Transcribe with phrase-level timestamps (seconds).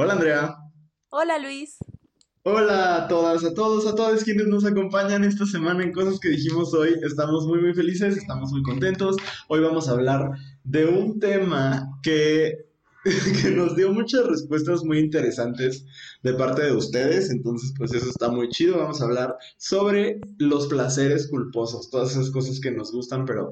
[0.00, 0.56] Hola Andrea.
[1.08, 1.76] Hola Luis.
[2.44, 6.28] Hola a todas, a todos, a todos quienes nos acompañan esta semana en cosas que
[6.28, 6.94] dijimos hoy.
[7.02, 9.16] Estamos muy muy felices, estamos muy contentos.
[9.48, 10.30] Hoy vamos a hablar
[10.62, 12.58] de un tema que,
[13.42, 15.84] que nos dio muchas respuestas muy interesantes
[16.22, 17.28] de parte de ustedes.
[17.30, 18.78] Entonces pues eso está muy chido.
[18.78, 23.50] Vamos a hablar sobre los placeres culposos, todas esas cosas que nos gustan pero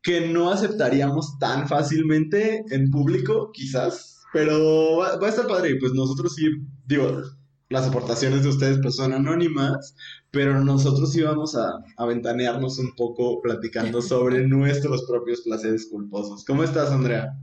[0.00, 4.15] que no aceptaríamos tan fácilmente en público, quizás.
[4.32, 6.46] Pero va, va a estar padre, pues nosotros sí,
[6.86, 7.22] digo,
[7.68, 9.96] las aportaciones de ustedes pues son anónimas,
[10.30, 16.44] pero nosotros íbamos a, a ventanearnos un poco platicando sobre nuestros propios placeres culposos.
[16.44, 17.36] ¿Cómo estás, Andrea?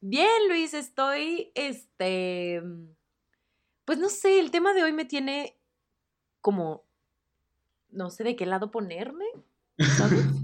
[0.00, 2.62] Bien, Luis, estoy, este,
[3.84, 5.58] pues no sé, el tema de hoy me tiene
[6.40, 6.84] como,
[7.90, 9.24] no sé de qué lado ponerme,
[9.96, 10.24] ¿sabes?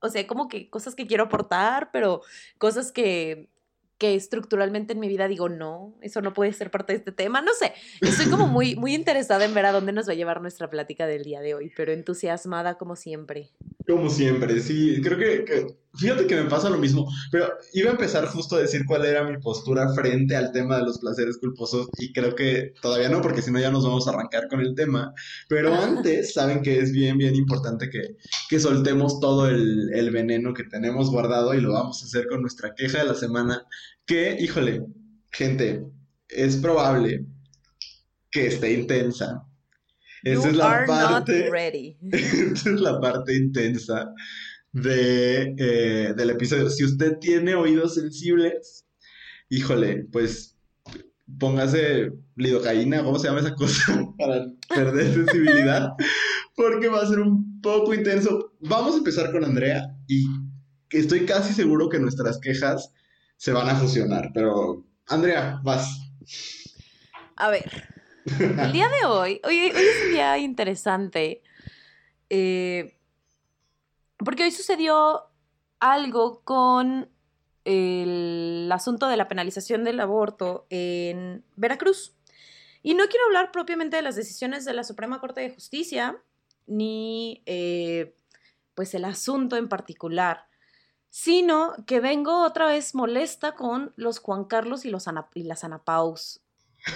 [0.00, 2.22] O sea, como que cosas que quiero aportar, pero
[2.58, 3.50] cosas que
[3.98, 7.42] que estructuralmente en mi vida digo, no, eso no puede ser parte de este tema.
[7.42, 10.40] No sé, estoy como muy, muy interesada en ver a dónde nos va a llevar
[10.40, 13.50] nuestra plática del día de hoy, pero entusiasmada como siempre.
[13.86, 17.92] Como siempre, sí, creo que, que, fíjate que me pasa lo mismo, pero iba a
[17.92, 21.88] empezar justo a decir cuál era mi postura frente al tema de los placeres culposos
[21.98, 24.74] y creo que todavía no, porque si no ya nos vamos a arrancar con el
[24.74, 25.12] tema,
[25.48, 28.16] pero antes saben que es bien, bien importante que,
[28.48, 32.42] que soltemos todo el, el veneno que tenemos guardado y lo vamos a hacer con
[32.42, 33.66] nuestra queja de la semana,
[34.06, 34.84] que, híjole,
[35.30, 35.84] gente,
[36.28, 37.24] es probable
[38.30, 39.44] que esté intensa,
[40.24, 41.48] esa You es la parte.
[42.12, 44.12] Esta es la parte intensa
[44.72, 46.68] de, eh, del episodio.
[46.70, 48.86] Si usted tiene oídos sensibles,
[49.48, 50.56] híjole, pues
[51.38, 53.82] póngase lidocaína, ¿cómo se llama esa cosa?
[54.18, 55.90] Para perder sensibilidad,
[56.56, 58.52] porque va a ser un poco intenso.
[58.60, 60.26] Vamos a empezar con Andrea y
[60.90, 62.92] estoy casi seguro que nuestras quejas
[63.36, 66.12] se van a fusionar, pero Andrea, vas.
[67.36, 67.84] A ver,
[68.26, 71.42] el día de hoy, hoy, hoy es un día interesante,
[72.28, 72.97] eh,
[74.24, 75.22] porque hoy sucedió
[75.80, 77.08] algo con
[77.64, 82.14] el asunto de la penalización del aborto en Veracruz.
[82.82, 86.16] Y no quiero hablar propiamente de las decisiones de la Suprema Corte de Justicia,
[86.66, 88.14] ni eh,
[88.74, 90.46] pues el asunto en particular,
[91.10, 95.64] sino que vengo otra vez molesta con los Juan Carlos y, los Ana- y las
[95.64, 96.40] Ana Paus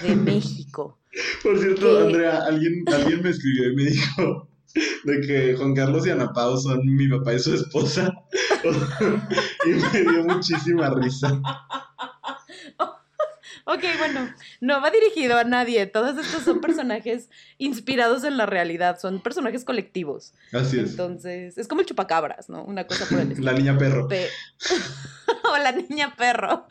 [0.01, 0.99] de México.
[1.43, 4.47] Por cierto, que- Andrea, alguien, alguien me escribió y me dijo
[5.03, 8.11] de que Juan Carlos y Ana Pau son mi papá y su esposa.
[9.65, 11.41] y me dio muchísima risa.
[13.65, 14.29] Ok, bueno,
[14.59, 15.85] no va dirigido a nadie.
[15.87, 20.33] Todos estos son personajes inspirados en la realidad, son personajes colectivos.
[20.51, 20.91] Así es.
[20.91, 22.63] Entonces, es como el chupacabras, ¿no?
[22.65, 23.51] Una cosa por el estilo.
[23.51, 24.07] La niña perro.
[24.09, 24.27] Pe-
[25.51, 26.67] o la niña perro.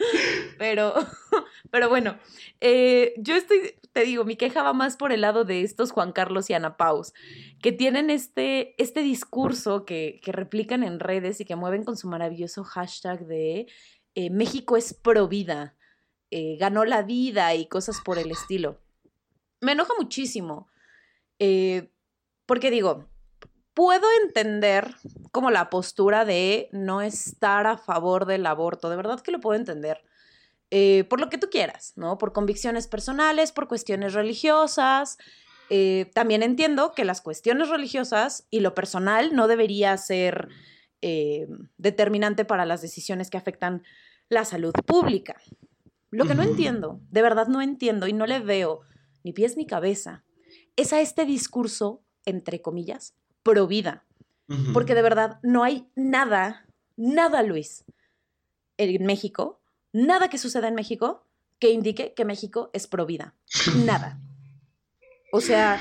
[0.59, 0.95] Pero,
[1.71, 2.19] pero bueno,
[2.61, 6.13] eh, yo estoy, te digo, mi queja va más por el lado de estos Juan
[6.13, 7.15] Carlos y Ana Paus,
[7.63, 12.07] que tienen este, este discurso que, que replican en redes y que mueven con su
[12.09, 13.67] maravilloso hashtag de
[14.15, 15.75] eh, México es pro vida,
[16.33, 18.81] eh, ganó la vida y cosas por el estilo.
[19.61, 20.67] Me enoja muchísimo,
[21.39, 21.93] eh,
[22.47, 23.09] porque digo,
[23.75, 24.97] puedo entender
[25.31, 29.59] como la postura de no estar a favor del aborto, de verdad que lo puedo
[29.59, 30.03] entender.
[30.71, 32.19] Eh, por lo que tú quieras, ¿no?
[32.19, 35.19] Por convicciones personales, por cuestiones religiosas.
[36.13, 40.51] También entiendo que las cuestiones religiosas y lo personal no debería ser
[41.05, 43.83] eh, determinante para las decisiones que afectan
[44.29, 45.35] la salud pública.
[46.13, 48.83] Lo que no entiendo, de verdad no entiendo y no le veo
[49.25, 50.25] ni pies ni cabeza,
[50.77, 54.05] es a este discurso, entre comillas, pro vida.
[54.75, 57.85] Porque de verdad no hay nada, nada, Luis,
[58.77, 59.63] en México,
[59.93, 61.25] nada que suceda en México
[61.59, 63.35] que indique que México es pro vida.
[63.87, 64.21] Nada.
[65.33, 65.81] O sea,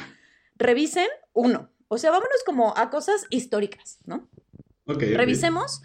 [0.55, 1.69] revisen uno.
[1.89, 4.29] O sea, vámonos como a cosas históricas, ¿no?
[4.85, 5.81] Revisemos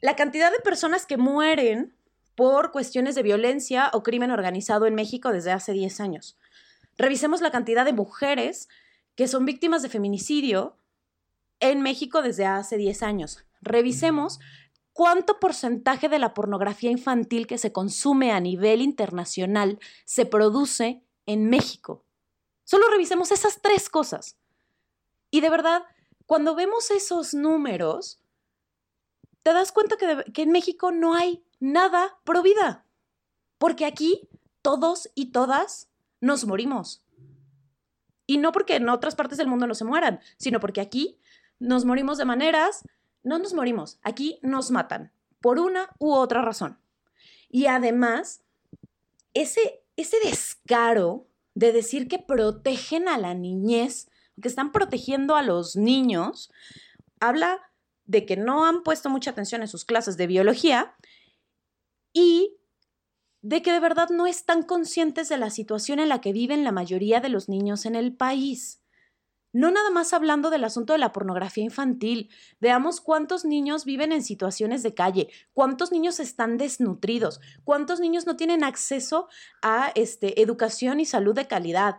[0.00, 1.94] la cantidad de personas que mueren
[2.40, 6.38] por cuestiones de violencia o crimen organizado en México desde hace 10 años.
[6.96, 8.70] Revisemos la cantidad de mujeres
[9.14, 10.78] que son víctimas de feminicidio
[11.58, 13.44] en México desde hace 10 años.
[13.60, 14.40] Revisemos
[14.94, 21.50] cuánto porcentaje de la pornografía infantil que se consume a nivel internacional se produce en
[21.50, 22.06] México.
[22.64, 24.38] Solo revisemos esas tres cosas.
[25.30, 25.82] Y de verdad,
[26.24, 28.18] cuando vemos esos números,
[29.42, 32.84] te das cuenta que, de- que en México no hay nada pro vida.
[33.58, 34.28] Porque aquí
[34.62, 35.90] todos y todas
[36.20, 37.04] nos morimos.
[38.26, 41.20] Y no porque en otras partes del mundo no se mueran, sino porque aquí
[41.58, 42.82] nos morimos de maneras,
[43.22, 46.78] no nos morimos, aquí nos matan por una u otra razón.
[47.48, 48.42] Y además,
[49.34, 54.08] ese, ese descaro de decir que protegen a la niñez,
[54.40, 56.50] que están protegiendo a los niños,
[57.18, 57.60] habla
[58.04, 60.94] de que no han puesto mucha atención en sus clases de biología
[62.12, 62.56] y
[63.42, 66.72] de que de verdad no están conscientes de la situación en la que viven la
[66.72, 68.80] mayoría de los niños en el país.
[69.52, 72.30] No nada más hablando del asunto de la pornografía infantil.
[72.60, 78.36] Veamos cuántos niños viven en situaciones de calle, cuántos niños están desnutridos, cuántos niños no
[78.36, 79.28] tienen acceso
[79.60, 81.96] a este, educación y salud de calidad,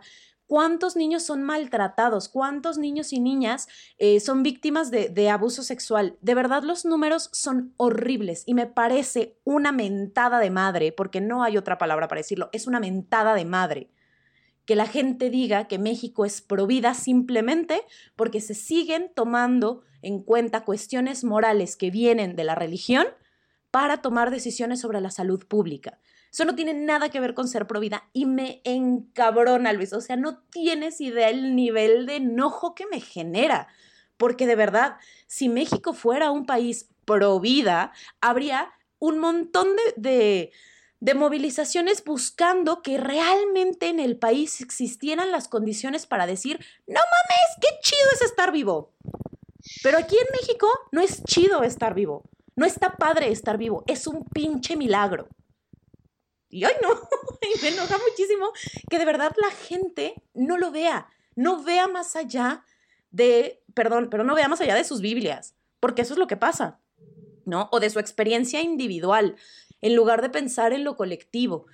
[0.52, 6.18] cuántos niños son maltratados, cuántos niños y niñas eh, son víctimas de, de abuso sexual.
[6.20, 11.42] De verdad los números son horribles y me parece una mentada de madre, porque no
[11.42, 13.88] hay otra palabra para decirlo, es una mentada de madre
[14.66, 17.80] que la gente diga que México es provida simplemente
[18.14, 23.06] porque se siguen tomando en cuenta cuestiones morales que vienen de la religión
[23.70, 25.98] para tomar decisiones sobre la salud pública.
[26.32, 29.92] Eso no tiene nada que ver con ser provida y me encabrona, Luis.
[29.92, 33.68] O sea, no tienes idea el nivel de enojo que me genera.
[34.16, 34.96] Porque de verdad,
[35.26, 40.52] si México fuera un país provida, habría un montón de
[41.02, 47.58] de movilizaciones buscando que realmente en el país existieran las condiciones para decir, no mames,
[47.60, 48.92] qué chido es estar vivo.
[49.82, 52.22] Pero aquí en México no es chido estar vivo,
[52.54, 55.26] no está padre estar vivo, es un pinche milagro.
[56.52, 56.88] Y ay no,
[57.62, 58.52] me enoja muchísimo
[58.90, 62.64] que de verdad la gente no lo vea, no vea más allá
[63.10, 66.36] de, perdón, pero no vea más allá de sus Biblias, porque eso es lo que
[66.36, 66.78] pasa,
[67.46, 67.70] ¿no?
[67.72, 69.36] O de su experiencia individual
[69.80, 71.66] en lugar de pensar en lo colectivo.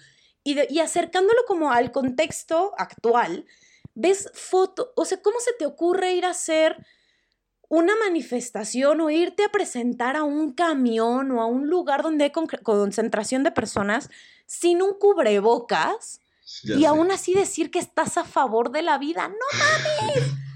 [0.44, 3.44] Y, acercándolo como al contexto actual,
[3.94, 6.86] ves foto, o sea, ¿cómo se te ocurre ir a hacer
[7.68, 12.32] una manifestación o irte a presentar a un camión o a un lugar donde hay
[12.32, 14.08] concentración de personas
[14.48, 16.22] sin un cubrebocas
[16.64, 19.28] y aún así decir que estás a favor de la vida?
[19.28, 20.32] No mames.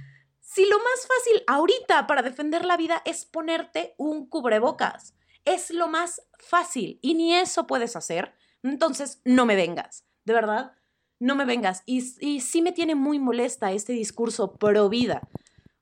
[0.55, 5.15] Si lo más fácil ahorita para defender la vida es ponerte un cubrebocas.
[5.47, 8.35] Es lo más fácil y ni eso puedes hacer.
[8.63, 10.05] Entonces, no me vengas.
[10.27, 10.73] De verdad,
[11.19, 11.83] no me vengas.
[11.87, 15.27] Y, y sí me tiene muy molesta este discurso pro vida.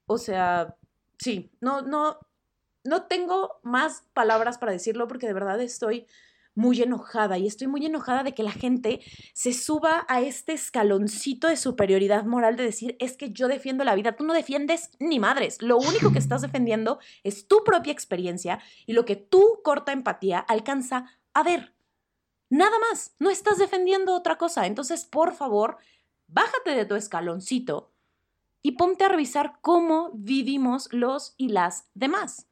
[0.06, 0.76] O sea,
[1.18, 2.20] sí, no, no,
[2.84, 6.06] no tengo más palabras para decirlo porque de verdad estoy
[6.54, 9.00] muy enojada y estoy muy enojada de que la gente
[9.32, 13.94] se suba a este escaloncito de superioridad moral de decir, es que yo defiendo la
[13.94, 18.60] vida, tú no defiendes ni madres, lo único que estás defendiendo es tu propia experiencia
[18.86, 21.74] y lo que tu corta empatía alcanza a ver.
[22.48, 25.78] Nada más, no estás defendiendo otra cosa, entonces por favor,
[26.26, 27.92] bájate de tu escaloncito
[28.62, 32.49] y ponte a revisar cómo vivimos los y las demás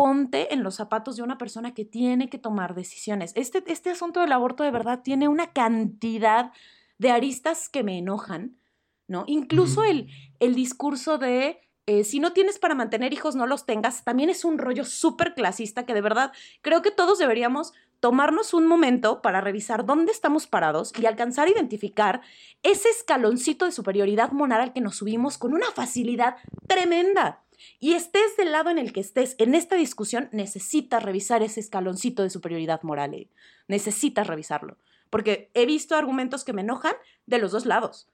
[0.00, 3.32] ponte en los zapatos de una persona que tiene que tomar decisiones.
[3.34, 6.52] Este, este asunto del aborto de verdad tiene una cantidad
[6.96, 8.56] de aristas que me enojan,
[9.08, 9.24] ¿no?
[9.26, 10.08] Incluso el,
[10.38, 14.46] el discurso de eh, si no tienes para mantener hijos, no los tengas, también es
[14.46, 16.32] un rollo súper clasista que de verdad
[16.62, 21.50] creo que todos deberíamos tomarnos un momento para revisar dónde estamos parados y alcanzar a
[21.50, 22.22] identificar
[22.62, 26.36] ese escaloncito de superioridad moral al que nos subimos con una facilidad
[26.66, 27.42] tremenda.
[27.78, 32.22] Y estés del lado en el que estés en esta discusión, necesitas revisar ese escaloncito
[32.22, 33.14] de superioridad moral.
[33.14, 33.30] Eh.
[33.68, 34.78] Necesitas revisarlo.
[35.10, 36.94] Porque he visto argumentos que me enojan
[37.26, 38.08] de los dos lados.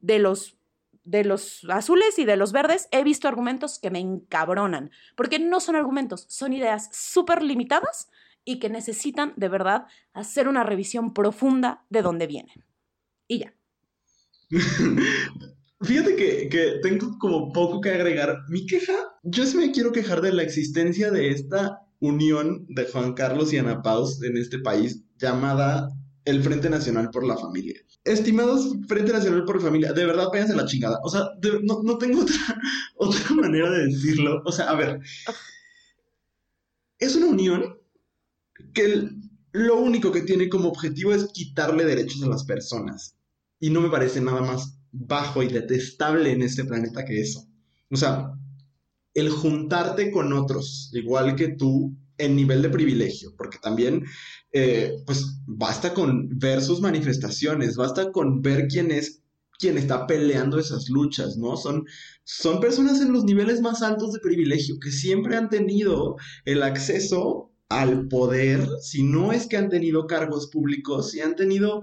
[0.00, 0.56] De los,
[1.04, 4.90] de los azules y de los verdes, he visto argumentos que me encabronan.
[5.16, 8.08] Porque no son argumentos, son ideas súper limitadas
[8.44, 12.64] y que necesitan de verdad hacer una revisión profunda de dónde vienen.
[13.26, 13.54] Y ya.
[15.80, 18.36] Fíjate que, tengo como poco que agregar.
[18.48, 23.14] Mi queja, yo sí me quiero quejar de la existencia de esta unión de Juan
[23.14, 25.88] Carlos y Ana Paus en este país llamada
[26.24, 27.76] el Frente Nacional por la Familia.
[28.04, 30.98] Estimados Frente Nacional por la Familia, de verdad váyanse la chingada.
[31.04, 31.28] O sea,
[31.62, 32.60] no, tengo otra,
[32.96, 34.42] otra manera de decirlo.
[34.44, 35.00] O sea, a ver.
[36.98, 37.78] Es una unión
[38.74, 39.08] que
[39.52, 43.16] lo único que tiene como objetivo es quitarle derechos a las personas.
[43.60, 47.46] Y no me parece nada más bajo y detestable en este planeta que eso.
[47.90, 48.32] O sea,
[49.14, 54.04] el juntarte con otros, igual que tú, en nivel de privilegio, porque también,
[54.52, 59.22] eh, pues, basta con ver sus manifestaciones, basta con ver quién es
[59.58, 61.56] quien está peleando esas luchas, ¿no?
[61.56, 61.84] Son,
[62.22, 67.50] son personas en los niveles más altos de privilegio que siempre han tenido el acceso
[67.68, 71.82] al poder, si no es que han tenido cargos públicos, si han tenido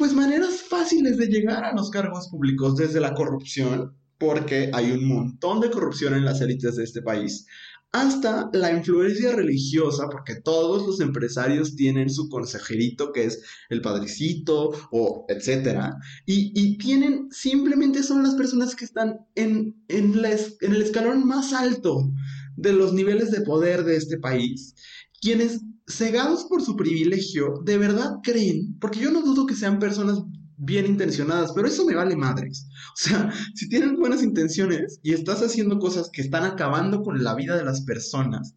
[0.00, 5.06] pues maneras fáciles de llegar a los cargos públicos desde la corrupción, porque hay un
[5.06, 7.44] montón de corrupción en las élites de este país,
[7.92, 14.70] hasta la influencia religiosa, porque todos los empresarios tienen su consejerito que es el padrecito
[14.90, 21.26] o etcétera, y, tienen, simplemente son las personas que están en, en, en el escalón
[21.26, 22.10] más alto
[22.56, 24.74] de los niveles de poder de este país,
[25.20, 30.22] quienes, cegados por su privilegio, de verdad creen, porque yo no dudo que sean personas
[30.56, 32.66] bien intencionadas, pero eso me vale madres.
[32.94, 37.34] O sea, si tienes buenas intenciones y estás haciendo cosas que están acabando con la
[37.34, 38.54] vida de las personas,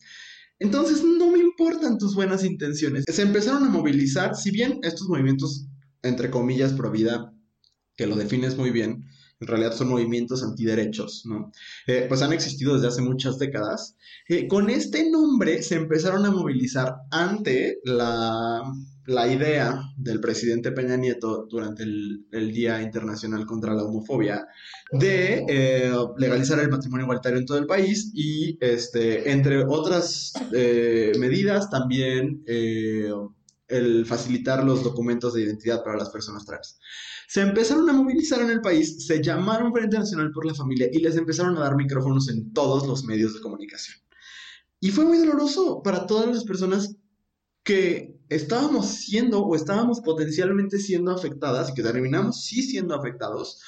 [0.59, 3.05] entonces no me importan tus buenas intenciones.
[3.11, 5.67] Se empezaron a movilizar, si bien estos movimientos,
[6.03, 7.33] entre comillas, pro vida,
[7.95, 9.05] que lo defines muy bien,
[9.43, 11.51] en realidad son movimientos antiderechos, ¿no?
[11.85, 13.97] Eh, pues han existido desde hace muchas décadas.
[14.29, 18.63] Eh, con este nombre se empezaron a movilizar ante la,
[19.05, 24.47] idea del presidente Peña Nieto durante el, Día Internacional contra la Homofobia
[24.93, 31.69] de eh, legalizar el matrimonio igualitario en todo el país y, este, entre otras medidas,
[31.69, 32.43] también
[33.74, 36.80] el facilitar los documentos de identidad para las personas trans.
[37.27, 41.00] Se empezaron a movilizar en el país, se llamaron Frente Nacional por la Familia y
[41.00, 43.98] les empezaron a dar micrófonos en todos los medios de comunicación.
[44.80, 46.96] Y fue muy doloroso para todas las personas
[47.63, 53.62] que estábamos siendo o estábamos potencialmente siendo afectadas y que terminamos sí siendo afectados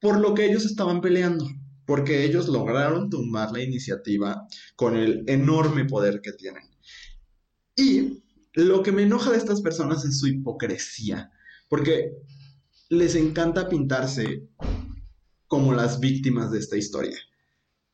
[0.00, 1.46] por lo que ellos estaban peleando,
[1.84, 6.64] porque ellos lograron tumbar la iniciativa con el enorme poder que tienen.
[7.76, 8.22] Y
[8.56, 11.30] lo que me enoja de estas personas es su hipocresía,
[11.68, 12.12] porque
[12.88, 14.48] les encanta pintarse
[15.46, 17.16] como las víctimas de esta historia.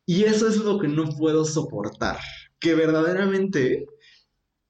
[0.06, 2.18] Y eso es lo que no puedo soportar,
[2.60, 3.86] que verdaderamente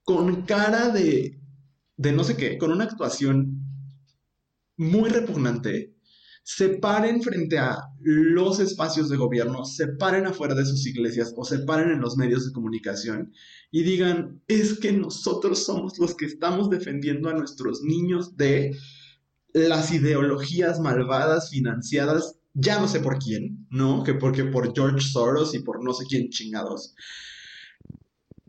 [0.02, 1.38] con cara de,
[1.98, 3.60] de no sé qué, con una actuación
[4.78, 5.91] muy repugnante,
[6.44, 11.44] se paren frente a los espacios de gobierno, se paren afuera de sus iglesias o
[11.44, 13.32] se paren en los medios de comunicación
[13.70, 18.76] y digan, es que nosotros somos los que estamos defendiendo a nuestros niños de
[19.54, 24.02] las ideologías malvadas financiadas, ya no sé por quién, ¿no?
[24.02, 26.94] Que porque por George Soros y por no sé quién chingados.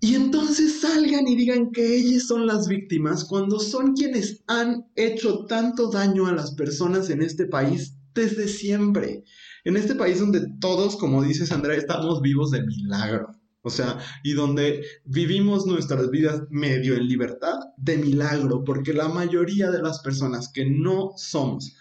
[0.03, 5.45] Y entonces salgan y digan que ellas son las víctimas cuando son quienes han hecho
[5.45, 9.23] tanto daño a las personas en este país desde siempre.
[9.63, 13.29] En este país donde todos, como dices Andrea, estamos vivos de milagro.
[13.61, 19.71] O sea, y donde vivimos nuestras vidas medio en libertad de milagro, porque la mayoría
[19.71, 21.77] de las personas que no somos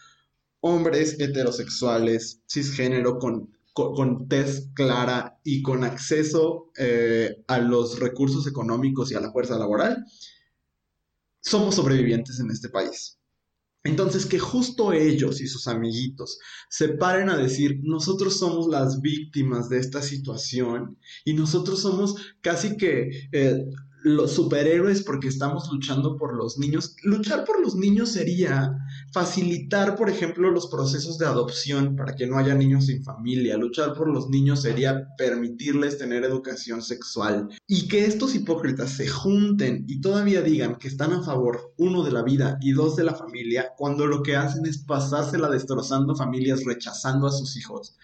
[0.60, 9.10] hombres heterosexuales, cisgénero, con con, test clara y con acceso eh, a los recursos económicos
[9.10, 10.04] y a la fuerza laboral,
[11.40, 13.18] somos sobrevivientes en este país.
[13.84, 16.38] Entonces, que justo ellos y sus amiguitos
[16.70, 22.76] se paren a decir, nosotros somos las víctimas de esta situación y nosotros somos casi
[22.76, 23.64] que eh,
[24.04, 26.96] los superhéroes porque estamos luchando por los niños.
[27.02, 28.76] Luchar por los niños sería
[29.12, 33.56] facilitar, por ejemplo, los procesos de adopción para que no haya niños sin familia.
[33.56, 37.48] Luchar por los niños sería permitirles tener educación sexual.
[37.66, 42.12] Y que estos hipócritas se junten y todavía digan que están a favor, uno, de
[42.12, 46.64] la vida y dos, de la familia, cuando lo que hacen es pasársela destrozando familias,
[46.64, 47.96] rechazando a sus hijos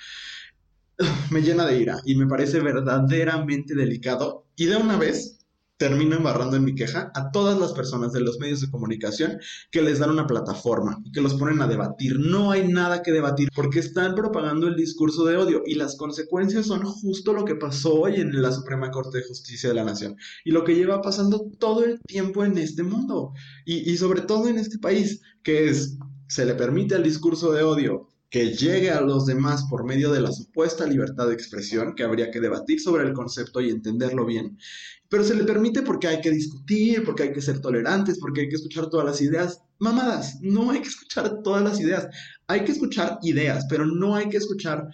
[1.31, 4.47] me llena de ira y me parece verdaderamente delicado.
[4.57, 5.38] Y de una vez,
[5.79, 9.39] termino embarrando en mi queja a todas las personas de los medios de comunicación
[9.71, 12.19] que les dan una plataforma y que los ponen a debatir.
[12.19, 16.67] No hay nada que debatir porque están propagando el discurso de odio y las consecuencias
[16.67, 20.17] son justo lo que pasó hoy en la Suprema Corte de Justicia de la Nación
[20.45, 23.33] y lo que lleva pasando todo el tiempo en este mundo
[23.65, 27.63] y, y sobre todo en este país, que es, se le permite al discurso de
[27.63, 32.03] odio que llegue a los demás por medio de la supuesta libertad de expresión, que
[32.03, 34.59] habría que debatir sobre el concepto y entenderlo bien,
[35.09, 38.49] pero se le permite porque hay que discutir, porque hay que ser tolerantes, porque hay
[38.49, 39.63] que escuchar todas las ideas.
[39.79, 42.09] Mamadas, no hay que escuchar todas las ideas,
[42.47, 44.87] hay que escuchar ideas, pero no hay que escuchar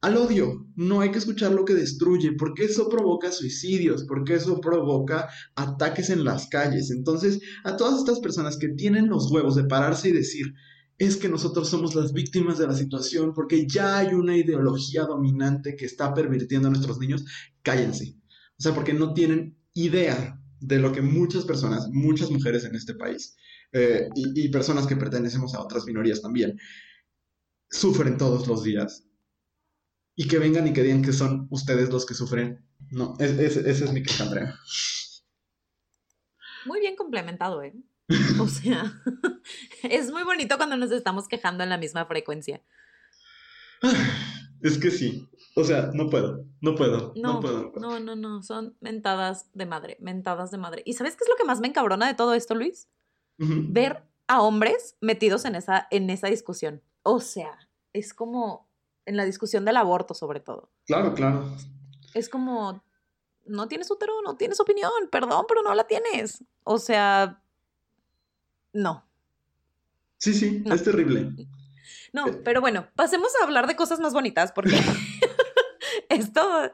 [0.00, 4.60] al odio, no hay que escuchar lo que destruye, porque eso provoca suicidios, porque eso
[4.60, 6.90] provoca ataques en las calles.
[6.90, 10.54] Entonces, a todas estas personas que tienen los huevos de pararse y decir,
[10.98, 15.76] es que nosotros somos las víctimas de la situación porque ya hay una ideología dominante
[15.76, 17.24] que está pervirtiendo a nuestros niños,
[17.62, 18.16] cállense.
[18.58, 22.94] O sea, porque no tienen idea de lo que muchas personas, muchas mujeres en este
[22.94, 23.36] país
[23.72, 26.58] eh, y, personas que pertenecemos a otras minorías también,
[27.70, 29.04] sufren todos los días.
[30.16, 32.66] Y que vengan y que digan que son ustedes los que sufren.
[32.90, 34.58] No, ese es mi queja, Andrea.
[36.66, 37.72] Muy bien complementado, ¿eh?
[38.40, 38.92] O sea,
[39.82, 42.62] es muy bonito cuando nos estamos quejando en la misma frecuencia.
[44.62, 45.28] es que sí.
[45.56, 47.72] O sea, no puedo, no puedo, no, No, puedo.
[47.76, 50.82] no, no, no, son mentadas de madre, mentadas de madre.
[50.86, 52.88] ¿Y sabes qué es lo que más me encabrona de todo esto, Luis?
[53.38, 56.82] Ver a hombres metidos en esa, en esa discusión.
[57.02, 57.56] O sea,
[57.92, 58.68] es como
[59.06, 60.70] en la discusión del aborto, sobre todo.
[60.86, 61.50] Claro, claro.
[62.14, 62.84] Es como,
[63.46, 66.44] no tienes útero, no tienes opinión, perdón, pero no la tienes.
[66.64, 67.42] O sea,
[68.72, 69.04] no.
[70.18, 70.74] Sí, sí, No.
[70.74, 71.32] es terrible.
[72.12, 74.70] No, pero bueno, pasemos a hablar de cosas más bonitas porque
[76.08, 76.72] esto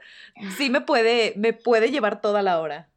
[0.56, 2.88] sí me puede, me puede llevar toda la hora.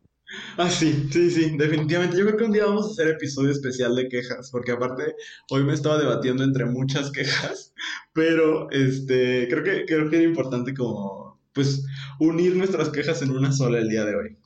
[0.57, 2.17] Ah, sí, sí, sí, definitivamente.
[2.17, 5.15] Yo creo que un día vamos a hacer episodio especial de quejas, porque aparte
[5.49, 7.73] hoy me estaba debatiendo entre muchas quejas,
[8.13, 11.85] pero este, creo que, creo que era importante como, pues,
[12.19, 14.37] unir nuestras quejas en una sola el día de hoy.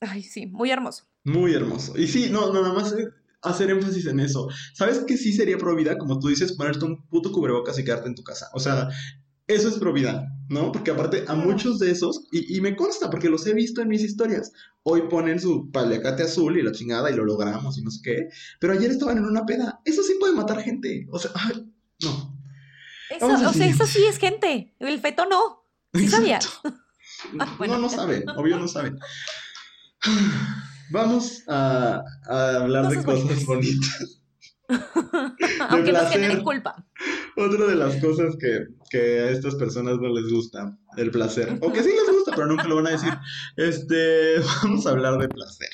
[0.00, 1.06] Ay, sí, muy hermoso.
[1.24, 1.98] Muy hermoso.
[1.98, 3.08] Y sí, no, no, nada más eh,
[3.44, 4.48] hacer énfasis en eso.
[4.72, 5.98] ¿Sabes qué sí sería pro vida?
[5.98, 8.48] Como tú dices, ponerte un puto cubrebocas y quedarte en tu casa.
[8.52, 8.88] O sea,
[9.46, 10.72] eso es pro vida, ¿no?
[10.72, 13.88] Porque aparte a muchos de esos, y, y me consta porque los he visto en
[13.88, 17.90] mis historias, hoy ponen su paliacate azul y la chingada y lo logramos y no
[17.90, 18.28] sé qué,
[18.60, 19.80] pero ayer estaban en una peda.
[19.84, 21.06] Eso sí puede matar gente.
[21.10, 21.70] O sea, ay,
[22.02, 22.38] no.
[23.10, 24.74] Eso, o sea, eso sí es gente.
[24.78, 25.66] El feto no.
[25.92, 26.48] ¿Sí sabías?
[27.38, 27.74] Ah, bueno.
[27.74, 28.98] No, no saben, obvio no saben.
[30.90, 34.20] Vamos a, a hablar de Cosas cosas bonitas.
[35.68, 36.84] Aunque generen culpa.
[37.36, 41.58] Otra de las cosas que, que a estas personas no les gusta, el placer.
[41.60, 43.12] O que sí les gusta, pero nunca lo van a decir.
[43.56, 45.68] Este, vamos a hablar de placer.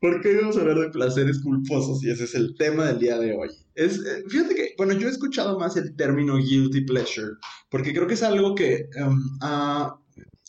[0.00, 2.02] ¿Por qué vamos a hablar de placeres culposos?
[2.04, 3.48] Y ese es el tema del día de hoy.
[3.74, 7.32] Es, eh, fíjate que, bueno, yo he escuchado más el término guilty pleasure,
[7.70, 8.88] porque creo que es algo que,
[9.40, 9.96] ah,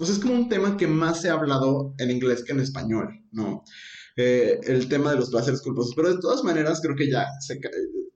[0.05, 3.09] sea, es como un tema que más se ha hablado en inglés que en español,
[3.31, 3.63] ¿no?
[4.17, 7.27] Eh, el tema de los placeres culposos, pero de todas maneras creo que ya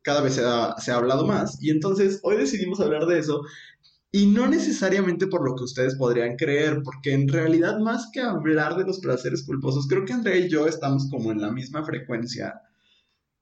[0.02, 1.58] cada vez se ha, se ha hablado más.
[1.62, 3.42] Y entonces hoy decidimos hablar de eso.
[4.12, 8.78] Y no necesariamente por lo que ustedes podrían creer, porque en realidad más que hablar
[8.78, 12.62] de los placeres culposos, creo que Andrea y yo estamos como en la misma frecuencia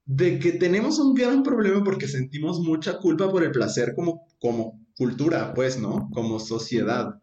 [0.06, 4.84] de que tenemos un gran problema porque sentimos mucha culpa por el placer como, como
[4.96, 6.08] cultura, pues, ¿no?
[6.12, 7.20] Como sociedad.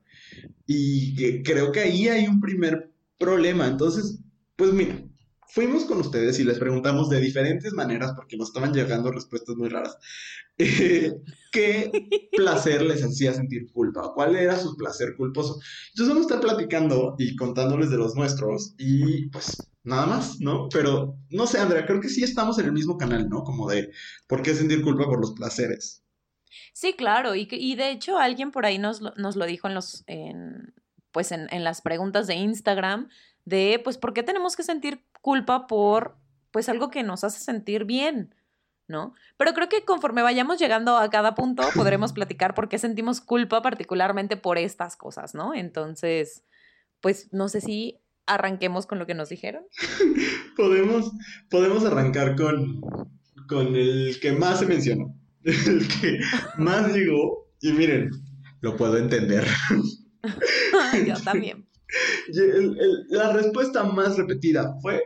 [0.65, 3.67] Y que creo que ahí hay un primer problema.
[3.67, 4.19] Entonces,
[4.55, 5.03] pues mira,
[5.51, 9.69] fuimos con ustedes y les preguntamos de diferentes maneras, porque nos estaban llegando respuestas muy
[9.69, 9.97] raras,
[10.57, 11.13] eh,
[11.51, 11.91] qué
[12.35, 15.59] placer les hacía sentir culpa, cuál era su placer culposo.
[15.89, 20.69] Entonces vamos a estar platicando y contándoles de los nuestros y pues nada más, ¿no?
[20.69, 23.43] Pero no sé, Andrea, creo que sí estamos en el mismo canal, ¿no?
[23.43, 23.91] Como de
[24.27, 26.00] por qué sentir culpa por los placeres.
[26.73, 27.35] Sí, claro.
[27.35, 30.03] Y, que- y de hecho alguien por ahí nos, lo- nos lo dijo en los,
[30.07, 30.73] en,
[31.11, 33.09] pues en, en las preguntas de Instagram
[33.45, 36.15] de, pues, ¿por qué tenemos que sentir culpa por,
[36.51, 38.35] pues, algo que nos hace sentir bien?
[38.87, 39.13] ¿No?
[39.37, 43.61] Pero creo que conforme vayamos llegando a cada punto, podremos platicar por qué sentimos culpa
[43.61, 45.53] particularmente por estas cosas, ¿no?
[45.53, 46.43] Entonces,
[46.99, 49.63] pues, no sé si arranquemos con lo que nos dijeron.
[50.57, 51.11] Podemos,
[51.49, 52.81] podemos arrancar con,
[53.47, 55.15] con el que más se mencionó,
[55.67, 56.19] el que
[56.57, 58.09] más llegó y miren,
[58.61, 59.45] lo puedo entender.
[61.07, 61.67] Yo también.
[62.31, 65.01] Y el- el- la respuesta más repetida fue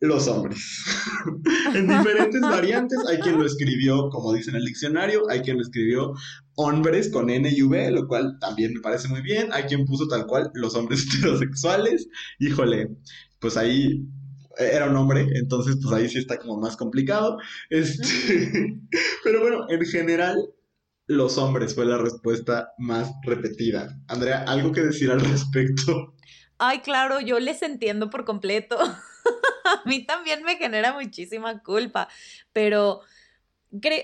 [0.00, 0.84] los hombres.
[1.74, 5.62] en diferentes variantes, hay quien lo escribió como dice en el diccionario, hay quien lo
[5.62, 6.12] escribió
[6.56, 10.08] hombres con N y V, lo cual también me parece muy bien, hay quien puso
[10.08, 12.08] tal cual los hombres heterosexuales,
[12.40, 12.88] híjole,
[13.40, 14.04] pues ahí
[14.58, 17.38] era un hombre, entonces pues ahí sí está como más complicado.
[17.70, 18.04] Este,
[19.24, 20.36] pero bueno, en general
[21.06, 23.98] los hombres fue la respuesta más repetida.
[24.08, 26.14] Andrea, ¿algo que decir al respecto?
[26.58, 28.78] Ay, claro, yo les entiendo por completo.
[29.64, 32.08] A mí también me genera muchísima culpa,
[32.52, 33.00] pero,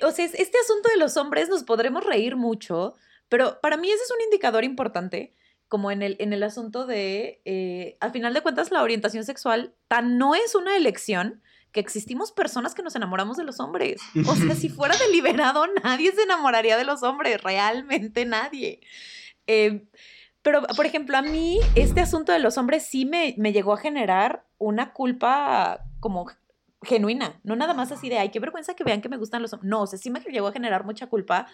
[0.02, 2.94] o sea, es- este asunto de los hombres nos podremos reír mucho,
[3.28, 5.34] pero para mí ese es un indicador importante,
[5.68, 9.74] como en el, en el asunto de, eh, al final de cuentas, la orientación sexual
[9.86, 14.00] tan no es una elección que existimos personas que nos enamoramos de los hombres.
[14.26, 18.80] O sea, si fuera deliberado, nadie se enamoraría de los hombres, realmente nadie.
[19.46, 19.86] Eh,
[20.40, 23.78] pero, por ejemplo, a mí este asunto de los hombres sí me, me llegó a
[23.78, 26.26] generar una culpa como
[26.82, 29.52] genuina, no nada más así de, ay, qué vergüenza que vean que me gustan los
[29.52, 29.68] hombres.
[29.68, 31.48] No, o sea, sí me llegó a generar mucha culpa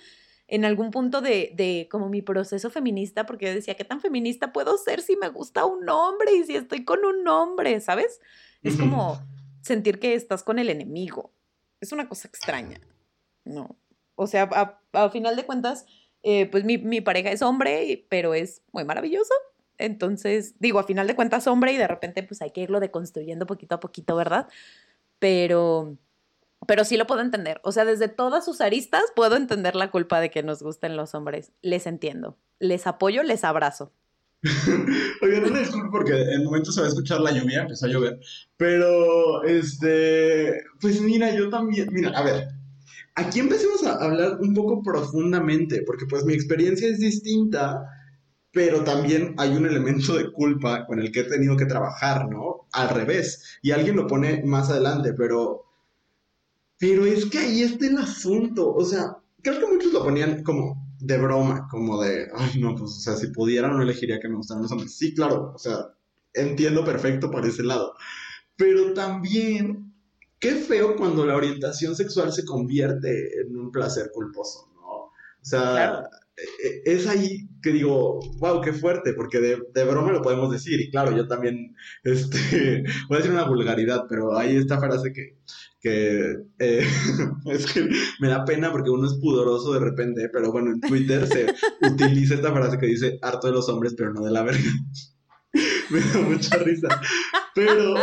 [0.54, 4.52] en algún punto de, de como mi proceso feminista, porque yo decía, ¿qué tan feminista
[4.52, 8.20] puedo ser si me gusta un hombre y si estoy con un hombre, ¿sabes?
[8.62, 9.20] Es como
[9.62, 11.32] sentir que estás con el enemigo.
[11.80, 12.80] Es una cosa extraña,
[13.44, 13.76] ¿no?
[14.14, 15.86] O sea, a, a final de cuentas,
[16.22, 19.34] eh, pues mi, mi pareja es hombre, pero es muy maravilloso.
[19.76, 23.46] Entonces, digo, a final de cuentas hombre y de repente pues hay que irlo deconstruyendo
[23.46, 24.48] poquito a poquito, ¿verdad?
[25.18, 25.96] Pero,
[26.66, 27.60] pero sí lo puedo entender.
[27.64, 31.14] O sea, desde todas sus aristas puedo entender la culpa de que nos gusten los
[31.14, 31.52] hombres.
[31.62, 33.92] Les entiendo, les apoyo, les abrazo.
[35.22, 37.88] Oigan, no disculpo porque en el momento se va a escuchar la lluvia, empezó a
[37.88, 38.20] llover.
[38.56, 42.48] Pero, este, pues mira, yo también, mira, a ver,
[43.14, 47.86] aquí empecemos a hablar un poco profundamente, porque pues mi experiencia es distinta,
[48.52, 52.68] pero también hay un elemento de culpa con el que he tenido que trabajar, ¿no?
[52.72, 55.64] Al revés, y alguien lo pone más adelante, pero,
[56.78, 60.84] pero es que ahí está el asunto, o sea, creo que muchos lo ponían como
[61.00, 64.36] de broma, como de, ay, no, pues, o sea, si pudiera no elegiría que me
[64.36, 64.96] gustaran los hombres.
[64.96, 65.88] Sí, claro, o sea,
[66.32, 67.94] entiendo perfecto por ese lado.
[68.56, 69.92] Pero también,
[70.38, 74.88] qué feo cuando la orientación sexual se convierte en un placer culposo, ¿no?
[74.90, 75.10] O
[75.42, 80.22] sea, e, e, es ahí que digo, wow, qué fuerte, porque de, de, broma lo
[80.22, 80.80] podemos decir.
[80.80, 85.36] Y claro, yo también, este, voy a decir una vulgaridad, pero hay esta frase que
[85.84, 86.86] que eh,
[87.44, 87.86] es que
[88.18, 91.54] me da pena porque uno es pudoroso de repente, pero bueno, en Twitter se
[91.86, 94.70] utiliza esta frase que dice harto de los hombres, pero no de la verga.
[95.90, 96.88] me da mucha risa.
[97.54, 97.94] Pero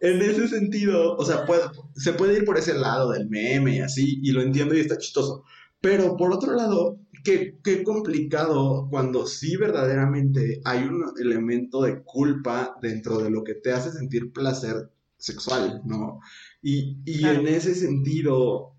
[0.00, 1.46] en ese sentido, o sea,
[1.94, 4.98] se puede ir por ese lado del meme y así, y lo entiendo y está
[4.98, 5.44] chistoso.
[5.80, 12.76] Pero por otro lado, qué, qué complicado cuando sí verdaderamente hay un elemento de culpa
[12.82, 16.18] dentro de lo que te hace sentir placer sexual, ¿no?
[16.62, 18.74] Y, en ese sentido,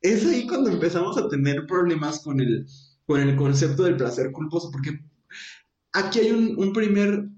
[0.00, 2.66] es ahí cuando empezamos a tener problemas con el,
[3.06, 5.00] con el concepto del placer culposo, porque
[5.92, 7.28] aquí hay un, primer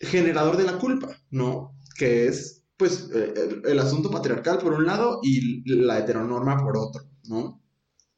[0.00, 1.78] generador de la culpa, ¿no?
[1.96, 7.04] Que es, pues, eh, el, asunto patriarcal por un lado y la heteronorma por otro,
[7.24, 7.62] ¿no?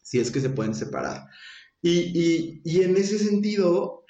[0.02, 1.26] Si es que se pueden separar.
[1.80, 4.03] Y, y en ese sentido,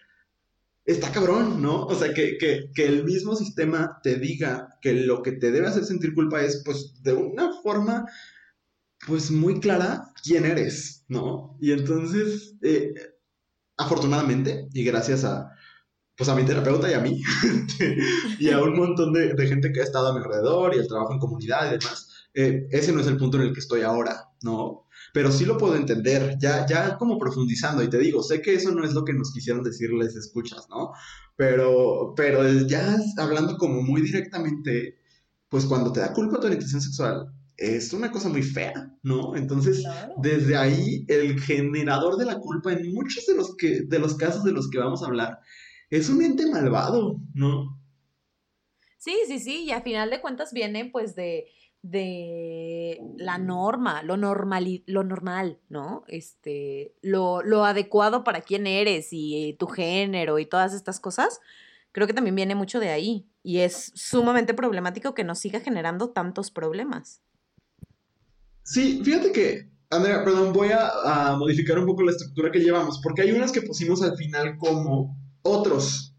[0.84, 1.86] está cabrón, ¿no?
[1.86, 2.38] O sea, que,
[2.76, 7.02] el mismo sistema te diga que lo que te debe hacer sentir culpa es, pues,
[7.02, 8.06] de una forma,
[9.06, 11.56] pues, muy clara, quién eres, ¿no?
[11.60, 12.94] Y entonces, eh,
[13.76, 15.50] afortunadamente, y gracias a,
[16.16, 17.22] pues, a mi terapeuta y a mí,
[18.38, 21.14] y a un montón de, gente que ha estado a mi alrededor, y el trabajo
[21.14, 24.28] en comunidad y demás, eh, ese no es el punto en el que estoy ahora,
[24.42, 24.83] ¿no?
[25.14, 28.72] Pero sí lo puedo entender, ya, ya como profundizando, y te digo, sé que eso
[28.72, 30.90] no es lo que nos quisieron decirles escuchas, ¿no?
[31.36, 34.98] Pero, pero ya hablando como muy directamente,
[35.48, 39.36] pues cuando te da culpa tu orientación sexual, es una cosa muy fea, ¿no?
[39.36, 39.84] Entonces,
[40.20, 44.42] desde ahí, el generador de la culpa en muchos de los, que, de los casos
[44.42, 45.38] de los que vamos a hablar
[45.90, 47.80] es un ente malvado, ¿no?
[48.98, 51.44] Sí, sí, sí, y a final de cuentas viene pues de
[51.84, 56.02] de la norma, lo normal, lo normal, ¿no?
[56.08, 61.40] Este, lo, lo adecuado para quién eres y tu género y todas estas cosas,
[61.92, 63.28] creo que también viene mucho de ahí.
[63.42, 67.20] Y es sumamente problemático que nos siga generando tantos problemas.
[68.62, 70.88] Sí, fíjate que, Andrea, perdón, voy a,
[71.32, 74.56] a modificar un poco la estructura que llevamos, porque hay unas que pusimos al final
[74.56, 76.13] como otros,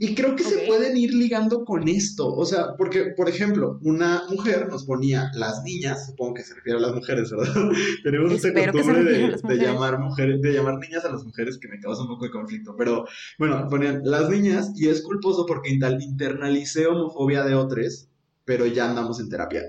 [0.00, 4.22] y creo que se pueden ir ligando con esto, o sea, porque, por ejemplo, una
[4.30, 7.52] mujer nos ponía las niñas, supongo que se refiere a las mujeres, ¿verdad?
[8.04, 12.02] Tenemos esta costumbre de, llamar mujeres, de llamar niñas a las mujeres que me causa
[12.02, 13.06] un poco de conflicto, pero
[13.40, 18.06] bueno, ponían las niñas y es culposo porque internalicé homofobia de otros,
[18.44, 19.62] pero ya andamos en terapia.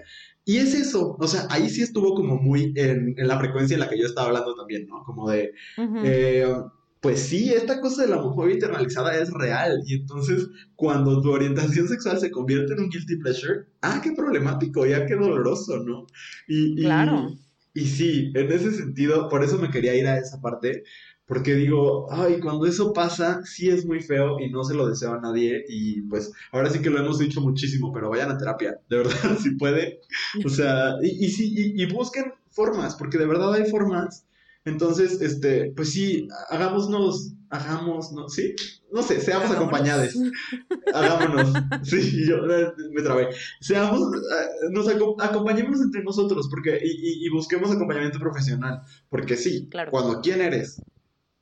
[0.46, 3.90] Y es eso, o sea, ahí sí estuvo como muy en, la frecuencia en la
[3.90, 5.04] que yo estaba hablando también, ¿no?
[5.04, 5.54] Como de
[7.02, 9.82] pues sí, esta cosa de la homofobia internalizada es real.
[9.86, 14.86] Y entonces, cuando tu orientación sexual se convierte en un guilty pleasure, ah, qué problemático,
[14.86, 16.08] ya qué doloroso, ¿no?
[16.48, 17.32] Y, claro.
[17.74, 20.84] Y, sí, en ese sentido, por eso me quería ir a esa parte,
[21.26, 25.14] porque digo, ay, cuando eso pasa, sí es muy feo y no se lo deseo
[25.14, 25.64] a nadie.
[25.70, 29.14] Y pues, ahora sí que lo hemos dicho muchísimo, pero vayan a terapia, de verdad,
[29.42, 29.94] si pueden.
[30.44, 34.26] O sea, y, y sí, y busquen formas, porque de verdad hay formas
[34.70, 38.56] entonces, este, pues sí, hagámonos, hagámonos, sí,
[38.92, 40.16] no sé, seamos acompañados.
[40.94, 41.54] Hagámonos.
[41.84, 43.30] Sí, yo eh, me trabé.
[43.62, 48.82] Seamos, eh, nos acompañemos entre nosotros porque, y, busquemos acompañamiento profesional.
[49.10, 50.82] Porque sí, cuando quién eres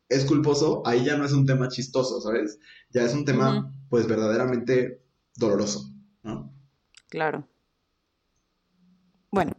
[0.09, 2.59] es culposo, ahí ya no es un tema chistoso, ¿sabes?
[2.91, 5.01] Ya es un tema, pues, verdaderamente
[5.35, 5.91] doloroso,
[6.23, 6.53] ¿no?
[7.09, 7.47] Claro.
[9.31, 9.53] Bueno.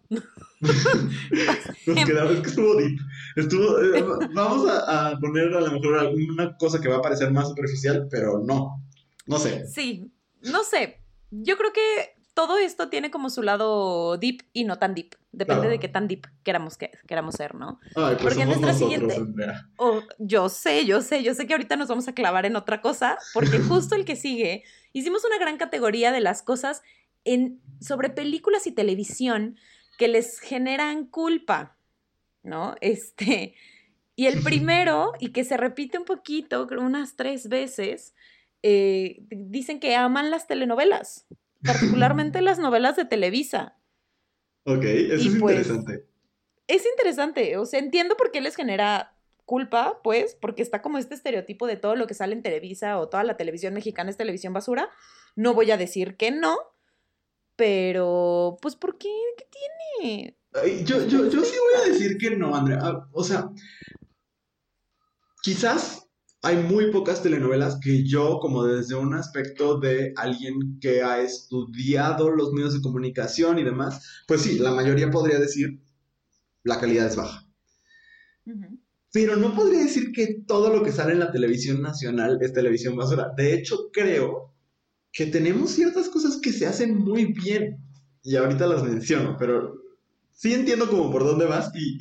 [0.60, 2.98] Nos quedamos que estuvo deep.
[3.36, 7.48] Estuvo, eh, vamos a, poner a lo mejor alguna cosa que va a parecer más
[7.48, 8.82] superficial, pero no.
[9.26, 9.66] No sé.
[9.66, 10.10] Sí,
[10.42, 11.00] no sé.
[11.30, 15.16] Yo creo que todo esto tiene como su lado deep y no tan deep.
[15.32, 17.80] Depende de qué tan deep queramos, que, queramos ser, ¿no?
[17.96, 19.20] Ay, pues porque nuestra siguiente.
[19.76, 22.80] Oh, yo sé, yo sé, yo sé que ahorita nos vamos a clavar en otra
[22.80, 26.82] cosa, porque justo el que sigue, hicimos una gran categoría de las cosas
[27.24, 29.56] en, sobre películas y televisión
[29.98, 31.76] que les generan culpa,
[32.42, 32.76] ¿no?
[32.80, 33.54] Este,
[34.16, 38.14] Y el primero, y que se repite un poquito, creo unas tres veces,
[38.64, 41.26] eh, dicen que aman las telenovelas,
[41.62, 43.76] particularmente las novelas de Televisa.
[44.64, 46.04] Ok, eso es pues, interesante.
[46.66, 51.14] Es interesante, o sea, entiendo por qué les genera culpa, pues, porque está como este
[51.14, 54.52] estereotipo de todo lo que sale en Televisa o toda la televisión mexicana es televisión
[54.52, 54.90] basura.
[55.36, 56.58] No voy a decir que no,
[57.58, 59.10] pero, pues, ¿por qué?
[59.36, 59.44] ¿Qué
[60.00, 60.36] tiene?
[60.84, 62.78] Yo, yo, yo sí voy a decir que no, Andrea.
[62.80, 63.50] Ah, o sea,
[65.42, 66.08] quizás
[66.42, 72.30] hay muy pocas telenovelas que yo, como desde un aspecto de alguien que ha estudiado
[72.30, 75.80] los medios de comunicación y demás, pues sí, la mayoría podría decir
[76.62, 77.44] la calidad es baja.
[79.12, 82.94] Pero no podría decir que todo lo que sale en la televisión nacional es televisión
[82.94, 83.32] basura.
[83.36, 84.54] De hecho, creo
[85.12, 86.07] que tenemos ciertas
[86.58, 87.78] se hacen muy bien.
[88.22, 89.74] Y ahorita las menciono, pero
[90.32, 91.98] sí entiendo como por dónde vas y,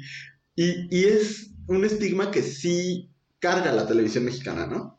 [0.56, 4.98] y es un estigma que sí carga la televisión mexicana, ¿no?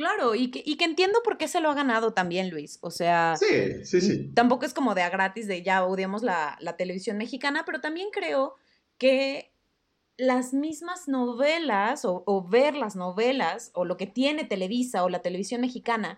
[0.00, 2.78] Claro, y que, y que entiendo por qué se lo ha ganado también, Luis.
[2.80, 4.32] O sea, sí, sí, sí.
[4.32, 8.08] Tampoco es como de a gratis de ya odiamos la, la televisión mexicana, pero también
[8.10, 8.54] creo
[8.96, 9.52] que
[10.16, 15.20] las mismas novelas o, o, ver las novelas o lo que tiene Televisa o la
[15.20, 16.16] televisión mexicana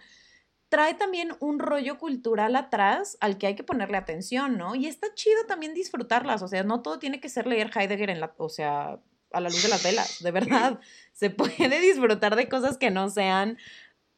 [0.73, 4.75] trae también un rollo cultural atrás al que hay que ponerle atención, ¿no?
[4.75, 8.21] Y está chido también disfrutarlas, o sea, no todo tiene que ser leer Heidegger en
[8.21, 8.99] la, o sea,
[9.33, 10.81] a la luz de las velas, de verdad.
[11.13, 13.59] Se puede disfrutar de cosas que no sean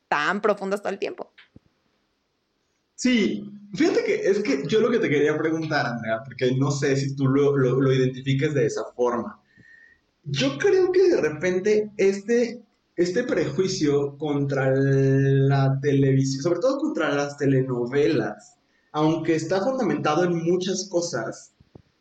[0.07, 1.33] tan profundas todo el tiempo.
[2.95, 6.95] Sí, fíjate que es que yo lo que te quería preguntar, Andrea, porque no sé
[6.95, 9.43] si tú lo, lo, identifiques de esa forma.
[10.23, 12.63] Yo creo que de repente este,
[12.97, 18.57] este prejuicio contra la televisión, sobre todo contra las telenovelas,
[18.93, 21.53] aunque está fundamentado en muchas cosas,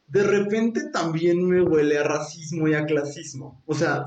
[0.07, 3.63] de repente también me huele a racismo y a clasismo.
[3.65, 4.05] O sea,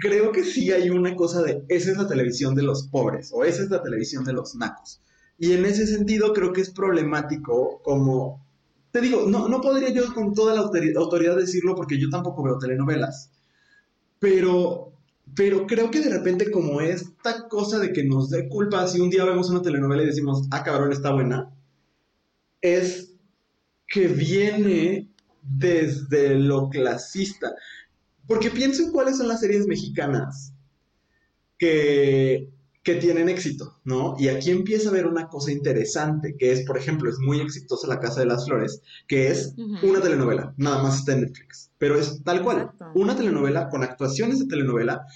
[0.00, 3.44] creo que sí hay una cosa de, esa es la televisión de los pobres o
[3.44, 5.00] esa es la televisión de los nacos.
[5.38, 8.46] Y en ese sentido creo que es problemático como,
[8.90, 12.58] te digo, no, no podría yo con toda la autoridad decirlo porque yo tampoco veo
[12.58, 13.30] telenovelas,
[14.18, 14.93] pero,
[15.34, 19.10] pero creo que de repente como esta cosa de que nos dé culpa si un
[19.10, 21.50] día vemos una telenovela y decimos, ah, cabrón, está buena,
[22.60, 23.14] es
[23.86, 25.08] que viene
[25.42, 27.54] desde lo clasista.
[28.26, 30.52] Porque pienso en cuáles son las series mexicanas
[31.58, 32.48] que,
[32.84, 34.14] que tienen éxito, ¿no?
[34.18, 37.88] Y aquí empieza a ver una cosa interesante, que es, por ejemplo, es muy exitosa
[37.88, 41.98] La Casa de las Flores, que es una telenovela, nada más está en Netflix, pero
[41.98, 45.06] es tal cual, una telenovela con actuaciones de telenovela,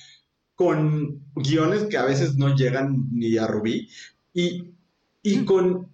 [0.55, 3.89] con guiones que a veces no llegan ni a Rubí,
[4.33, 4.73] y,
[5.23, 5.89] y con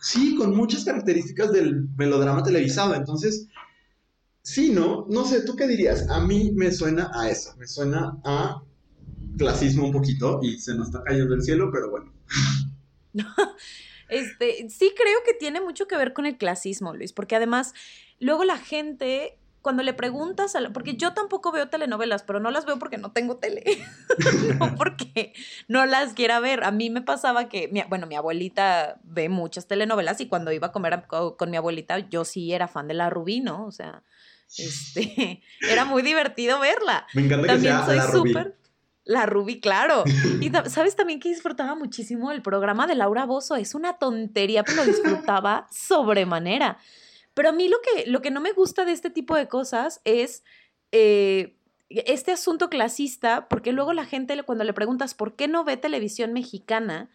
[0.00, 2.94] sí, con muchas características del melodrama televisado.
[2.94, 3.46] Entonces,
[4.42, 5.06] sí, ¿no?
[5.08, 6.08] No sé, ¿tú qué dirías?
[6.08, 8.62] A mí me suena a eso, me suena a
[9.40, 12.12] clasismo un poquito y se nos está cayendo el cielo, pero bueno.
[14.08, 17.74] Este, sí creo que tiene mucho que ver con el clasismo, Luis, porque además
[18.18, 22.64] luego la gente cuando le preguntas, a porque yo tampoco veo telenovelas, pero no las
[22.64, 23.62] veo porque no tengo tele,
[24.58, 25.32] no porque
[25.68, 26.64] no las quiera ver.
[26.64, 30.68] A mí me pasaba que, mi, bueno, mi abuelita ve muchas telenovelas y cuando iba
[30.68, 33.66] a comer con mi abuelita, yo sí era fan de la Rubí, ¿no?
[33.66, 34.02] O sea,
[34.56, 37.06] este, era muy divertido verla.
[37.14, 38.52] Me encanta también que sea soy la
[39.04, 40.04] La Rubí, claro.
[40.40, 43.56] Y sabes también que disfrutaba muchísimo el programa de Laura Bozo.
[43.56, 46.78] Es una tontería, pero lo disfrutaba sobremanera.
[47.34, 50.00] Pero a mí lo que, lo que no me gusta de este tipo de cosas
[50.04, 50.44] es
[50.92, 51.56] eh,
[51.88, 56.32] este asunto clasista, porque luego la gente cuando le preguntas por qué no ve televisión
[56.32, 57.10] mexicana,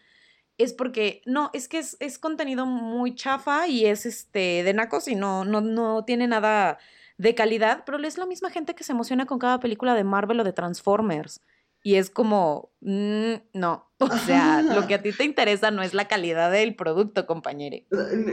[0.58, 5.14] es porque no, es que es, contenido muy chafa y es este de nacos y
[5.14, 6.78] no, no, no tiene nada
[7.18, 10.40] de calidad, pero es la misma gente que se emociona con cada película de Marvel
[10.40, 11.40] o de Transformers.
[11.86, 15.94] Y es como, mm, no, o sea, lo que a ti te interesa no es
[15.94, 17.76] la calidad del producto, compañero.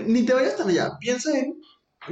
[0.07, 0.97] Ni te vayas tan allá.
[0.99, 1.61] Piensa en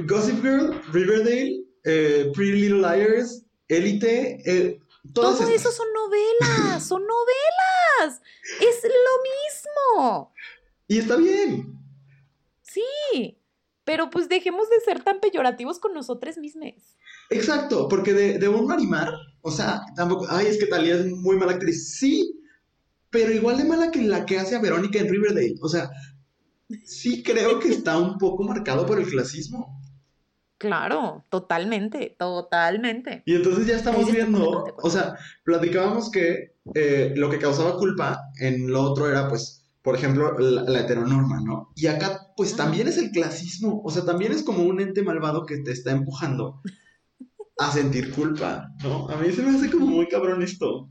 [0.06, 4.78] Gossip Girl, Riverdale, eh, Pretty Little Liars, Elite, eh,
[5.12, 8.22] todo eso son novelas, son novelas.
[8.60, 10.32] Es lo mismo.
[10.86, 11.76] Y está bien.
[12.60, 13.42] Sí,
[13.82, 16.96] pero pues dejemos de ser tan peyorativos con nosotros mismos.
[17.32, 21.36] Exacto, porque de, de un Marimar, o sea, tampoco, ay, es que Talía es muy
[21.36, 21.96] mala actriz.
[21.96, 22.38] Sí,
[23.10, 25.56] pero igual de mala que la que hace a Verónica en Riverdale.
[25.60, 25.90] O sea,
[26.84, 29.80] sí creo que está un poco marcado por el clasismo.
[30.58, 33.24] Claro, totalmente, totalmente.
[33.26, 38.70] Y entonces ya estamos viendo, o sea, platicábamos que eh, lo que causaba culpa en
[38.70, 41.72] lo otro era, pues, por ejemplo, la, heteronorma, ¿no?
[41.74, 45.46] Y acá, pues, también es el clasismo, o sea, también es como un ente malvado
[45.46, 46.62] que te está empujando
[47.66, 49.08] a sentir culpa, ¿no?
[49.08, 50.88] A mí se me hace como muy cabrón esto.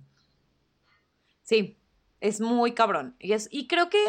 [1.44, 1.78] Sí,
[2.20, 3.16] es muy cabrón.
[3.20, 4.04] Y, es, y creo que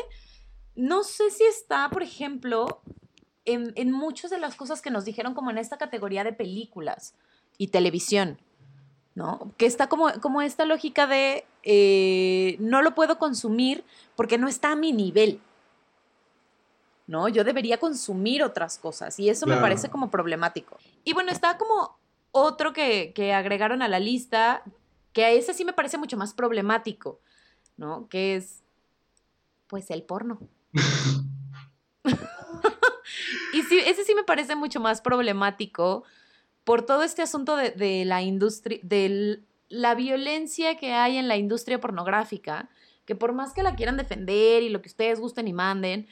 [0.74, 2.82] no sé si está, por ejemplo,
[3.44, 7.14] en, en muchas de las cosas que nos dijeron como en esta categoría de películas
[7.58, 8.38] y televisión,
[9.14, 9.52] ¿no?
[9.56, 13.84] Que está como, como esta lógica de eh, no lo puedo consumir
[14.16, 15.40] porque no está a mi nivel.
[17.06, 17.28] ¿no?
[17.28, 20.78] Yo debería consumir otras cosas y eso me parece como problemático.
[21.04, 21.98] Y bueno, está como
[22.32, 24.64] otro que, que agregaron a la lista,
[25.12, 27.20] que a ese sí me parece mucho más problemático,
[27.76, 28.08] ¿no?
[28.08, 28.64] Que es,
[29.68, 30.40] pues, el porno.
[33.52, 36.04] y sí, ese sí me parece mucho más problemático
[36.64, 41.36] por todo este asunto de, de la industria, de la violencia que hay en la
[41.36, 42.70] industria pornográfica,
[43.04, 46.08] que por más que la quieran defender y lo que ustedes gusten y manden,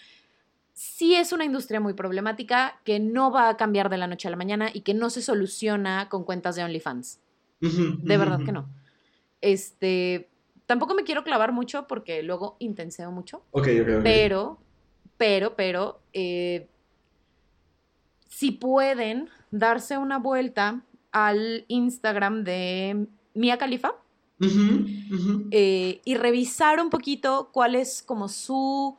[0.80, 4.30] sí es una industria muy problemática que no va a cambiar de la noche a
[4.30, 7.20] la mañana y que no se soluciona con cuentas de OnlyFans.
[7.60, 8.66] De verdad que no.
[9.42, 10.30] Este,
[10.64, 14.02] tampoco me quiero clavar mucho porque luego intenseo mucho, Ok, ok, ok.
[14.02, 14.58] pero,
[15.18, 16.66] pero, pero, eh,
[18.30, 20.80] si pueden darse una vuelta
[21.12, 23.96] al Instagram de Mia Khalifa
[25.50, 28.96] eh, y revisar un poquito cuál es como su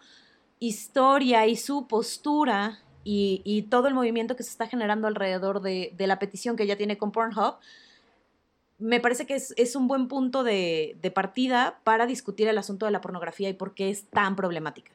[0.61, 5.93] historia y su postura y, y todo el movimiento que se está generando alrededor de,
[5.97, 7.55] la petición que ella tiene con Pornhub,
[8.77, 12.91] me parece que es, un buen punto de, de partida para discutir el asunto de
[12.91, 14.91] la pornografía y por qué es tan problemática.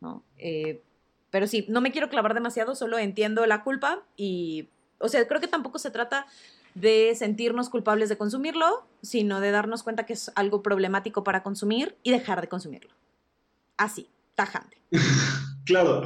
[0.00, 0.24] ¿no?
[0.38, 0.82] Eh,
[1.30, 5.40] pero sí, no me quiero clavar demasiado, solo entiendo la culpa y, o sea, creo
[5.40, 6.26] que tampoco se trata
[6.74, 11.96] de sentirnos culpables de consumirlo, sino de darnos cuenta que es algo problemático para consumir
[12.02, 12.90] y dejar de consumirlo.
[13.76, 14.08] Así,
[14.44, 14.76] tajante.
[15.66, 16.02] Claro,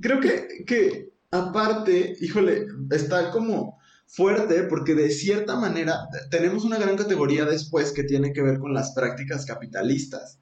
[0.00, 6.96] creo que, que aparte, híjole, está como fuerte porque de cierta manera tenemos una gran
[6.96, 10.38] categoría después que tiene que ver con las prácticas capitalistas.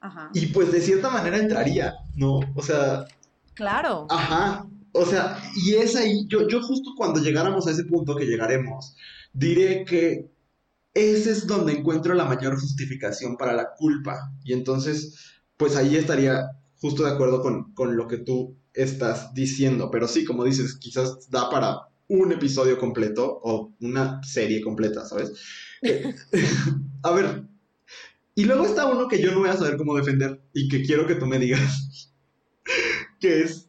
[0.00, 0.28] Ajá.
[0.34, 2.40] Y pues de cierta manera entraría, ¿no?
[2.54, 3.06] O sea,
[3.58, 4.06] Claro.
[4.08, 8.24] Ajá, o sea, y es ahí, yo, yo justo cuando llegáramos a ese punto que
[8.24, 8.94] llegaremos,
[9.32, 10.30] diré que
[10.94, 14.32] ese es donde encuentro la mayor justificación para la culpa.
[14.44, 19.90] Y entonces, pues ahí estaría justo de acuerdo con, con lo que tú estás diciendo.
[19.90, 25.32] Pero sí, como dices, quizás da para un episodio completo o una serie completa, ¿sabes?
[25.82, 26.14] Eh,
[27.02, 27.44] a ver,
[28.34, 31.06] y luego está uno que yo no voy a saber cómo defender y que quiero
[31.06, 32.14] que tú me digas
[33.20, 33.68] que es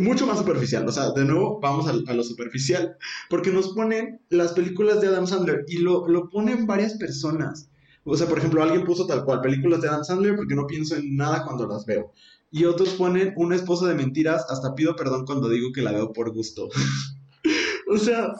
[0.00, 0.86] mucho más superficial.
[0.88, 2.96] O sea, de nuevo, vamos a, a lo superficial.
[3.30, 7.70] Porque nos ponen las películas de Adam Sandler y lo, lo ponen varias personas.
[8.04, 10.96] O sea, por ejemplo, alguien puso tal cual películas de Adam Sandler porque no pienso
[10.96, 12.12] en nada cuando las veo.
[12.50, 16.12] Y otros ponen una esposa de mentiras, hasta pido perdón cuando digo que la veo
[16.12, 16.68] por gusto.
[17.90, 18.32] o sea,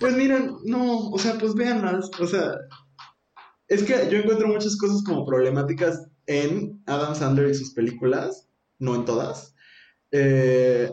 [0.00, 2.10] pues miren, no, o sea, pues véanlas.
[2.20, 2.56] O sea,
[3.68, 8.94] es que yo encuentro muchas cosas como problemáticas en Adam Sandler y sus películas, no
[8.94, 9.54] en todas.
[10.10, 10.92] Eh,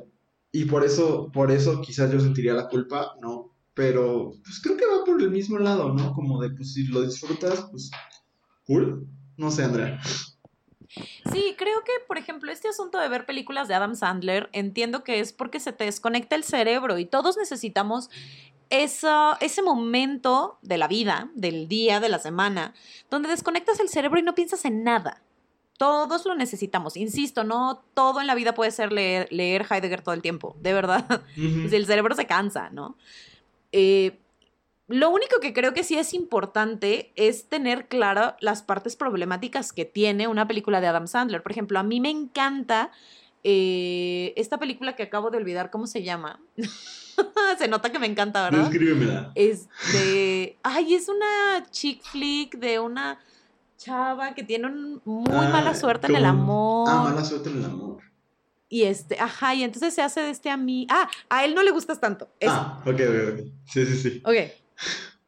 [0.52, 3.53] y por eso, por eso quizás yo sentiría la culpa, ¿no?
[3.74, 6.14] Pero pues creo que va por el mismo lado, ¿no?
[6.14, 7.90] Como de, pues si lo disfrutas, pues
[8.66, 9.08] cool.
[9.38, 10.00] No sé, Andrea.
[11.32, 15.20] Sí, creo que, por ejemplo, este asunto de ver películas de Adam Sandler, entiendo que
[15.20, 18.10] es porque se te desconecta el cerebro y todos necesitamos
[18.70, 22.74] esa- ese momento de la vida, del día, de la semana,
[23.10, 25.22] donde desconectas el cerebro y no piensas en nada.
[25.80, 30.14] Todos lo necesitamos, insisto, no todo en la vida puede ser leer, leer Heidegger todo
[30.14, 31.24] el tiempo, de verdad.
[31.36, 31.42] Si
[31.76, 32.96] el cerebro se cansa, ¿no?
[33.74, 34.18] Eh,
[34.88, 39.84] lo único que creo que sí es importante es tener claro las partes problemáticas que
[39.86, 41.42] tiene una película de Adam Sandler.
[41.44, 42.92] Por ejemplo, a mí me encanta
[43.44, 46.40] eh, esta película que acabo de olvidar, ¿cómo se llama?
[47.58, 48.70] se nota que me encanta, ¿verdad?
[48.70, 49.32] Descríbemela.
[49.36, 53.20] Este, ay, es una chick flick de una
[53.78, 56.88] chava que tiene un- muy Ah, mala suerte en el amor.
[56.90, 57.98] Ah, mala suerte en el amor.
[58.74, 60.88] Y este, ajá, y entonces se hace de este a mí.
[60.90, 62.28] Ah, a él no le gustas tanto.
[62.40, 62.54] Eso.
[62.56, 63.40] Ah, ok, ok, ok.
[63.72, 64.22] Sí, sí, sí.
[64.26, 64.34] Ok.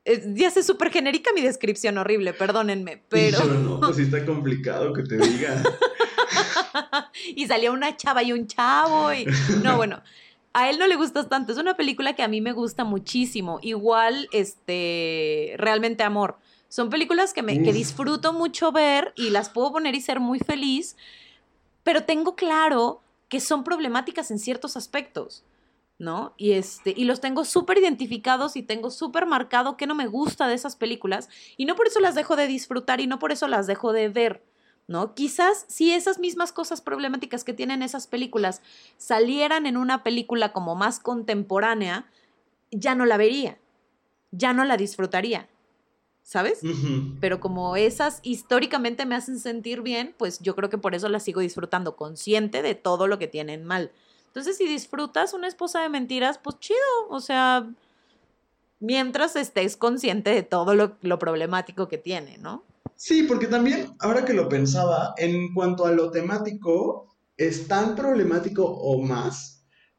[0.03, 3.37] Es- ya sé súper genérica mi descripción, horrible, perdónenme, pero...
[3.37, 5.61] Pero no, pues sí está complicado que te diga.
[7.35, 9.27] y salía una chava y un chavo y...
[9.61, 10.01] No, bueno,
[10.53, 11.51] a él no le gustas tanto.
[11.51, 13.59] Es una película que a mí me gusta muchísimo.
[13.61, 16.39] Igual, este, realmente amor.
[16.67, 20.39] Son películas que, me, que disfruto mucho ver y las puedo poner y ser muy
[20.39, 20.97] feliz,
[21.83, 25.43] pero tengo claro que son problemáticas en ciertos aspectos.
[25.97, 26.33] ¿no?
[26.37, 30.47] Y, este, y los tengo súper identificados y tengo súper marcado que no me gusta
[30.47, 33.47] de esas películas y no por eso las dejo de disfrutar y no por eso
[33.47, 34.43] las dejo de ver,
[34.87, 35.13] ¿no?
[35.15, 38.61] Quizás si esas mismas cosas problemáticas que tienen esas películas
[38.97, 42.07] salieran en una película como más contemporánea,
[42.71, 43.57] ya no la vería.
[44.31, 45.47] ya no la disfrutaría.
[46.25, 46.61] ¿Sabes?
[47.21, 51.21] Pero como esas históricamente me hacen sentir bien, pues yo creo que por eso las
[51.21, 53.91] sigo disfrutando, consciente de todo lo que tienen mal.
[54.25, 56.79] Entonces, si disfrutas una esposa de mentiras, pues chido.
[57.09, 57.69] O sea,
[58.79, 62.63] mientras estés consciente de todo lo, lo problemático que tiene, ¿no?
[62.95, 68.65] Sí, porque también, ahora que lo pensaba, en cuanto a lo temático, es tan problemático
[68.65, 69.54] o más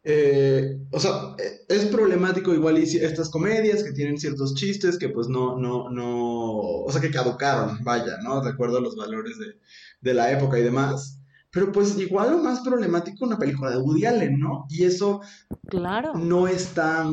[0.09, 1.35] eh, o sea,
[1.69, 6.61] es problemático igual y estas comedias que tienen ciertos chistes que pues no, no, no,
[6.61, 8.41] o sea, que caducaron, vaya, ¿no?
[8.41, 9.59] De acuerdo a los valores de,
[10.01, 11.21] de la época y demás.
[11.51, 14.67] Pero pues igual lo más problemático una película de Woody Allen, ¿no?
[14.69, 15.23] Y eso
[15.69, 16.15] claro.
[16.15, 17.11] no está,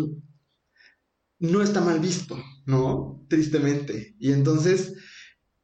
[1.40, 2.38] no está mal visto,
[2.68, 3.26] ¿no?
[3.28, 4.16] Tristemente.
[4.20, 4.94] Y entonces,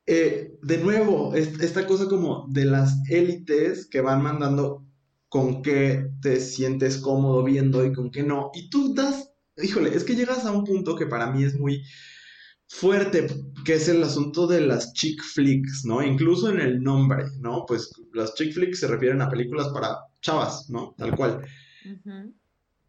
[0.08, 4.89] eh, de nuevo, esta cosa como de las élites que van mandando
[5.30, 8.50] con qué te sientes cómodo viendo y con qué no.
[8.54, 11.84] Y tú das, híjole, es que llegas a un punto que para mí es muy
[12.68, 13.28] fuerte,
[13.64, 16.04] que es el asunto de las chick flicks, ¿no?
[16.04, 17.66] Incluso en el nombre, ¿no?
[17.68, 20.96] Pues las chick flicks se refieren a películas para chavas, ¿no?
[20.98, 21.42] Tal cual.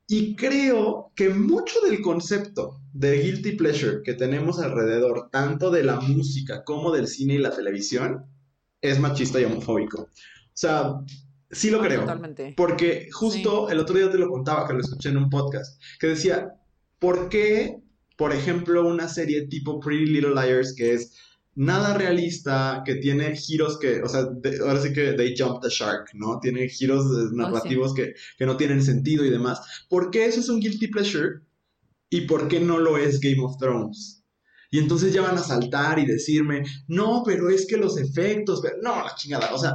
[0.06, 6.00] Y creo que mucho del concepto de guilty pleasure que tenemos alrededor, tanto de la
[6.00, 8.26] música como del cine y la televisión,
[8.80, 10.02] es machista y homofóbico.
[10.02, 10.08] O
[10.52, 10.94] sea,
[11.50, 12.00] Sí lo creo.
[12.00, 12.54] Totalmente.
[12.56, 16.08] Porque justo el otro día te lo contaba, que lo escuché en un podcast, que
[16.08, 16.54] decía,
[16.98, 17.78] ¿por qué,
[18.16, 21.16] por ejemplo, una serie tipo Pretty Little Liars, que es
[21.54, 24.28] nada realista, que tiene giros que, o sea,
[24.60, 26.38] ahora sí que they jump the shark, ¿no?
[26.40, 29.60] Tiene giros oh, narrativos que, que no tienen sentido y demás.
[29.88, 31.40] ¿Por qué eso es un guilty pleasure?
[32.08, 34.24] ¿Y por qué no lo es Game of Thrones?
[34.70, 39.04] Y entonces ya van a saltar y decirme, no, pero es que los efectos, no,
[39.04, 39.74] la chingada, o sea,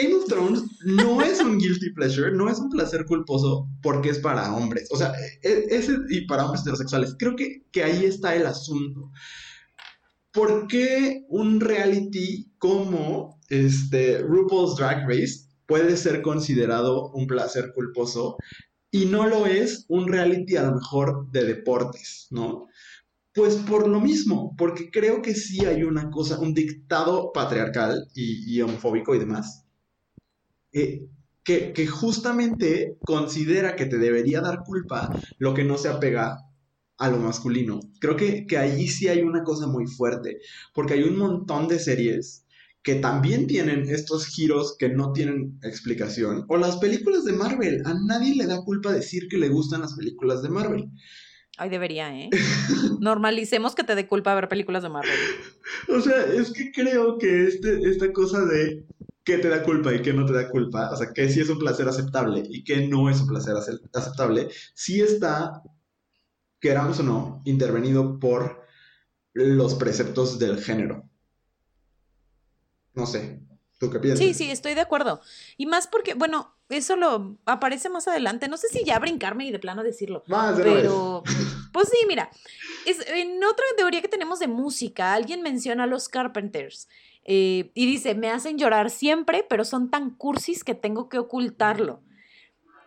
[0.00, 4.18] Game of Thrones no es un guilty pleasure, no es un placer culposo porque es
[4.18, 4.88] para hombres.
[4.90, 7.16] O sea, e, ese y para hombres heterosexuales.
[7.18, 9.10] Creo que, que ahí está el asunto.
[10.32, 18.36] ¿Por qué un reality como este, RuPaul's Drag Race puede ser considerado un placer culposo
[18.90, 22.66] y no lo es un reality a lo mejor de deportes, ¿no?
[23.34, 28.60] Pues por lo mismo, porque creo que sí hay una cosa, un dictado patriarcal y
[28.60, 29.67] homofóbico y demás,
[30.72, 31.06] eh,
[31.44, 36.38] que, justamente considera que te debería dar culpa lo que no se apega
[36.98, 37.80] a lo masculino.
[38.00, 40.40] Creo que, que ahí sí hay una cosa muy fuerte,
[40.74, 42.44] porque hay un montón de series
[42.82, 46.44] que también tienen estos giros que no tienen explicación.
[46.48, 47.82] O las películas de Marvel.
[47.84, 50.90] A nadie le da culpa decir que le gustan las películas de Marvel.
[51.58, 52.30] Ay, debería, ¿eh?
[53.00, 55.12] Normalicemos que te dé culpa ver películas de Marvel.
[55.88, 58.84] O sea, es que creo que este, esta cosa de
[59.28, 61.50] qué te da culpa y qué no te da culpa, o sea, qué sí es
[61.50, 65.62] un placer aceptable y qué no es un placer aceptable, sí está,
[66.58, 68.64] queramos o no, intervenido por
[69.34, 71.06] los preceptos del género.
[72.94, 73.42] No sé,
[73.78, 74.26] ¿tú qué piensas?
[74.26, 75.20] Sí, sí, estoy de acuerdo.
[75.58, 78.48] Y más porque, bueno, eso lo aparece más adelante.
[78.48, 80.24] No sé si ya brincarme y de plano decirlo.
[80.26, 81.22] Más pero,
[81.74, 82.30] pues sí, mira,
[82.86, 86.88] es, en otra teoría que tenemos de música, alguien menciona a los Carpenters.
[87.30, 92.00] Eh, y dice, me hacen llorar siempre, pero son tan cursis que tengo que ocultarlo.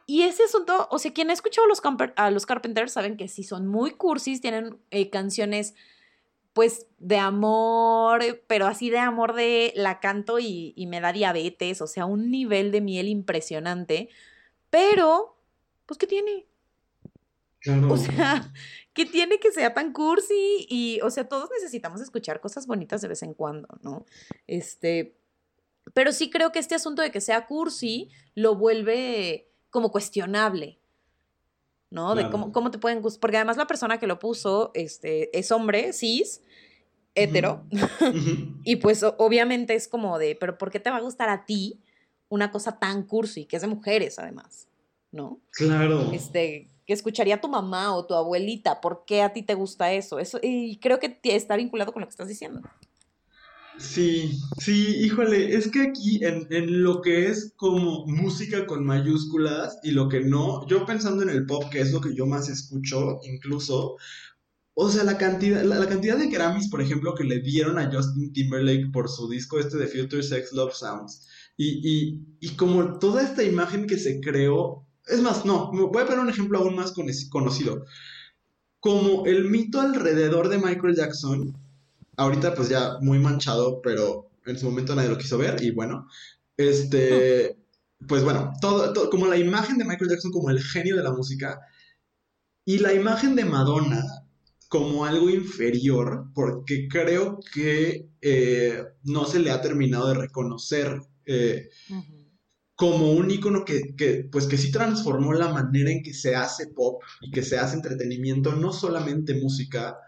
[0.08, 1.82] Y ese asunto, o sea, quien ha escuchado a los,
[2.16, 5.76] a los Carpenters saben que sí son muy cursis, tienen eh, canciones
[6.54, 11.80] pues de amor, pero así de amor de la canto y, y, me da diabetes,
[11.80, 14.10] o sea, un nivel de miel impresionante,
[14.72, 15.38] pero,
[15.86, 16.48] pues, ¿qué tiene?
[17.90, 18.52] O sea,
[18.94, 23.08] que tiene que ser tan cursi y, o sea, todos necesitamos escuchar cosas bonitas de
[23.08, 24.06] vez en cuando, ¿no?
[24.48, 25.16] Este,
[25.94, 30.80] pero sí creo que este asunto de que sea cursi lo vuelve como cuestionable,
[31.90, 32.16] ¿no?
[32.16, 35.52] De cómo, cómo te pueden gustar, porque además la persona que lo puso este, es
[35.52, 36.42] hombre, cis,
[37.16, 37.66] hetero,
[38.64, 41.82] y pues obviamente es como de, pero ¿por qué te va a gustar a ti
[42.30, 44.70] una cosa tan cursi, que es de mujeres además,
[45.12, 45.42] ¿no?
[45.52, 46.12] Claro.
[46.14, 50.20] Este, que escucharía tu mamá o tu abuelita, ¿por qué a ti te gusta eso?
[50.20, 52.60] Eso y creo que está vinculado con lo que estás diciendo.
[53.78, 59.80] Sí, sí, híjole, es que aquí en, en, lo que es como música con mayúsculas
[59.84, 62.50] y lo que no, yo pensando en el pop, que es lo que yo más
[62.50, 63.96] escucho incluso,
[64.74, 68.34] o sea, la cantidad, la, cantidad de Grammys, por ejemplo, que le dieron a Justin
[68.34, 71.26] Timberlake por su disco este de Future Sex Love Sounds,
[71.56, 76.06] y, y, y como toda esta imagen que se creó es más, no, voy a
[76.06, 76.94] poner un ejemplo aún más
[77.30, 77.86] conocido.
[78.80, 81.56] Como el mito alrededor de Michael Jackson,
[82.18, 86.08] ahorita pues ya muy manchado, pero en su momento nadie lo quiso ver y bueno,
[86.58, 87.58] este,
[88.08, 91.60] pues bueno, todo, como la imagen de Michael Jackson como el genio de la música
[92.66, 94.04] y la imagen de Madonna
[94.68, 101.70] como algo inferior, porque creo que eh, no se le ha terminado de reconocer eh,
[102.82, 106.66] como un icono que, que, pues que sí transformó la manera en que se hace
[106.66, 110.00] pop y que se hace entretenimiento, no solamente música.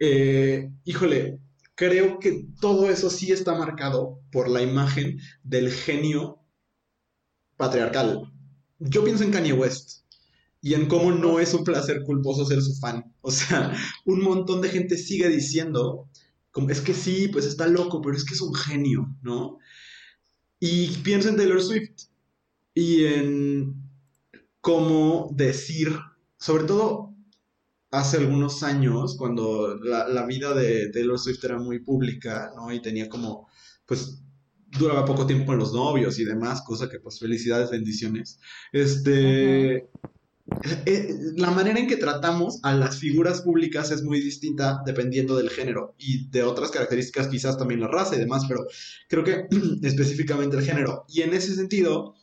[0.00, 1.38] Eh, híjole,
[1.76, 6.40] creo que todo eso sí está marcado por la imagen del genio
[7.56, 8.22] patriarcal.
[8.80, 10.00] Yo pienso en Kanye West
[10.60, 13.14] y en cómo no es un placer culposo ser su fan.
[13.20, 13.72] O sea,
[14.04, 16.08] un montón de gente sigue diciendo,
[16.50, 19.60] como, es que sí, pues está loco, pero es que es un genio, ¿no?
[20.66, 22.04] Y pienso en Taylor Swift
[22.72, 23.74] y en
[24.62, 25.94] cómo decir,
[26.38, 27.14] sobre todo
[27.90, 32.72] hace algunos años, cuando la, la, vida de Taylor Swift era muy pública, ¿no?
[32.72, 33.46] Y tenía como,
[33.84, 34.22] pues,
[34.70, 38.40] duraba poco tiempo con los novios y demás, cosa que, pues, felicidades, bendiciones.
[38.72, 39.90] Este,
[40.46, 45.94] la manera en que tratamos a las figuras públicas es muy distinta dependiendo del género
[45.98, 48.66] y de otras características, quizás también la raza y demás, pero
[49.08, 49.46] creo que
[49.82, 51.06] específicamente el género.
[51.08, 52.14] Y en ese sentido,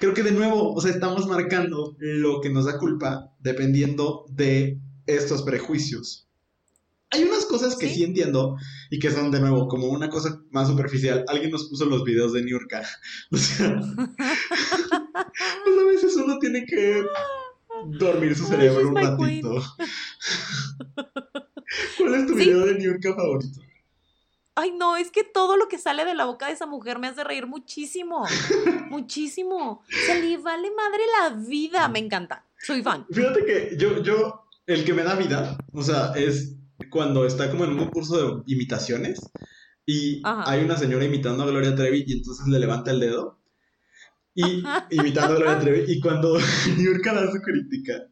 [0.00, 4.80] creo que de nuevo, o sea, estamos marcando lo que nos da culpa dependiendo de
[5.06, 6.26] estos prejuicios.
[7.12, 8.56] Hay unas cosas que sí, entiendo
[8.88, 11.24] y que son de nuevo como una cosa más superficial.
[11.26, 12.82] Alguien nos puso los videos de Niurka.
[13.32, 13.80] O sea,
[15.64, 17.04] pues a veces uno tiene que
[17.98, 19.62] dormir su cerebro un ratito.
[21.98, 23.60] ¿Cuál es tu video de New York favorito?
[24.56, 27.06] Ay, no, es que todo lo que sale de la boca de esa mujer me
[27.06, 28.26] hace reír muchísimo.
[28.90, 29.82] muchísimo.
[30.06, 31.88] Se le vale madre la vida.
[31.88, 32.44] Me encanta.
[32.58, 33.06] Soy fan.
[33.10, 36.56] Fíjate que yo, yo, el que me da vida, o sea, es
[36.90, 39.20] cuando está como en un curso de imitaciones
[39.86, 43.39] y hay una señora imitando a Gloria Trevi y entonces le levanta el dedo
[44.34, 45.92] y imitando a Gloria Trevi.
[45.92, 46.38] Y cuando
[46.76, 48.08] Niurka da su crítica,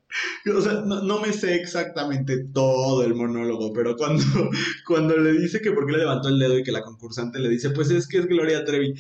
[0.55, 4.25] o sea, no, me sé exactamente todo el monólogo, pero cuando,
[4.87, 7.49] cuando le dice que por qué le levantó el dedo y que la concursante le
[7.49, 8.95] dice, pues es que es Gloria Trevi.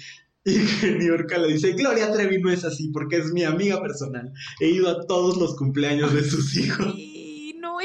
[0.45, 4.33] Y que Niurka le dice, Gloria Trevi no es así porque es mi amiga personal.
[4.61, 6.95] He ido a todos los cumpleaños de sus hijos.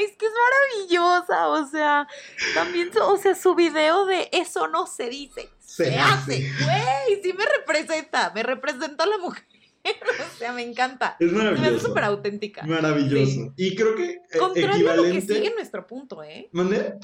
[0.04, 2.06] Es que es maravillosa, o sea,
[2.54, 6.50] también, o sea, su video de eso no se dice, se, hace.
[6.64, 9.44] Güey, sí me representa, me representa a la mujer.
[10.34, 11.16] o sea, me encanta.
[11.20, 11.72] Es maravilloso.
[11.72, 12.62] Me súper auténtica.
[12.64, 13.52] Maravilloso.
[13.56, 14.12] Y creo que.
[14.12, 16.48] Eh, Contrario a lo que sigue en nuestro punto, ¿eh?
[16.52, 16.98] ¿Mande?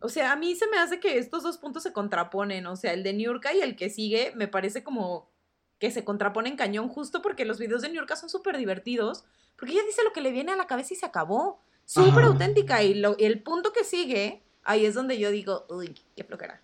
[0.00, 2.66] O sea, a mí se me hace que estos dos puntos se contraponen.
[2.66, 5.30] O sea, el de Niurka y el que sigue me parece como
[5.78, 9.24] que se contraponen cañón justo porque los videos de Niurka son súper divertidos.
[9.56, 11.62] Porque ella dice lo que le viene a la cabeza y se acabó.
[11.88, 12.82] Súper auténtica.
[12.82, 16.60] Y, lo, y el punto que sigue, ahí es donde yo digo, uy, qué flojera.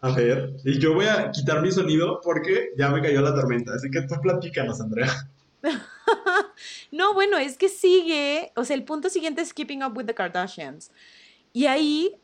[0.00, 3.72] A ver, y yo voy a quitar mi sonido porque ya me cayó la tormenta,
[3.74, 5.10] así que tú platícanos, Andrea.
[6.92, 10.14] no, bueno, es que sigue, o sea, el punto siguiente es Keeping Up with the
[10.14, 10.92] Kardashians.
[11.52, 12.14] Y ahí,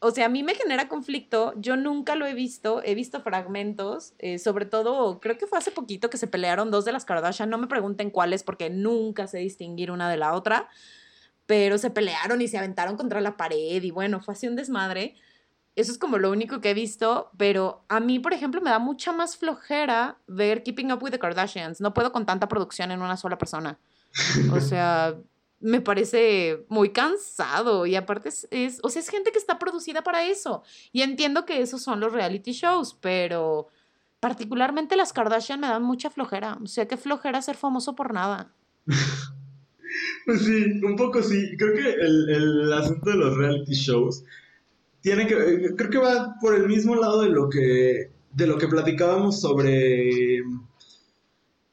[0.00, 4.12] o sea, a mí me genera conflicto, yo nunca lo he visto, he visto fragmentos,
[4.18, 7.48] eh, sobre todo, creo que fue hace poquito que se pelearon dos de las Kardashian,
[7.48, 10.68] no me pregunten cuáles porque nunca sé distinguir una de la otra,
[11.46, 15.16] pero se pelearon y se aventaron contra la pared y bueno, fue así un desmadre.
[15.74, 18.78] Eso es como lo único que he visto, pero a mí, por ejemplo, me da
[18.78, 21.80] mucha más flojera ver Keeping Up with the Kardashians.
[21.80, 23.78] No puedo con tanta producción en una sola persona.
[24.52, 25.16] O sea,
[25.60, 30.24] me parece muy cansado y aparte es, o sea, es gente que está producida para
[30.24, 30.62] eso.
[30.92, 33.68] Y entiendo que esos son los reality shows, pero
[34.20, 36.58] particularmente las Kardashian me dan mucha flojera.
[36.62, 38.52] O sea, qué flojera ser famoso por nada.
[40.26, 41.56] pues sí, un poco sí.
[41.56, 44.24] Creo que el, el asunto de los reality shows
[45.02, 48.68] tiene que, creo que va por el mismo lado de lo que, de lo que
[48.68, 50.40] platicábamos sobre,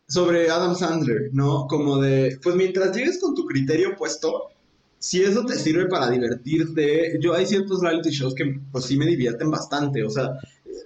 [0.08, 1.68] sobre Adam Sandler, ¿no?
[1.68, 4.50] Como de, pues mientras llegues con tu criterio puesto,
[4.98, 9.06] si eso te sirve para divertirte, yo hay ciertos reality shows que pues sí me
[9.06, 10.32] divierten bastante, o sea,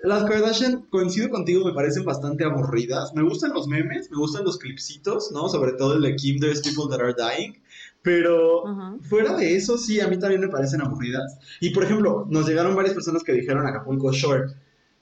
[0.03, 3.13] las Kardashian, coincido contigo, me parecen bastante aburridas.
[3.13, 5.47] Me gustan los memes, me gustan los clipsitos, ¿no?
[5.47, 7.61] Sobre todo el de Kim, There's People That Are Dying.
[8.01, 8.63] Pero
[9.01, 11.37] fuera de eso, sí, a mí también me parecen aburridas.
[11.61, 14.53] Y por ejemplo, nos llegaron varias personas que dijeron Acapulco Short.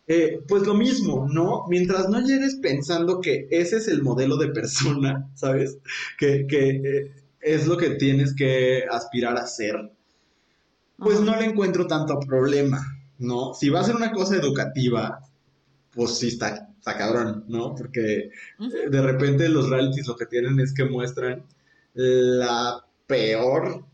[0.07, 1.65] Eh, pues lo mismo, ¿no?
[1.67, 5.79] Mientras no llegues pensando que ese es el modelo de persona, ¿sabes?
[6.19, 9.91] Que, eh, es lo que tienes que aspirar a ser,
[10.97, 13.53] pues no le encuentro tanto problema, ¿no?
[13.53, 15.19] Si va a ser una cosa educativa,
[15.91, 17.75] pues sí está, está cabrón, ¿no?
[17.75, 21.45] Porque de repente los realities lo que tienen es que muestran
[21.93, 23.85] la peor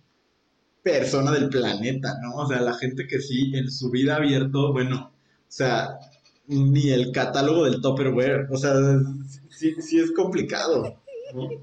[0.81, 2.35] persona del planeta, ¿no?
[2.37, 5.99] O sea, la gente que sí, en su vida abierto, bueno, o sea,
[6.47, 8.73] ni el catálogo del Tupperware, o sea,
[9.49, 11.01] sí, sí es complicado,
[11.33, 11.49] ¿no?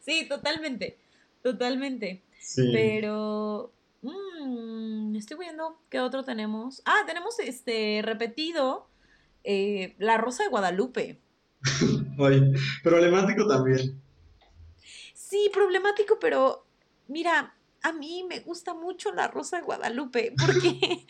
[0.00, 0.98] Sí, totalmente,
[1.42, 2.22] totalmente.
[2.38, 2.68] Sí.
[2.74, 3.72] Pero,
[4.44, 6.82] mm, estoy viendo qué otro tenemos.
[6.84, 8.88] Ah, tenemos este repetido
[9.42, 11.20] eh, La Rosa de Guadalupe.
[12.18, 14.00] Oye, problemático también.
[15.14, 16.66] Sí, problemático, pero
[17.08, 20.70] mira, a mí me gusta mucho La Rosa de Guadalupe porque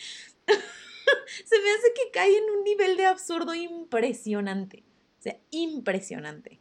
[1.44, 4.84] se me hace que cae en un nivel de absurdo impresionante.
[5.18, 6.60] O sea, impresionante.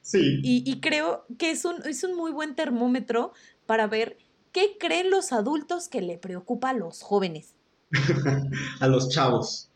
[0.00, 0.40] Sí.
[0.42, 3.32] Y, creo que es un, es un muy buen termómetro
[3.66, 4.18] para ver
[4.52, 7.54] qué creen los adultos que le preocupa a los jóvenes.
[8.80, 9.68] a los chavos.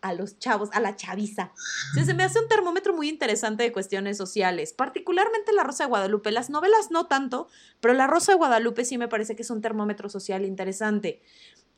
[0.00, 1.52] A los chavos, a la chaviza.
[1.92, 6.30] se me hace un termómetro muy interesante de cuestiones sociales, particularmente La Rosa de Guadalupe.
[6.30, 7.48] Las novelas no tanto,
[7.80, 11.20] pero La Rosa de Guadalupe sí me parece que es un termómetro social interesante.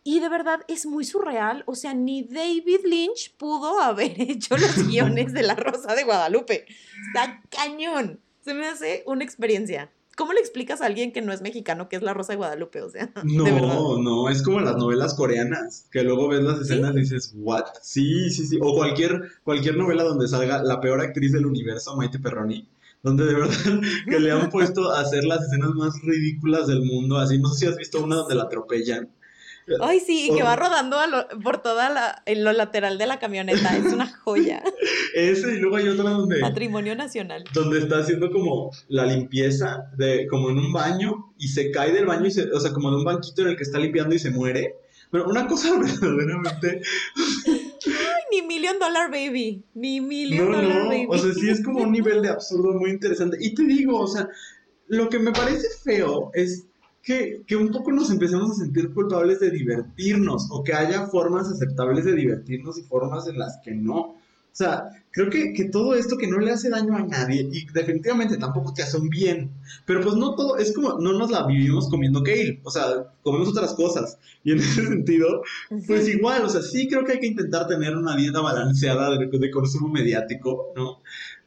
[0.02, 1.62] Y de verdad es muy surreal.
[1.66, 6.66] O sea, ni David Lynch pudo haber hecho los guiones de La Rosa de Guadalupe.
[7.08, 8.20] Está cañón.
[8.42, 9.90] Se me hace una experiencia.
[10.20, 12.82] ¿Cómo le explicas a alguien que no es mexicano qué es La Rosa de Guadalupe?
[12.82, 17.00] O sea, no, no, es como las novelas coreanas, que luego ves las escenas y
[17.00, 17.64] dices, ¿what?
[17.80, 18.58] Sí, sí, sí.
[18.60, 22.68] O cualquier, cualquier novela donde salga la peor actriz del universo, Maite Perroni
[23.02, 23.54] donde de verdad
[24.10, 27.60] que le han puesto a hacer las escenas más ridículas del mundo, así, no sé
[27.60, 29.08] si has visto una donde la atropellan,
[29.80, 30.98] Ay, sí, y que va rodando
[31.42, 33.76] por toda la, en lo lateral de la camioneta.
[33.76, 34.62] Es una joya.
[35.14, 36.40] Ese, y luego hay otra donde.
[36.40, 37.44] Patrimonio nacional.
[37.52, 42.06] Donde está haciendo como la limpieza, de, como en un baño, y se cae del
[42.06, 44.18] baño, y se, o sea, como de un banquito en el que está limpiando y
[44.18, 44.76] se muere.
[45.10, 46.82] Pero una cosa verdaderamente.
[47.16, 49.64] Ay, ni Million Dollar Baby.
[49.74, 51.06] Ni Million Dollar Baby.
[51.08, 53.36] O sea, sí es como un nivel de absurdo muy interesante.
[53.40, 54.28] Y te digo, o sea,
[54.86, 56.66] lo que me parece feo es
[57.02, 61.48] que, que, un poco nos empecemos a sentir culpables de divertirnos o que haya formas
[61.48, 64.20] aceptables de divertirnos y formas en las que no.
[64.52, 67.66] O sea, creo que, que, todo esto que no le hace daño a nadie y
[67.72, 69.52] definitivamente tampoco te hace un bien,
[69.86, 73.48] pero pues no todo, es como, no nos la vivimos comiendo kale, o sea, comemos
[73.48, 74.18] otras cosas.
[74.42, 75.42] Y en ese sentido,
[75.86, 79.26] pues igual, o sea, sí creo que hay que intentar tener una dieta balanceada de,
[79.26, 81.00] de consumo mediático, ¿no?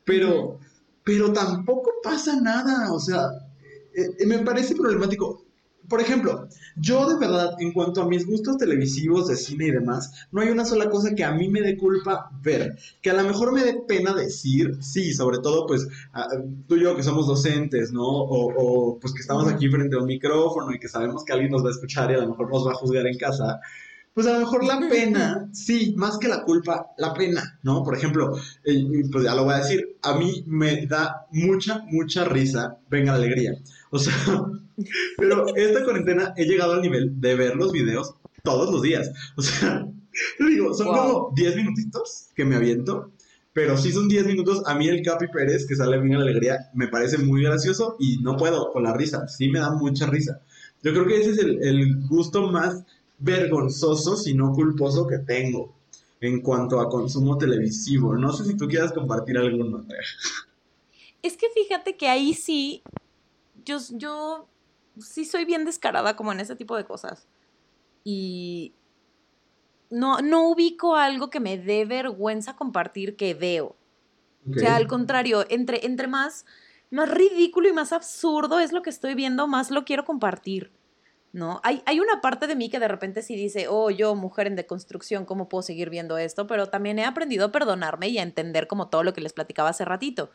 [0.05, 0.59] Pero,
[1.03, 3.29] pero tampoco pasa nada, o sea,
[3.93, 5.42] eh, me parece problemático
[5.87, 10.27] por ejemplo, yo de verdad, en cuanto a mis gustos televisivos, de cine y demás,
[10.31, 12.77] no hay una sola cosa que a mí me dé culpa ver.
[13.01, 15.87] Que a lo mejor me dé pena decir, sí, sobre todo, pues,
[16.67, 18.03] tú y yo que somos docentes, ¿no?
[18.05, 21.63] O, pues que estamos aquí frente a un micrófono y que sabemos que alguien nos
[21.63, 23.59] va a escuchar y a lo mejor nos va a juzgar en casa.
[24.13, 27.83] Pues a lo mejor la pena, sí, más que la culpa, la pena, ¿no?
[27.83, 32.25] Por ejemplo, eh, pues ya lo voy a decir, a mí me da mucha, mucha
[32.25, 33.53] risa, venga la alegría.
[33.89, 34.13] O sea,
[35.17, 39.11] pero esta cuarentena he llegado al nivel de ver los videos todos los días.
[39.35, 39.87] O sea,
[40.37, 43.11] te digo, son como 10 minutitos que me aviento.
[43.53, 46.71] Pero si son 10 minutos, a mí el Capi Pérez, que sale bien la alegría,
[46.73, 49.27] me parece muy gracioso y no puedo con la risa.
[49.27, 50.41] Sí me da mucha risa.
[50.81, 52.83] Yo creo que ese es el, gusto más
[53.23, 55.73] vergonzoso, si no culposo, que tengo
[56.19, 58.15] en cuanto a consumo televisivo.
[58.15, 59.85] No sé si tú quieras compartir alguno.
[61.21, 62.83] Es que fíjate que ahí sí,
[63.65, 64.47] yo, yo
[64.99, 67.27] sí soy bien descarada como en ese tipo de cosas.
[68.03, 68.73] Y
[69.89, 73.75] no, no ubico algo que me dé vergüenza compartir que veo.
[74.49, 76.45] O sea, al contrario, entre, entre más,
[76.91, 80.71] más ridículo y más absurdo es lo que estoy viendo, más lo quiero compartir.
[81.33, 81.59] ¿No?
[81.63, 84.55] Hay, hay, una parte de mí que de repente sí dice, oh, yo, mujer en
[84.55, 86.45] deconstrucción, ¿cómo puedo seguir viendo esto?
[86.45, 89.69] Pero también he aprendido a perdonarme y a entender como todo lo que les platicaba
[89.69, 90.29] hace ratito.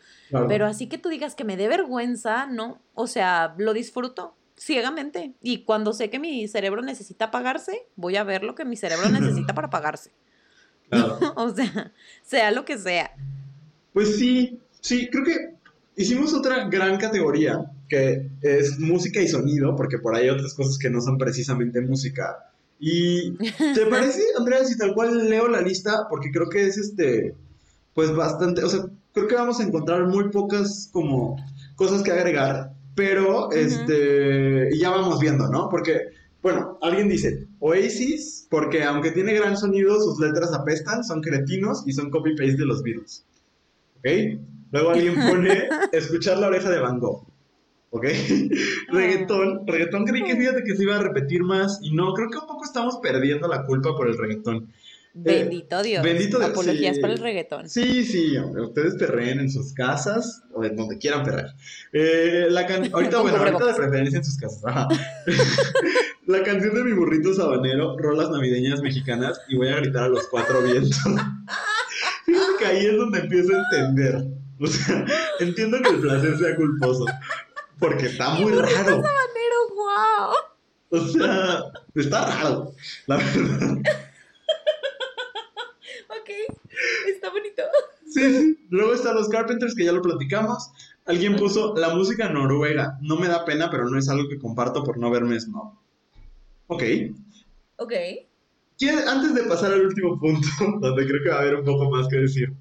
[0.48, 2.82] Pero así que tú digas que me dé vergüenza, ¿no?
[2.94, 5.34] O sea, lo disfruto ciegamente.
[5.40, 9.08] Y cuando sé que mi cerebro necesita apagarse, voy a ver lo que mi cerebro
[9.08, 10.10] necesita para apagarse.
[11.36, 11.92] o sea,
[12.22, 13.12] sea lo que sea.
[13.92, 15.54] Pues sí, sí, creo que
[15.96, 20.78] hicimos otra gran categoría, que es música y sonido, porque por ahí hay otras cosas
[20.78, 22.36] que no son precisamente música.
[22.78, 23.32] Y
[23.74, 26.06] ¿te parece, Andrea, si tal cual leo la lista?
[26.08, 27.34] Porque creo que es este,
[27.94, 31.36] pues bastante, o sea, creo que vamos a encontrar muy pocas como
[31.76, 35.68] cosas que agregar pero, este, ya vamos viendo, ¿no?
[35.68, 36.08] Porque,
[36.42, 41.92] bueno, alguien dice, Oasis, porque aunque tiene gran sonido, sus letras apestan, son cretinos y
[41.92, 43.22] son copy-paste de los virus.
[43.98, 44.40] ¿Ok?
[44.72, 47.27] Luego alguien pone, escuchar la oreja de Van Gogh.
[47.90, 48.04] ¿Ok?
[48.88, 49.66] reggaetón.
[49.66, 52.46] Reggaetón creí que fíjate que se iba a repetir más y no, creo que un
[52.46, 54.72] poco estamos perdiendo la culpa por el reggaetón.
[55.14, 56.04] Bendito Dios.
[56.04, 56.50] Bendito Dios.
[56.50, 57.68] Apologías para el reggaetón.
[57.68, 61.54] Sí, sí, ustedes perreen en sus casas o en donde quieran perrear.
[61.92, 62.60] Eh, la
[62.92, 64.62] ahorita, bueno, ahorita de preferencia en sus casas.
[66.26, 70.28] la canción de mi burrito sabanero, rolas navideñas mexicanas, y voy a gritar a los
[70.28, 71.00] cuatro vientos.
[72.24, 74.24] Fíjate que ahí es donde empiezo a entender.
[74.60, 75.04] O sea,
[75.40, 77.06] entiendo que el placer sea culposo.
[77.78, 78.68] Porque está muy raro.
[79.02, 80.34] sabanero, wow.
[80.90, 81.64] O sea,
[81.94, 82.72] está raro,
[83.06, 83.78] la verdad.
[86.10, 86.30] Ok,
[87.08, 87.62] está bonito.
[88.06, 88.66] Sí, sí.
[88.70, 90.70] Luego están los Carpenters, que ya lo platicamos.
[91.06, 92.98] Alguien puso la música noruega.
[93.02, 95.72] No me da pena, pero no es algo que comparto por no verme snob.
[96.68, 96.82] Ok.
[97.76, 97.92] Ok.
[98.78, 100.48] ¿Quién- Antes de pasar al último punto,
[100.80, 102.52] donde creo que va a haber un poco más que decir,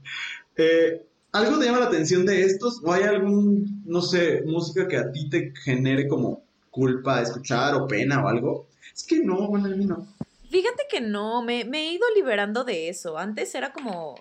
[0.56, 1.07] eh,
[1.38, 2.82] ¿algo te llama la atención de estos?
[2.84, 7.76] ¿O hay algún, no sé, música que a ti te genere como culpa de escuchar
[7.76, 8.68] o pena o algo?
[8.94, 10.08] Es que no, bueno, a mí no.
[10.50, 13.18] Fíjate que no, me, me he ido liberando de eso.
[13.18, 14.16] Antes era como,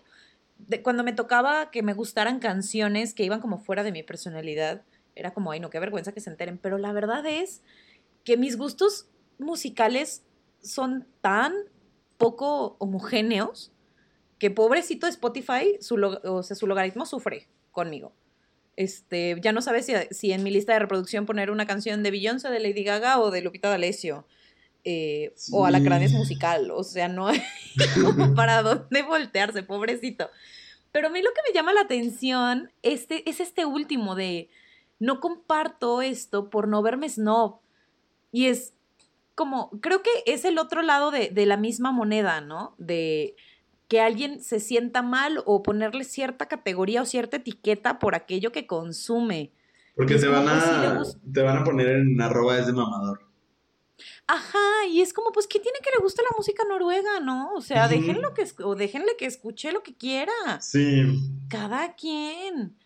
[0.59, 4.83] de, cuando me tocaba que me gustaran canciones que iban como fuera de mi personalidad,
[5.15, 6.59] era como, ay no, qué vergüenza que se enteren.
[6.59, 7.63] Pero la verdad es
[8.25, 9.07] que mis gustos
[9.39, 10.23] musicales
[10.61, 11.55] son tan
[12.19, 13.73] poco homogéneos
[14.39, 18.13] que pobrecito Spotify, su, o sea, su logaritmo sufre conmigo.
[18.77, 22.11] Este, ya no sabes si, si en mi lista de reproducción poner una canción de
[22.11, 24.27] Beyoncé, de Lady Gaga o de Lupita D'Alessio.
[24.85, 25.67] eh, O Sí.
[25.67, 26.71] Alacranes musical.
[26.71, 27.43] O sea, no hay
[28.05, 30.29] como para dónde voltearse, pobrecito.
[30.93, 34.49] Pero a mí lo que me llama la atención este, es este último de
[34.99, 37.61] no comparto esto por no verme snob.
[38.33, 38.75] Y es
[39.35, 42.75] como, creo que es el otro lado de, de la misma moneda, ¿no?
[42.79, 43.35] De
[43.89, 48.67] que alguien se sienta mal o ponerle cierta categoría o cierta etiqueta por aquello que
[48.67, 49.53] consume.
[49.95, 53.21] Porque te van, a, te van a poner en arroba es de mamador.
[54.27, 54.59] Ajá,
[54.91, 57.53] y es como, pues, ¿qué tiene que le gusta la música noruega, no?
[57.55, 57.95] O sea, Ujú.
[57.95, 60.33] déjenlo que, es- o déjenle que escuche lo que quiera.
[60.61, 61.03] Sí,
[61.49, 62.77] Cada quien.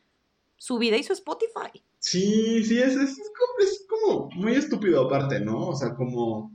[0.57, 1.82] Su vida y su Spotify.
[1.98, 5.68] sí, sí, es, es, es como, es como muy estúpido aparte, ¿no?
[5.68, 6.55] O sea, como...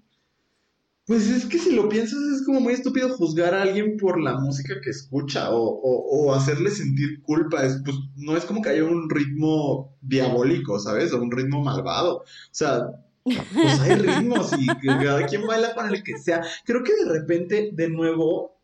[1.05, 4.39] Pues es que si lo piensas es como muy estúpido juzgar a alguien por la
[4.39, 7.63] música que escucha o, o, hacerle sentir culpa.
[7.63, 11.13] Es, pues no es como que haya un ritmo diabólico, ¿sabes?
[11.13, 12.17] O un ritmo malvado.
[12.17, 12.87] O sea,
[13.23, 16.41] pues hay ritmos y cada quien baila con el que sea.
[16.65, 18.55] Creo que de repente, de nuevo,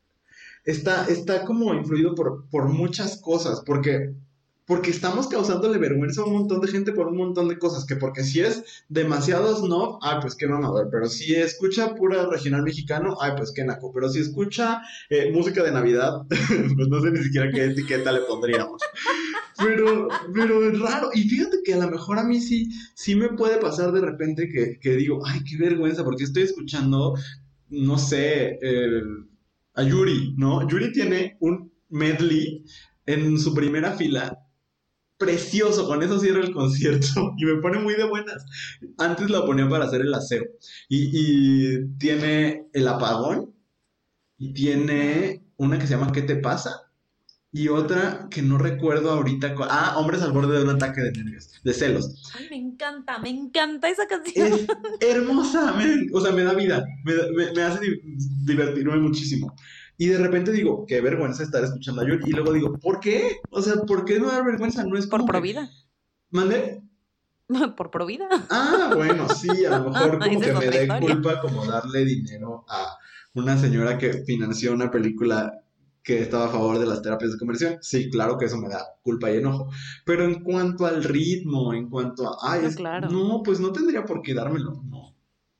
[0.65, 4.13] está, está como influido por, por muchas cosas, porque,
[4.71, 7.97] porque estamos causándole vergüenza a un montón de gente por un montón de cosas, que
[7.97, 13.17] porque si es demasiado snob, ay, pues qué mamador, pero si escucha pura regional mexicano,
[13.19, 17.21] ay, pues qué naco, pero si escucha eh, música de Navidad, pues no sé ni
[17.21, 18.81] siquiera qué etiqueta le pondríamos.
[19.57, 21.09] Pero, pero es raro.
[21.13, 24.47] Y fíjate que a lo mejor a mí sí, sí me puede pasar de repente
[24.47, 27.15] que, que digo, ay, qué vergüenza, porque estoy escuchando,
[27.67, 29.27] no sé, el-
[29.73, 30.65] a Yuri, ¿no?
[30.65, 32.63] Yuri tiene un medley
[33.05, 34.37] en su primera fila.
[35.21, 38.43] Precioso, con eso cierra el concierto y me pone muy de buenas.
[38.97, 40.43] Antes la ponía para hacer el aseo
[40.89, 43.53] y, y tiene el apagón
[44.37, 46.81] y tiene una que se llama ¿Qué te pasa?
[47.53, 49.53] Y otra que no recuerdo ahorita.
[49.69, 52.31] Ah, Hombres al borde de un ataque de nervios, de celos.
[52.33, 54.47] Ay, me encanta, me encanta esa canción.
[54.47, 54.65] Es
[55.01, 58.01] hermosa, me- o sea, me da vida, me, me- me hace di-
[58.45, 59.53] divertirme muchísimo.
[60.01, 62.23] Y de repente digo, qué vergüenza estar escuchando a Yuri.
[62.25, 63.37] Y luego digo, ¿por qué?
[63.51, 64.83] O sea, ¿por qué no da vergüenza?
[64.83, 65.69] No es Por como que- provida.
[66.31, 66.81] ¿Mande?
[67.77, 68.27] Por provida.
[68.49, 70.99] Ah, bueno, sí, a lo mejor como Esa es que me historia.
[71.13, 72.97] culpa como darle dinero a
[73.35, 75.53] una señora que financió una película
[76.01, 77.77] que estaba a favor de las terapias de conversión.
[77.81, 79.69] Sí, claro que eso me da culpa y enojo.
[80.03, 83.07] Pero en cuanto al ritmo, en cuanto a, ay, No, es- claro.
[83.11, 85.15] no, pues no tendría por qué dármelo, no.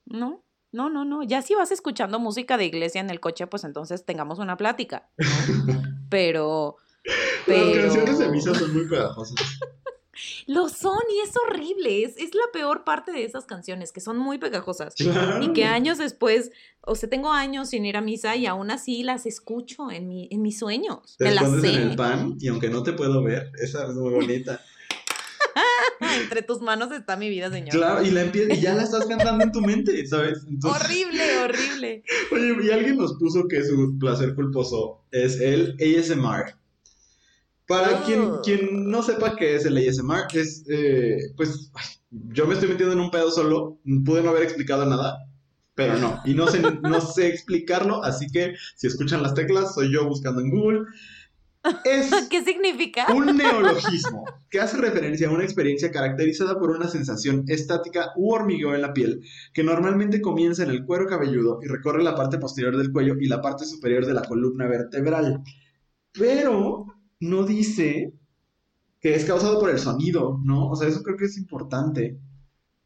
[0.06, 1.24] No, no, no, no.
[1.24, 5.10] Ya si vas escuchando música de iglesia en el coche, pues entonces tengamos una plática.
[5.66, 5.82] ¿no?
[6.10, 6.78] Pero,
[7.48, 9.36] Las canciones de misa son muy pegajosas.
[10.46, 12.04] Lo son y es horrible.
[12.04, 14.94] Es, es la peor parte de esas canciones, que son muy pegajosas.
[14.96, 15.42] Claro.
[15.42, 16.52] Y que años después,
[16.82, 20.28] o sea, tengo años sin ir a misa y aún así las escucho en, mi,
[20.30, 21.16] en mis sueños.
[21.18, 21.90] Te Me las escondes en sé.
[21.90, 24.62] el pan y aunque no te puedo ver, esa es muy bonita.
[26.32, 27.72] Entre tus manos está mi vida, señor.
[27.72, 30.46] Claro, y, la y ya la estás cantando en tu mente, ¿sabes?
[30.48, 32.04] Entonces, Horrible, horrible.
[32.32, 36.56] Oye, y alguien nos puso que su placer culposo es el ASMR.
[37.68, 38.06] Para Oh.
[38.06, 41.70] quien, quien no sepa qué es el ASMR, es, eh, pues,
[42.12, 45.18] yo me estoy metiendo en un pedo solo, pude no haber explicado nada,
[45.76, 49.92] pero no, y no sé, no sé explicarlo, así que si escuchan las teclas, soy
[49.92, 50.84] yo buscando en Google.
[51.86, 53.14] Es ¿Qué significa?
[53.14, 58.74] un neologismo que hace referencia a una experiencia caracterizada por una sensación estática u hormigueo
[58.76, 59.22] en la piel,
[59.54, 63.28] que normalmente comienza en el cuero cabelludo y recorre la parte posterior del cuello y
[63.28, 65.44] la parte superior de la columna vertebral.
[66.14, 66.86] Pero
[67.20, 68.14] no dice
[69.00, 70.68] que es causado por el sonido, ¿no?
[70.70, 72.18] O sea, eso creo que es importante.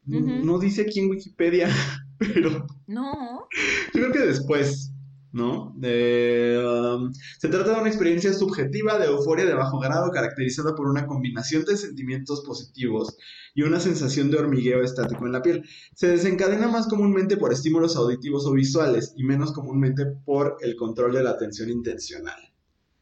[0.05, 1.67] No- dice aquí en Wikipedia,
[2.19, 3.47] pero No.
[3.93, 4.91] yo creo que después
[5.35, 5.75] ¿no?
[5.75, 11.05] Um, se trata de una experiencia subjetiva de euforia de bajo grado caracterizada por una
[11.05, 13.17] combinación de sentimientos positivos
[13.53, 15.67] y una sensación de hormigueo estático en la piel.
[15.93, 21.11] Se desencadena más comúnmente por estímulos auditivos o visuales y menos comúnmente por el control
[21.11, 22.39] de la atención intencional.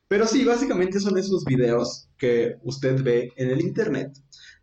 [0.08, 4.12] Pero sí, básicamente son esos videos que usted ve en el internet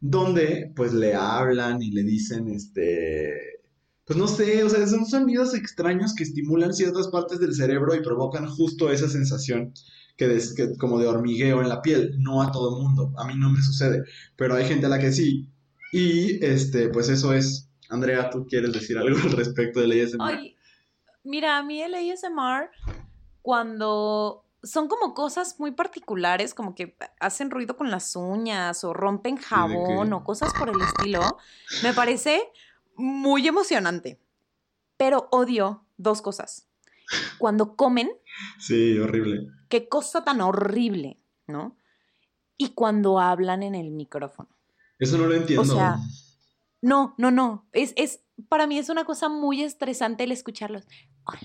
[0.00, 3.59] donde pues le hablan y le dicen este
[4.10, 8.02] pues no sé, o sea, son sonidos extraños que estimulan ciertas partes del cerebro y
[8.02, 9.72] provocan justo esa sensación
[10.16, 10.36] que,
[10.80, 12.16] como de hormigueo en la piel.
[12.18, 14.02] No a todo mundo, a mí no me sucede,
[14.34, 15.48] pero hay gente a la que sí.
[15.92, 17.70] Y este, pues eso es.
[17.88, 20.22] Andrea, ¿tú quieres decir algo al respecto del ASMR?
[20.22, 20.56] Ay,
[21.22, 22.68] mira, a mí el ASMR,
[23.42, 29.36] cuando son como cosas muy particulares, como que hacen ruido con las uñas o rompen
[29.36, 31.38] jabón o cosas por el estilo,
[31.84, 32.42] me parece
[33.00, 34.20] muy emocionante.
[34.96, 36.68] Pero odio dos cosas.
[37.38, 38.10] Cuando comen.
[38.58, 39.48] Sí, horrible.
[39.68, 41.76] Qué cosa tan horrible, ¿no?
[42.56, 44.48] Y cuando hablan en el micrófono.
[44.98, 45.62] Eso no lo entiendo.
[45.62, 45.98] O sea,
[46.82, 47.66] no, no, no.
[47.72, 50.84] Es, es, para mí es una cosa muy estresante el escucharlos.
[51.24, 51.40] Hola,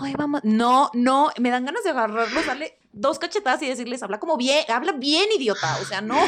[0.00, 0.40] hoy vamos.
[0.44, 4.64] No, no, me dan ganas de agarrarlos, darle dos cachetadas y decirles, habla como bien,
[4.68, 5.78] habla bien, idiota.
[5.80, 6.18] O sea, no.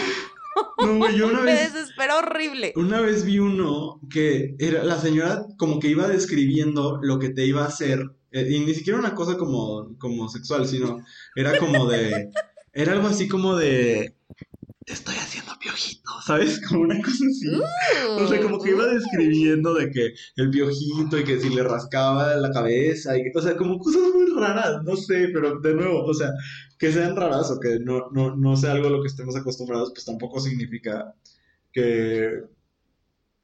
[0.79, 1.73] No, yo una vez.
[1.97, 2.73] Me horrible.
[2.77, 7.47] Una vez vi uno que era la señora como que iba describiendo lo que te
[7.47, 8.01] iba a hacer.
[8.33, 11.05] Eh, y ni siquiera una cosa como, como sexual, sino
[11.35, 12.31] era como de.
[12.73, 14.15] Era algo así como de
[14.87, 15.26] estoy haciendo
[15.77, 16.61] piojito, ¿sabes?
[16.69, 17.49] Como una cosa así.
[18.09, 22.35] o sea, como que iba describiendo de que el piojito y que si le rascaba
[22.37, 26.15] la cabeza, y, o sea, como cosas muy raras, no sé, pero de nuevo, o
[26.15, 26.33] sea,
[26.79, 29.93] que sean raras o que no, no, no sea algo a lo que estemos acostumbrados,
[29.93, 31.15] pues tampoco significa
[31.73, 32.43] que,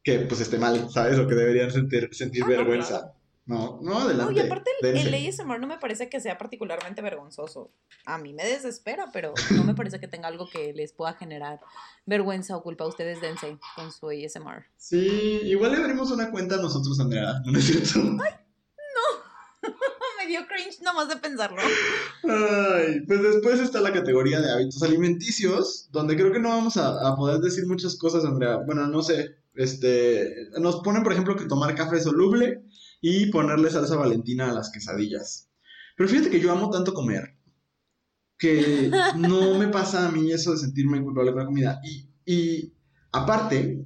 [0.03, 1.18] que pues esté mal, ¿sabes?
[1.18, 3.14] O que deberían sentir, sentir vergüenza.
[3.53, 4.32] No, no, adelante.
[4.32, 7.70] No, y aparte el, el, ASMR no me parece que sea particularmente vergonzoso.
[8.07, 11.61] A mí me desespera, pero no me parece que tenga algo que les pueda generar
[12.07, 12.86] vergüenza o culpa.
[12.86, 14.64] Ustedes dense con su ASMR.
[14.78, 17.34] Sí, igual le abrimos una cuenta a nosotros, Andrea.
[17.44, 18.00] ¿No es cierto?
[18.24, 18.32] ¡Ay!
[19.62, 19.68] No.
[20.18, 21.61] me dio cringe nomás de pensarlo.
[21.61, 27.07] Ay, pues después está la categoría de hábitos alimenticios, donde creo que no vamos a,
[27.07, 28.57] a poder decir muchas cosas, Andrea.
[28.64, 29.36] Bueno, no sé.
[29.55, 32.62] Este, nos ponen, por ejemplo, que tomar café soluble
[33.03, 35.50] y ponerle salsa valentina a las quesadillas.
[35.96, 37.36] Pero fíjate que yo amo tanto comer
[38.38, 41.80] que no me pasa a mí eso de sentirme culpable con la comida.
[41.84, 42.72] Y, y
[43.12, 43.84] aparte,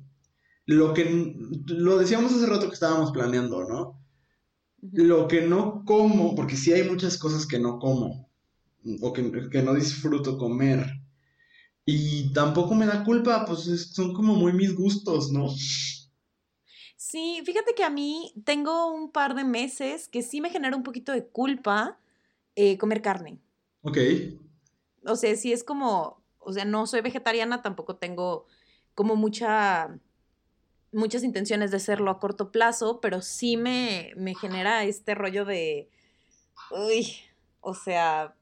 [0.66, 1.34] lo que
[1.66, 4.04] lo decíamos hace rato que estábamos planeando, ¿no?
[4.92, 8.30] Lo que no como, porque sí hay muchas cosas que no como
[9.00, 10.86] o que, que no disfruto comer.
[11.84, 15.48] Y tampoco me da culpa, pues son como muy mis gustos, ¿no?
[17.09, 20.82] Sí, fíjate que a mí tengo un par de meses que sí me genera un
[20.82, 22.00] poquito de culpa
[22.57, 23.38] eh, comer carne.
[23.82, 23.98] Ok.
[25.04, 28.46] O sea, sí es como, o sea, no soy vegetariana, tampoco tengo
[28.96, 30.00] como mucha,
[30.90, 35.88] muchas intenciones de serlo a corto plazo, pero sí me, me genera este rollo de,
[36.72, 37.07] uy,
[37.61, 38.34] o sea,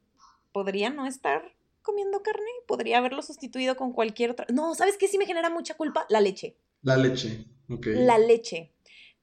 [0.53, 4.47] podría no estar comiendo carne, podría haberlo sustituido con cualquier otra.
[4.51, 6.07] No, ¿sabes qué sí me genera mucha culpa?
[6.09, 6.57] La leche.
[6.85, 7.47] La leche.
[7.69, 8.73] La leche.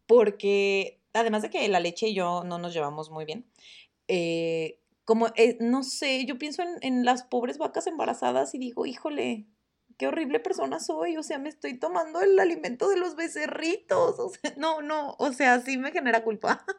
[0.08, 3.46] Porque además de que la leche y yo no nos llevamos muy bien,
[4.08, 9.48] eh, como, eh, no sé, yo pienso en, las pobres vacas embarazadas y digo, híjole,
[9.98, 14.30] qué horrible persona soy, o sea, me estoy tomando el alimento de los becerritos, o
[14.30, 16.66] sea, no, no, o sea, sí me genera culpa.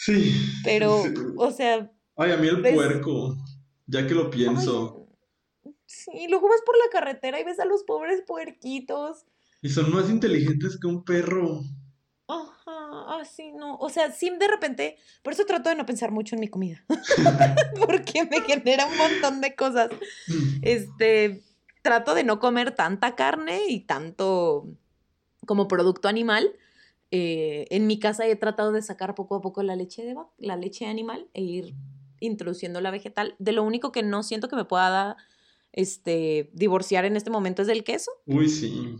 [0.00, 0.32] Sí.
[0.62, 1.02] Pero,
[1.38, 1.90] o sea...
[2.14, 3.36] Ay, a mí el puerco,
[3.84, 5.08] ya que lo pienso.
[5.86, 9.26] sí, luego vas por la carretera y ves a los pobres puerquitos
[9.60, 11.62] y son más inteligentes que un perro.
[12.28, 13.76] Ajá, así no.
[13.76, 16.84] O sea, sí, de repente, por eso trato de no pensar mucho en mi comida.
[17.86, 19.90] Porque me genera un montón de cosas.
[20.62, 21.42] Este,
[21.82, 24.68] trato de no comer tanta carne y tanto
[25.46, 26.52] como producto animal.
[27.10, 30.56] Eh, en mi casa he tratado de sacar poco a poco la leche de la
[30.56, 31.74] leche animal e ir
[32.20, 33.34] introduciendo la vegetal.
[33.38, 35.16] De lo único que no siento que me pueda
[35.72, 38.10] este, divorciar en este momento es del queso.
[38.26, 38.96] Uy, sí.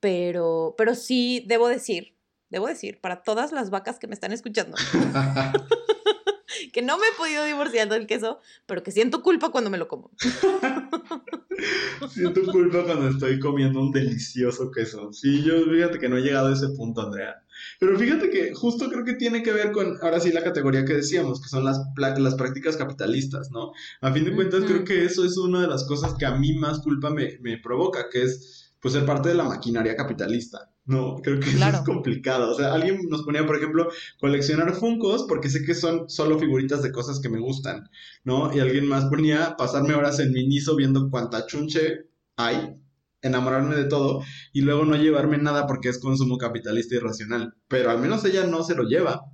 [0.00, 2.16] Pero, pero sí, debo decir,
[2.48, 4.76] debo decir, para todas las vacas que me están escuchando,
[6.72, 9.88] que no me he podido divorciar del queso, pero que siento culpa cuando me lo
[9.88, 10.10] como.
[12.08, 15.12] siento culpa cuando estoy comiendo un delicioso queso.
[15.12, 17.42] Sí, yo fíjate que no he llegado a ese punto, Andrea.
[17.78, 20.94] Pero fíjate que justo creo que tiene que ver con, ahora sí, la categoría que
[20.94, 23.72] decíamos, que son las, las prácticas capitalistas, ¿no?
[24.00, 26.54] A fin de cuentas, creo que eso es una de las cosas que a mí
[26.54, 30.70] más culpa me, me provoca, que es pues ser parte de la maquinaria capitalista.
[30.86, 32.50] No, creo que eso es complicado.
[32.50, 36.82] O sea, alguien nos ponía, por ejemplo, coleccionar Funcos porque sé que son solo figuritas
[36.82, 37.88] de cosas que me gustan,
[38.24, 38.52] ¿no?
[38.54, 42.06] Y alguien más ponía pasarme horas en Miniso viendo cuánta chunche
[42.36, 42.74] hay,
[43.22, 44.22] enamorarme de todo
[44.52, 47.54] y luego no llevarme nada porque es consumo capitalista y racional.
[47.68, 49.26] Pero al menos ella no se lo lleva.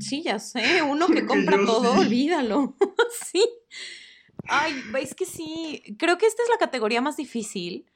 [0.00, 2.76] Sí, ya sé, uno que compra todo, olvídalo.
[3.32, 3.44] sí.
[4.48, 7.86] Ay, es que sí, creo que esta es la categoría más difícil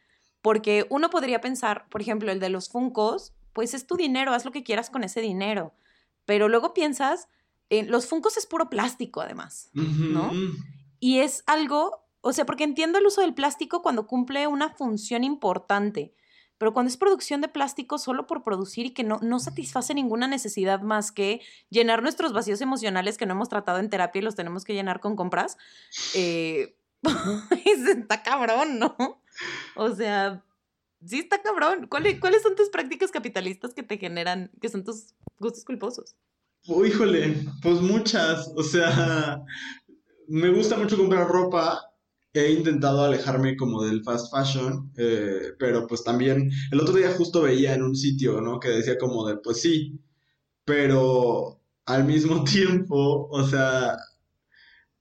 [0.46, 4.44] porque uno podría pensar, por ejemplo, el de los Funcos, pues es tu dinero, haz
[4.44, 5.74] lo que quieras con ese dinero.
[6.24, 7.26] Pero luego piensas,
[7.68, 10.30] en los Funcos es puro plástico además, ¿no?
[11.00, 15.24] Y es algo, o sea, porque entiendo el uso del plástico cuando cumple una función
[15.24, 16.14] importante,
[16.58, 20.28] pero cuando es producción de plástico solo por producir y que no, no satisface ninguna
[20.28, 21.40] necesidad más que
[21.70, 25.00] llenar nuestros vacíos emocionales que no hemos tratado en terapia y los tenemos que llenar
[25.00, 25.58] con compras,
[26.14, 26.76] eh,
[27.64, 28.96] está cabrón, ¿no?
[29.74, 30.44] O sea,
[31.04, 31.86] sí está cabrón.
[31.88, 36.14] ¿Cuáles, ¿Cuáles son tus prácticas capitalistas que te generan, que son tus gustos culposos?
[36.68, 38.52] Oh, híjole, pues muchas.
[38.56, 39.40] O sea,
[40.28, 41.80] me gusta mucho comprar ropa.
[42.32, 47.40] He intentado alejarme como del fast fashion, eh, pero pues también el otro día justo
[47.42, 48.60] veía en un sitio, ¿no?
[48.60, 49.98] Que decía como de, pues sí,
[50.64, 53.96] pero al mismo tiempo, o sea,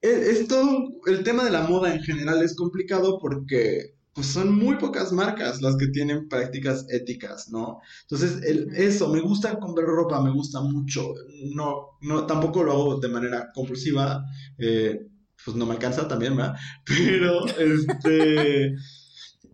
[0.05, 4.77] e, esto, el tema de la moda en general es complicado porque pues son muy
[4.77, 7.81] pocas marcas las que tienen prácticas éticas, ¿no?
[8.03, 11.13] Entonces, el, eso, me gusta comprar ropa, me gusta mucho.
[11.53, 14.23] No, no, tampoco lo hago de manera compulsiva,
[14.57, 15.05] eh,
[15.43, 16.55] pues no me alcanza también, ¿verdad?
[16.85, 18.73] Pero, este,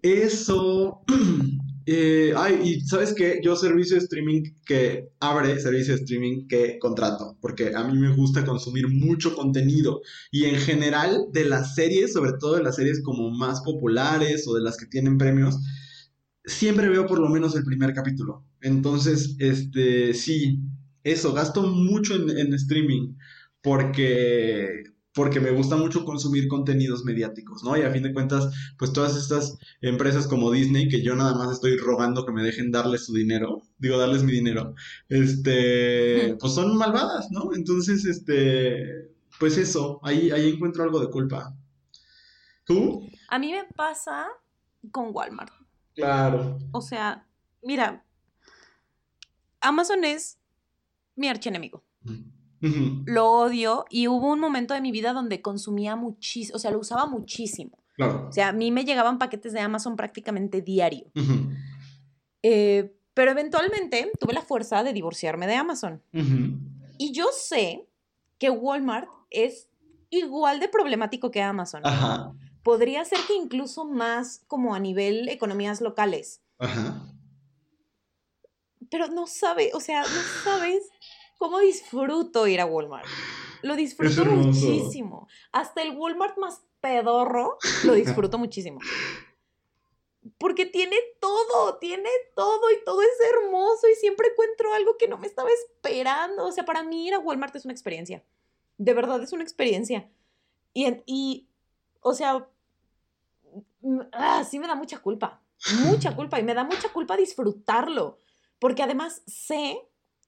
[0.03, 1.01] eso,
[1.85, 6.77] Eh, ay, y sabes que yo servicio de streaming que abre servicio de streaming que
[6.79, 10.01] contrato, porque a mí me gusta consumir mucho contenido
[10.31, 14.53] y en general de las series, sobre todo de las series como más populares o
[14.53, 15.57] de las que tienen premios,
[16.45, 18.45] siempre veo por lo menos el primer capítulo.
[18.61, 20.59] Entonces, este, sí,
[21.03, 23.15] eso, gasto mucho en, en streaming
[23.61, 27.77] porque porque me gusta mucho consumir contenidos mediáticos, ¿no?
[27.77, 31.51] Y a fin de cuentas, pues todas estas empresas como Disney, que yo nada más
[31.51, 34.73] estoy rogando que me dejen darles su dinero, digo, darles mi dinero,
[35.09, 37.53] este, pues son malvadas, ¿no?
[37.53, 41.55] Entonces, este, pues eso, ahí, ahí encuentro algo de culpa.
[42.63, 43.09] ¿Tú?
[43.27, 44.27] A mí me pasa
[44.91, 45.51] con Walmart.
[45.93, 46.57] Claro.
[46.71, 47.27] O sea,
[47.61, 48.05] mira,
[49.59, 50.39] Amazon es
[51.15, 51.83] mi archienemigo.
[53.05, 56.79] Lo odio y hubo un momento de mi vida donde consumía muchísimo, o sea, lo
[56.79, 57.77] usaba muchísimo.
[57.99, 61.11] O sea, a mí me llegaban paquetes de Amazon prácticamente diario.
[62.43, 66.01] Eh, pero eventualmente tuve la fuerza de divorciarme de Amazon.
[66.97, 67.87] Y yo sé
[68.37, 69.69] que Walmart es
[70.09, 71.83] igual de problemático que Amazon.
[72.63, 76.41] Podría ser que incluso más como a nivel economías locales.
[78.89, 80.90] Pero no sabe, o sea, no sabes
[81.41, 83.07] cómo disfruto ir a Walmart.
[83.63, 85.27] Lo disfruto muchísimo.
[85.51, 88.79] Hasta el Walmart más pedorro lo disfruto muchísimo.
[90.37, 95.17] Porque tiene todo, tiene todo y todo es hermoso y siempre encuentro algo que no
[95.17, 96.45] me estaba esperando.
[96.45, 98.23] O sea, para mí ir a Walmart es una experiencia.
[98.77, 100.07] De verdad es una experiencia.
[100.75, 101.47] Y, y
[102.01, 102.47] o sea,
[104.11, 105.41] ah, sí me da mucha culpa.
[105.85, 106.39] Mucha culpa.
[106.39, 108.19] Y me da mucha culpa disfrutarlo.
[108.59, 109.81] Porque además sé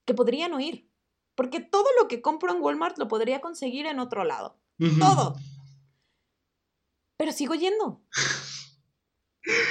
[0.04, 0.88] que podría no ir.
[1.34, 4.56] Porque todo lo que compro en Walmart lo podría conseguir en otro lado.
[4.98, 5.36] Todo.
[7.16, 8.00] Pero sigo yendo.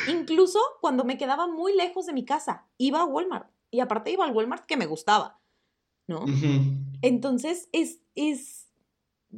[0.08, 3.50] Incluso cuando me quedaba muy lejos de mi casa, iba a Walmart.
[3.72, 5.40] Y aparte iba al Walmart que me gustaba.
[6.08, 6.26] ¿No?
[7.02, 8.68] Entonces es, es,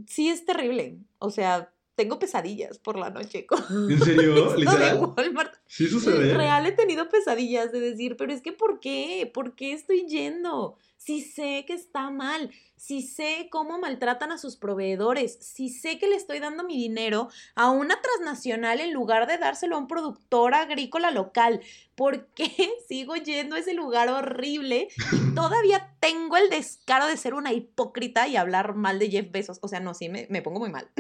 [0.08, 1.00] sí es terrible.
[1.20, 3.48] O sea, tengo pesadillas por la noche.
[3.90, 4.56] ¿En serio?
[4.58, 5.14] ¿Literal?
[5.66, 6.34] Sí sucede.
[6.34, 9.30] Real he tenido pesadillas de decir, pero es que ¿por qué?
[9.34, 10.78] ¿Por qué estoy yendo?
[11.06, 16.08] Si sé que está mal, si sé cómo maltratan a sus proveedores, si sé que
[16.08, 20.56] le estoy dando mi dinero a una transnacional en lugar de dárselo a un productor
[20.56, 21.62] agrícola local,
[21.94, 22.50] ¿por qué
[22.88, 28.28] sigo yendo a ese lugar horrible y todavía tengo el descaro de ser una hipócrita
[28.28, 29.60] y hablar mal de Jeff Bezos?
[29.62, 30.90] O sea, no, sí, me, pongo muy mal.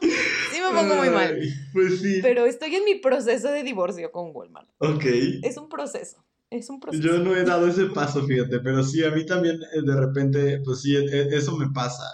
[0.00, 1.40] sí me pongo muy mal.
[1.72, 2.20] Pues sí.
[2.22, 4.68] Pero estoy en mi proceso de divorcio con Walmart.
[4.78, 5.06] Ok.
[5.42, 6.24] Es un proceso.
[6.50, 7.02] Es un proceso.
[7.02, 10.60] Yo no he dado ese paso, fíjate, pero sí, a mí también eh, de repente,
[10.64, 12.04] pues sí, e, e, eso me pasa.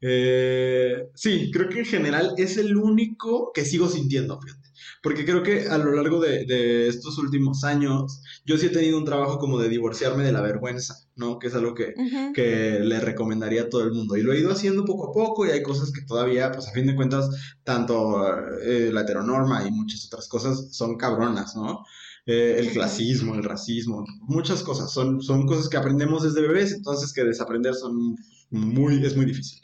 [0.00, 4.64] Eh, sí, creo que en general es el único que sigo sintiendo, fíjate.
[5.02, 9.04] Porque creo que a lo largo de, estos últimos años, yo sí he tenido un
[9.04, 11.38] trabajo como de divorciarme de la vergüenza, ¿no?
[11.38, 11.94] Que es algo que,
[12.34, 14.16] que le recomendaría a todo el mundo.
[14.16, 16.72] Y lo he ido haciendo poco a poco y hay cosas que todavía, pues a
[16.72, 17.30] fin de cuentas,
[17.64, 18.26] tanto
[18.62, 21.84] eh, la heteronorma y muchas otras cosas son cabronas, ¿no?
[22.26, 24.92] Eh, el clasismo, el racismo, muchas cosas.
[24.92, 28.16] Son, son cosas que aprendemos desde bebés, entonces que desaprender son
[28.50, 29.60] muy, es muy difícil.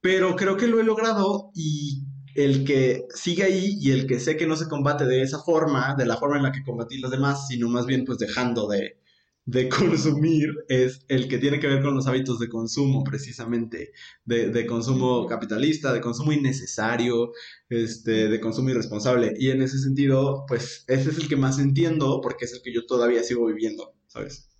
[0.00, 2.04] Pero creo que lo he logrado y
[2.36, 5.94] el que sigue ahí y el que sé que no se combate de esa forma,
[5.96, 9.00] de la forma en la que combatí los demás, sino más bien pues dejando de,
[9.46, 13.92] de consumir es el que tiene que ver con los hábitos de consumo, precisamente,
[14.24, 17.32] de, de, consumo capitalista, de consumo innecesario,
[17.68, 19.34] este, de consumo irresponsable.
[19.38, 22.74] Y en ese sentido, pues ese es el que más entiendo porque es el que
[22.74, 24.50] yo todavía sigo viviendo, ¿sabes?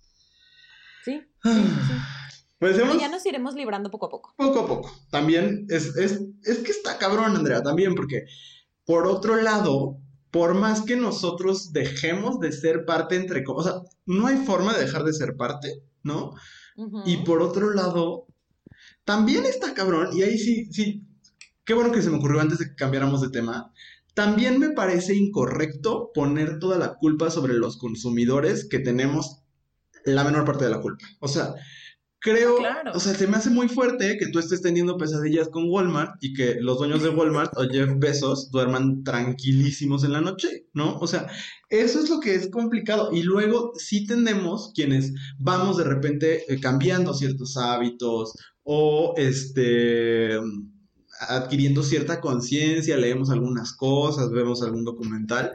[1.03, 1.21] Sí.
[1.43, 1.93] sí, sí.
[2.59, 4.33] Pues ya nos iremos librando poco a poco.
[4.35, 4.91] Poco a poco.
[5.11, 8.25] También es, es, es que está cabrón, Andrea, también, porque
[8.83, 9.99] por otro lado,
[10.31, 13.43] por más que nosotros dejemos de ser parte entre...
[13.47, 16.33] O sea, no hay forma de dejar de ser parte, ¿no?
[17.05, 18.27] Y por otro lado,
[19.03, 21.07] también está cabrón, y ahí sí, sí,
[21.65, 23.73] qué bueno que se me ocurrió antes de que cambiáramos de tema.
[24.13, 29.43] También me parece incorrecto poner toda la culpa sobre los consumidores que tenemos
[30.05, 31.05] la menor parte de la culpa.
[31.19, 31.53] O sea,
[32.19, 32.57] creo,
[32.93, 36.33] o sea, se me hace muy fuerte que tú estés teniendo pesadillas con Walmart y
[36.33, 40.97] que los dueños de Walmart o Jeff Bezos duerman tranquilísimos en la noche, ¿no?
[40.99, 41.27] O sea,
[41.69, 43.11] eso es lo que es complicado.
[43.13, 50.37] Y luego sí tendemos quienes vamos de repente eh, cambiando ciertos hábitos o este
[51.19, 55.53] adquiriendo cierta conciencia, leemos algunas cosas, vemos algún documental,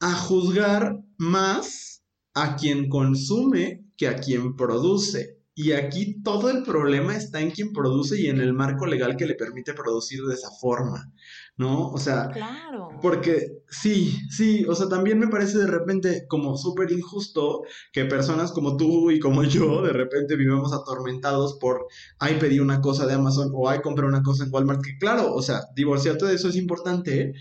[0.00, 2.02] a juzgar más
[2.34, 5.37] a quien consume que a quien produce.
[5.60, 9.26] Y aquí todo el problema está en quien produce y en el marco legal que
[9.26, 11.12] le permite producir de esa forma,
[11.56, 11.90] ¿no?
[11.90, 12.90] O sea, claro.
[13.02, 18.52] porque sí, sí, o sea, también me parece de repente como súper injusto que personas
[18.52, 21.88] como tú y como yo de repente vivamos atormentados por,
[22.20, 25.34] ay, pedí una cosa de Amazon o ay, compré una cosa en Walmart, que claro,
[25.34, 27.32] o sea, divorciarte de eso es importante,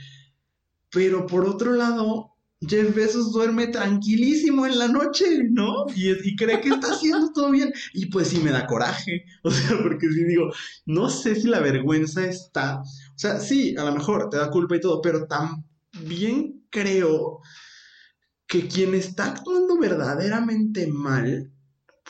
[0.89, 5.85] pero por otro lado, Jeff Bezos duerme tranquilísimo en la noche, ¿no?
[5.95, 7.71] Y, cree que está haciendo todo bien.
[7.93, 9.25] Y pues sí me da coraje.
[9.43, 10.51] O sea, porque si digo,
[10.85, 12.81] no sé si la vergüenza está.
[12.81, 17.41] O sea, sí, a lo mejor te da culpa y todo, pero también creo
[18.47, 21.51] que quien está actuando verdaderamente mal,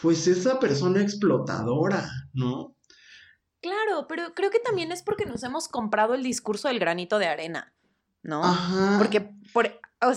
[0.01, 2.75] pues es la persona explotadora, ¿no?
[3.61, 7.27] Claro, pero creo que también es porque nos hemos comprado el discurso del granito de
[7.27, 7.73] arena.
[8.27, 8.43] ¿No?
[8.99, 9.71] Porque por,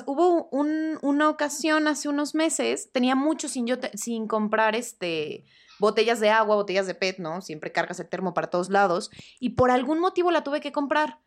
[0.05, 5.47] hubo una ocasión hace unos meses, tenía mucho sin, yo sin comprar este,
[5.79, 7.41] botellas de agua, botellas de PET, ¿no?
[7.41, 9.11] Siempre cargas el termo para todos lados.
[9.39, 11.21] Y por algún motivo la tuve que comprar.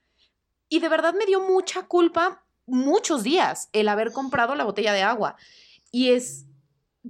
[0.70, 5.02] Y de verdad me dio mucha culpa muchos días el haber comprado la botella de
[5.02, 5.38] agua.
[5.92, 6.46] Y es,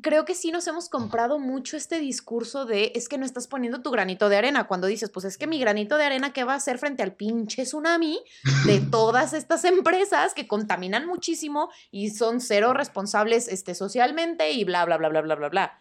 [0.01, 3.81] creo que sí nos hemos comprado mucho este discurso de es que no estás poniendo
[3.81, 6.53] tu granito de arena cuando dices, pues es que mi granito de arena ¿qué va
[6.53, 8.19] a hacer frente al pinche tsunami
[8.65, 14.85] de todas estas empresas que contaminan muchísimo y son cero responsables este, socialmente y bla,
[14.85, 15.79] bla, bla, bla, bla, bla, bla.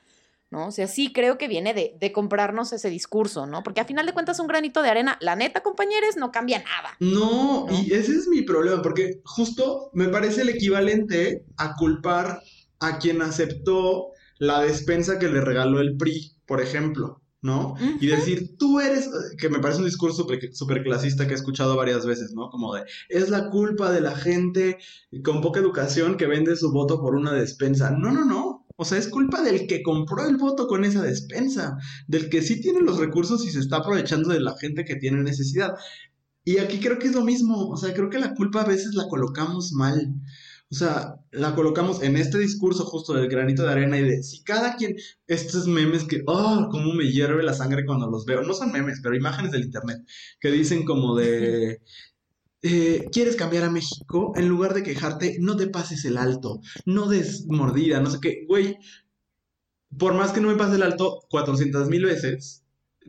[0.50, 0.66] ¿No?
[0.66, 3.62] O sea, sí creo que viene de, de comprarnos ese discurso, ¿no?
[3.62, 6.94] Porque a final de cuentas un granito de arena, la neta, compañeros, no cambia nada.
[7.00, 7.80] No, ¿no?
[7.80, 12.42] y ese es mi problema, porque justo me parece el equivalente a culpar
[12.82, 14.08] a quien aceptó
[14.38, 17.74] la despensa que le regaló el PRI, por ejemplo, ¿no?
[18.00, 19.08] Y decir, tú eres,
[19.38, 22.50] que me parece un discurso súper clasista que he escuchado varias veces, ¿no?
[22.50, 24.78] Como de, es la culpa de la gente
[25.24, 27.90] con poca educación que vende su voto por una despensa.
[27.90, 28.66] No, no, no.
[28.76, 31.76] O sea, es culpa del que compró el voto con esa despensa,
[32.08, 35.22] del que sí tiene los recursos y se está aprovechando de la gente que tiene
[35.22, 35.74] necesidad.
[36.44, 38.94] Y aquí creo que es lo mismo, o sea, creo que la culpa a veces
[38.94, 40.14] la colocamos mal.
[40.70, 44.42] O sea, la colocamos en este discurso justo del granito de arena y de si
[44.44, 44.96] cada quien,
[45.26, 49.00] estos memes que, oh, cómo me hierve la sangre cuando los veo, no son memes,
[49.02, 49.98] pero imágenes del internet,
[50.40, 51.80] que dicen como de,
[52.60, 54.32] eh, ¿quieres cambiar a México?
[54.36, 58.44] En lugar de quejarte, no te pases el alto, no des mordida, no sé qué,
[58.46, 58.76] güey,
[59.98, 62.62] por más que no me pase el alto 400 mil veces,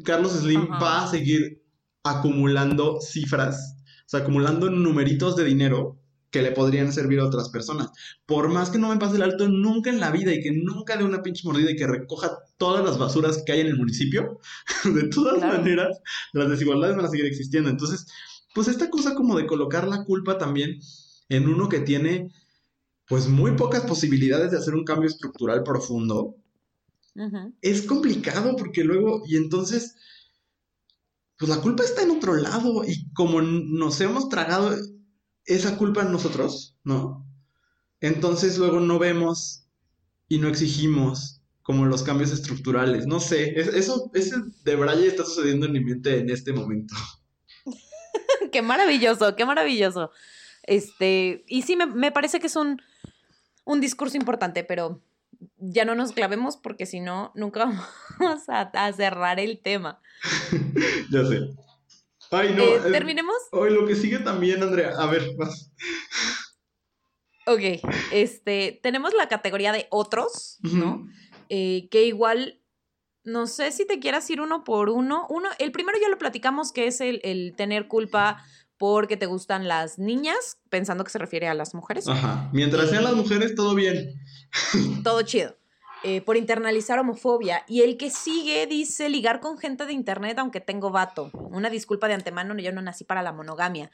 [0.06, 1.62] Carlos Slim va a seguir
[2.04, 3.76] acumulando cifras,
[4.06, 6.03] o sea, acumulando numeritos de dinero
[6.34, 7.92] que le podrían servir a otras personas.
[8.26, 10.98] Por más que no me pase el alto nunca en la vida y que nunca
[10.98, 14.40] dé una pinche mordida y que recoja todas las basuras que hay en el municipio,
[14.84, 16.02] de todas maneras,
[16.34, 17.70] las desigualdades van a seguir existiendo.
[17.70, 18.08] Entonces,
[18.56, 20.80] pues esta cosa como de colocar la culpa también
[21.30, 22.32] en uno que tiene
[23.08, 26.36] pues muy pocas posibilidades de hacer un cambio estructural profundo,
[27.62, 29.96] es complicado porque luego, y entonces,
[31.38, 34.76] pues la culpa está en otro lado y como nos hemos tragado
[35.46, 37.26] esa culpa en nosotros, ¿no?
[38.02, 39.68] Entonces luego no vemos
[40.28, 43.08] y no exigimos como los cambios estructurales.
[43.08, 46.94] No sé, eso, ese de Braille está sucediendo en mi mente en este momento.
[48.52, 50.12] qué maravilloso, qué maravilloso.
[50.64, 52.82] Este, y sí, me, parece que es un,
[53.66, 55.02] un discurso importante, pero
[55.58, 57.66] ya no nos clavemos porque si no, nunca
[58.20, 60.02] vamos a, cerrar el tema.
[61.12, 61.50] ya sé.
[62.34, 62.64] Ay, no.
[62.64, 63.36] Eh, ¿Terminemos?
[63.52, 64.94] Hoy lo que sigue también, Andrea.
[64.98, 65.72] A ver, más.
[67.46, 67.62] Ok,
[68.12, 71.06] este, tenemos la categoría de otros, ¿no?
[71.50, 72.62] Eh, que igual,
[73.24, 75.28] no sé si te quieras ir uno por uno.
[75.30, 78.44] Uno, el primero ya lo platicamos, que es el, el tener culpa
[78.78, 82.08] porque te gustan las niñas, pensando que se refiere a las mujeres.
[82.08, 82.50] Ajá.
[82.54, 84.14] Mientras sean las mujeres, todo bien.
[85.04, 85.58] Todo chido.
[86.04, 87.64] Eh, por internalizar homofobia.
[87.68, 91.30] Y el que sigue dice ligar con gente de internet aunque tengo vato.
[91.34, 93.90] Una disculpa de antemano, yo no nací para la monogamia.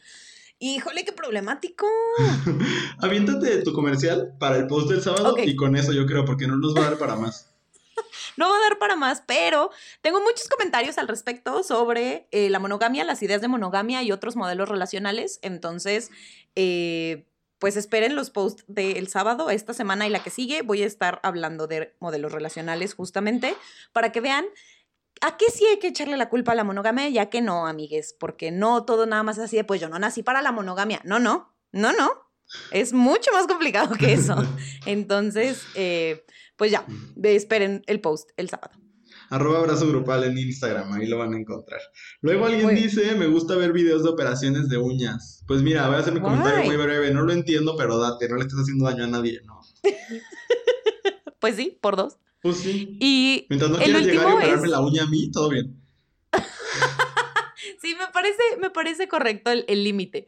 [0.57, 1.85] Híjole, qué problemático.
[2.99, 6.57] Aviéntate tu comercial para el post del sábado y con eso yo creo, porque no
[6.57, 7.49] nos va a dar para más.
[8.37, 9.69] no va a dar para más, pero
[10.01, 14.35] tengo muchos comentarios al respecto sobre eh, la monogamia, las ideas de monogamia y otros
[14.35, 15.39] modelos relacionales.
[15.43, 16.11] Entonces,
[16.55, 17.25] eh,
[17.59, 20.61] pues esperen los posts del sábado, esta semana y la que sigue.
[20.61, 23.55] Voy a estar hablando de modelos relacionales justamente
[23.93, 24.45] para que vean
[25.21, 27.09] ¿A qué sí hay que echarle la culpa a la monogamia?
[27.09, 30.23] Ya que no, amigues, porque no todo nada más así de, pues yo no nací
[30.23, 31.01] para la monogamia.
[31.03, 32.09] No, no, no, no.
[32.71, 34.35] Es mucho más complicado que eso.
[34.85, 36.25] Entonces, eh,
[36.55, 36.85] pues ya,
[37.21, 38.71] esperen el post el sábado.
[39.29, 41.79] Arroba abrazo grupal en Instagram, ahí lo van a encontrar.
[42.21, 45.43] Luego alguien dice, me gusta ver videos de operaciones de uñas.
[45.47, 47.13] Pues mira, voy a hacer un comentario muy breve.
[47.13, 49.61] No lo entiendo, pero date, no le estás haciendo daño a nadie, ¿no?
[51.39, 52.17] pues sí, por dos.
[52.41, 52.97] Pues sí.
[52.99, 55.79] Y Mientras no quieras llegar y operarme la uña a mí, todo bien.
[57.81, 60.27] sí, me parece, me parece correcto el límite.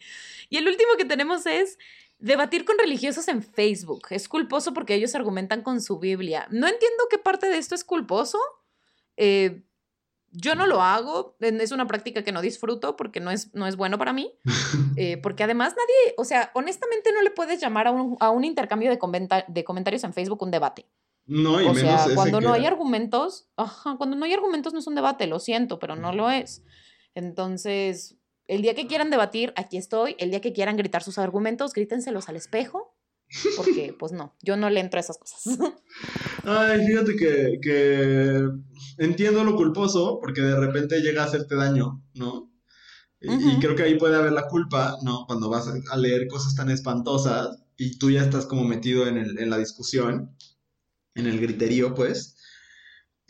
[0.50, 1.78] Y el último que tenemos es
[2.22, 6.48] Debatir con religiosos en Facebook es culposo porque ellos argumentan con su Biblia.
[6.52, 8.38] No entiendo qué parte de esto es culposo.
[9.18, 9.64] Eh,
[10.32, 13.76] yo no lo hago, es una práctica que no disfruto porque no es, no es
[13.76, 14.34] bueno para mí,
[14.98, 18.44] eh, porque además nadie, o sea, honestamente no le puedes llamar a un, a un
[18.44, 20.86] intercambio de, de, comentarios en Facebook un debate.
[21.26, 23.50] No, y o sea, cuando no hay argumentos,
[23.98, 26.64] cuando no hay argumentos no es un debate, lo siento, pero no lo es.
[27.14, 28.18] Entonces,
[28.48, 30.16] el día que quieran debatir, aquí estoy.
[30.18, 32.91] El día que quieran gritar sus argumentos, grítenselos al espejo.
[33.56, 35.58] Porque, pues no, yo no le entro a esas cosas.
[36.44, 37.16] Ay, fíjate
[37.62, 38.50] que,
[38.98, 42.52] entiendo lo culposo, porque de repente llega a hacerte daño, ¿no?
[43.22, 45.26] Y, creo que ahí puede haber la culpa, ¿no?
[45.28, 49.38] Cuando vas a leer cosas tan espantosas y tú ya estás como metido en, el,
[49.38, 50.36] en la discusión,
[51.14, 52.31] en el griterío, pues.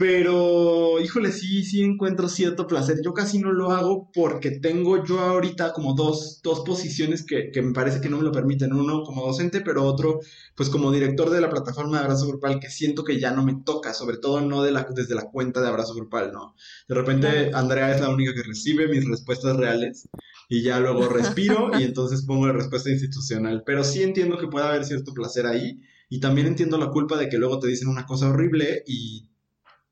[0.02, 3.02] Pero, híjole, sí, sí encuentro cierto placer.
[3.04, 7.62] Yo casi no lo hago porque tengo yo ahorita como dos, dos posiciones que, que,
[7.62, 8.74] me parece que no me lo permiten.
[8.74, 10.20] Uno como docente, pero otro,
[10.56, 13.62] pues como director de la plataforma de Abrazo Grupal, que siento que ya no me
[13.64, 16.56] toca, sobre todo no de la, desde la cuenta de Abrazo Grupal, ¿no?
[16.88, 20.10] De repente Andrea es la única que recibe mis respuestas reales
[20.50, 23.62] y ya luego respiro y entonces pongo la respuesta institucional.
[23.68, 25.80] Pero sí entiendo que puede haber cierto placer ahí.
[26.10, 29.31] Y también entiendo la culpa de que luego te dicen una cosa horrible y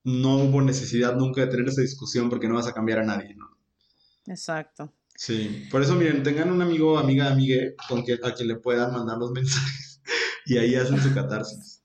[0.03, 3.35] no hubo necesidad nunca de tener esa discusión porque no vas a cambiar a nadie,
[3.35, 3.57] ¿no?
[4.27, 4.93] Exacto.
[5.15, 8.93] Sí, por eso miren, tengan un amigo, amiga, amigue con que, a quien le puedan
[8.93, 10.01] mandar los mensajes
[10.45, 11.84] y ahí hacen su catarsis.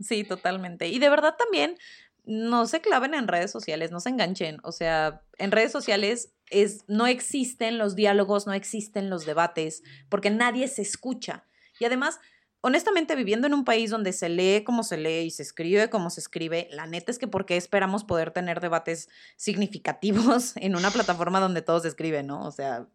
[0.00, 0.88] Sí, totalmente.
[0.88, 1.76] Y de verdad también
[2.24, 4.58] no se claven en redes sociales, no se enganchen.
[4.62, 10.30] O sea, en redes sociales es, no existen los diálogos, no existen los debates, porque
[10.30, 11.46] nadie se escucha.
[11.80, 12.20] Y además,
[12.60, 16.10] honestamente, viviendo en un país donde se lee como se lee y se escribe como
[16.10, 20.90] se escribe, la neta es que ¿por qué esperamos poder tener debates significativos en una
[20.90, 22.44] plataforma donde todos escriben, ¿no?
[22.46, 22.86] O sea,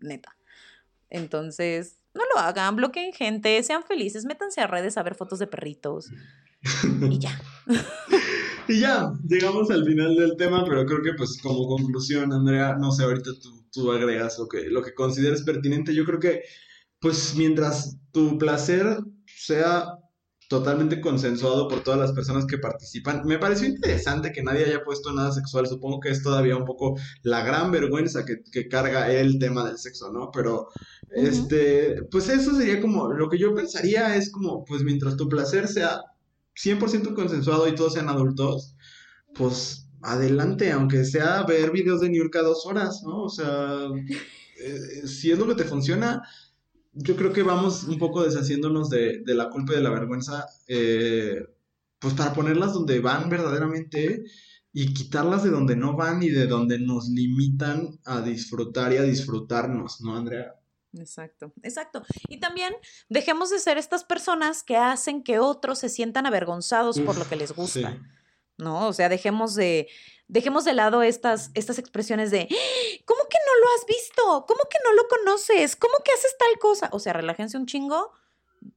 [0.00, 0.36] neta.
[1.10, 5.46] Entonces, no lo hagan, bloqueen gente, sean felices, métanse a redes a ver fotos de
[5.46, 6.10] perritos
[7.10, 7.40] y ya.
[8.68, 12.92] y ya, llegamos al final del tema, pero creo que pues como conclusión, Andrea, no
[12.92, 15.94] sé, ahorita tú, tú agregas lo que, lo que consideres pertinente.
[15.94, 16.42] Yo creo que
[17.00, 20.00] pues mientras tu placer sea
[20.50, 23.22] totalmente consensuado por todas las personas que participan.
[23.24, 25.68] Me pareció interesante que nadie haya puesto nada sexual.
[25.68, 30.12] Supongo que es todavía un poco la gran vergüenza que, carga el tema del sexo,
[30.12, 30.32] ¿no?
[30.32, 30.66] Pero,
[31.12, 35.68] este, pues eso sería como, lo que yo pensaría es como, pues mientras tu placer
[35.68, 36.00] sea
[36.56, 38.74] 100% consensuado y todos sean adultos,
[39.36, 43.22] pues adelante, aunque sea ver videos de New York a dos horas, ¿no?
[43.22, 43.86] O sea,
[44.64, 46.24] eh, si es lo que te funciona,
[46.92, 51.46] yo creo que vamos un poco deshaciéndonos de, la culpa y de la vergüenza, eh,
[51.98, 54.24] pues para ponerlas donde van verdaderamente
[54.72, 59.02] y quitarlas de donde no van y de donde nos limitan a disfrutar y a
[59.02, 60.54] disfrutarnos, ¿no, Andrea?
[60.92, 62.02] Exacto, exacto.
[62.28, 62.74] Y también
[63.08, 67.36] dejemos de ser estas personas que hacen que otros se sientan avergonzados por lo que
[67.36, 67.98] les gusta.
[68.58, 68.88] ¿No?
[68.88, 69.88] O sea, dejemos de,
[70.30, 72.48] dejemos de lado estas, estas expresiones de
[73.04, 74.46] ¿cómo que no lo has visto?
[74.46, 75.76] ¿Cómo que no lo conoces?
[75.76, 76.88] ¿Cómo que haces tal cosa?
[76.92, 78.12] O sea, relájense un chingo,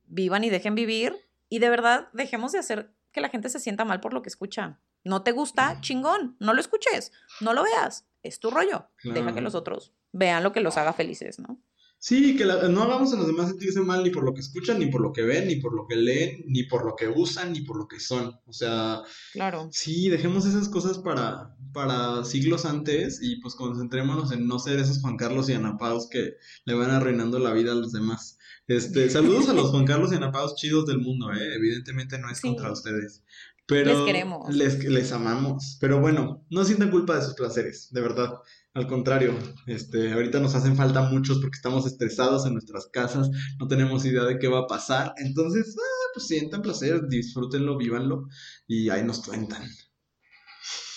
[0.05, 1.15] vivan y dejen vivir.
[1.49, 4.29] Y de verdad, dejemos de hacer que la gente se sienta mal por lo que
[4.29, 4.79] escucha.
[5.03, 8.87] No te gusta, chingón, no lo escuches, no lo veas, es tu rollo.
[9.03, 11.59] Deja que los otros vean lo que los haga felices, ¿no?
[12.03, 14.87] Sí, que no hagamos a los demás sentirse mal ni por lo que escuchan, ni
[14.87, 17.61] por lo que ven, ni por lo que leen, ni por lo que usan, ni
[17.61, 18.37] por lo que son.
[18.45, 19.69] O sea, claro.
[19.71, 24.99] Sí, dejemos esas cosas para, para siglos antes y pues concentrémonos en no ser esos
[24.99, 26.33] Juan Carlos y Ana Paus que
[26.65, 28.37] le van arruinando la vida a los demás.
[28.67, 31.55] Este, saludos a los Juan Carlos y Ana Paus chidos del mundo, ¿eh?
[31.55, 33.23] Evidentemente no es contra ustedes.
[33.65, 34.53] Pero les queremos.
[34.53, 35.77] Les, les amamos.
[35.79, 38.33] Pero bueno, no sientan culpa de sus placeres, de verdad.
[38.75, 39.37] Al contrario,
[39.67, 43.29] este, ahorita nos hacen falta muchos porque estamos estresados en nuestras casas,
[43.59, 45.13] no tenemos idea de qué va a pasar.
[45.17, 48.27] Entonces, ah, pues sientan placer, disfrútenlo, vívanlo
[48.65, 49.63] y ahí nos cuentan.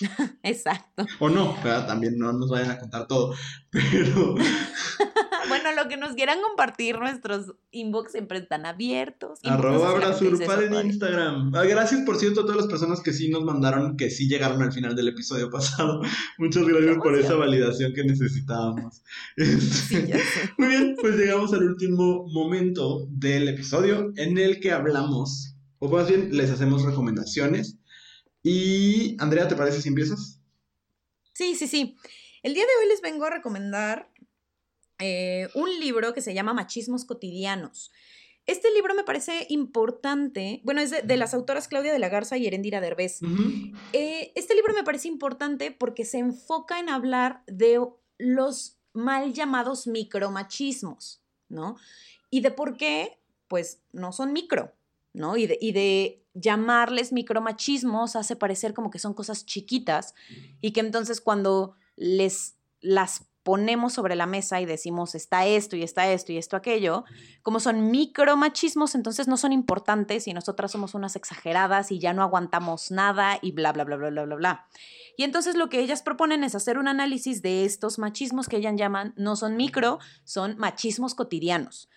[0.43, 1.05] Exacto.
[1.19, 3.35] O no, también no nos vayan a contar todo,
[3.71, 4.37] pero
[5.49, 9.39] bueno, lo que nos quieran compartir, nuestros inbox siempre están abiertos.
[9.45, 11.55] Arroba Brasurpal en Instagram.
[11.55, 14.63] Ah, gracias, por cierto, a todas las personas que sí nos mandaron, que sí llegaron
[14.63, 16.01] al final del episodio pasado.
[16.39, 19.03] Muchas gracias por esa validación que necesitábamos.
[20.59, 26.09] Muy bien, pues llegamos al último momento del episodio en el que hablamos, o más
[26.09, 27.79] bien les hacemos recomendaciones.
[28.43, 30.41] Y, Andrea, ¿te parece si empiezas?
[31.33, 31.97] Sí, sí, sí.
[32.43, 34.09] El día de hoy les vengo a recomendar
[34.99, 37.93] eh, un libro que se llama Machismos Cotidianos.
[38.47, 42.47] Este libro me parece importante, bueno, es de, las autoras Claudia de la Garza y
[42.47, 43.19] Erendira Derbez.
[43.93, 47.81] Eh, este libro me parece importante porque se enfoca en hablar de
[48.19, 51.77] los mal llamados micromachismos, ¿no?
[52.31, 53.19] Y de por qué,
[53.49, 54.73] pues, no son micro,
[55.13, 55.37] ¿no?
[55.37, 60.15] Y de, y de llamarles micromachismos hace parecer como que son cosas chiquitas
[60.61, 65.85] y que entonces cuando les las ponemos sobre la mesa y decimos está esto y
[65.85, 67.05] está esto y esto aquello,
[67.43, 72.25] como son micromachismos, entonces no son importantes y nosotras somos unas exageradas y ya no
[72.25, 74.67] aguantamos nada y bla, bla, bla, bla, bla, bla, bla.
[75.17, 78.75] Y entonces lo que ellas proponen es hacer un análisis de estos machismos que ellas
[78.77, 81.89] llaman, no son micro, son machismos cotidianos.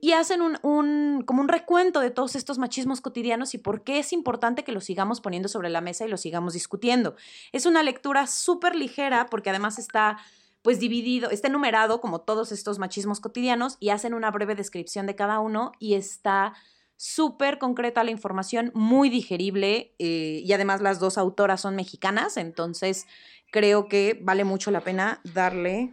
[0.00, 3.98] Y hacen un, un, como un recuento de todos estos machismos cotidianos y por qué
[3.98, 7.14] es importante que los sigamos poniendo sobre la mesa y los sigamos discutiendo.
[7.52, 10.16] Es una lectura súper ligera porque además está
[10.64, 15.14] pues dividido, está enumerado como todos estos machismos cotidianos y hacen una breve descripción de
[15.14, 16.54] cada uno y está
[16.96, 23.06] súper concreta la información, muy digerible eh, y además las dos autoras son mexicanas, entonces
[23.52, 25.92] creo que vale mucho la pena darle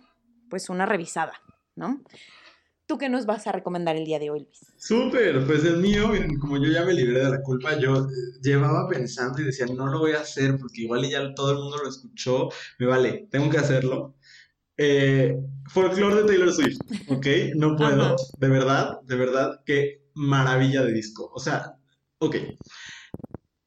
[0.49, 1.33] pues una revisada,
[1.75, 2.01] ¿no?
[2.85, 4.73] ¿Tú qué nos vas a recomendar el día de hoy, Luis?
[4.77, 8.09] Súper, pues el mío, como yo ya me libré de la culpa, yo eh,
[8.41, 11.77] llevaba pensando y decía, no lo voy a hacer porque igual ya todo el mundo
[11.83, 12.47] lo escuchó,
[12.79, 14.15] me vale, tengo que hacerlo.
[14.83, 15.37] Eh,
[15.67, 17.27] folklore de Taylor Swift, ¿ok?
[17.55, 21.29] No puedo, de verdad, de verdad, qué maravilla de disco.
[21.35, 21.77] O sea,
[22.17, 22.35] ok.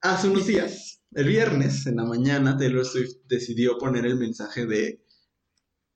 [0.00, 5.04] Hace unos días, el viernes, en la mañana, Taylor Swift decidió poner el mensaje de,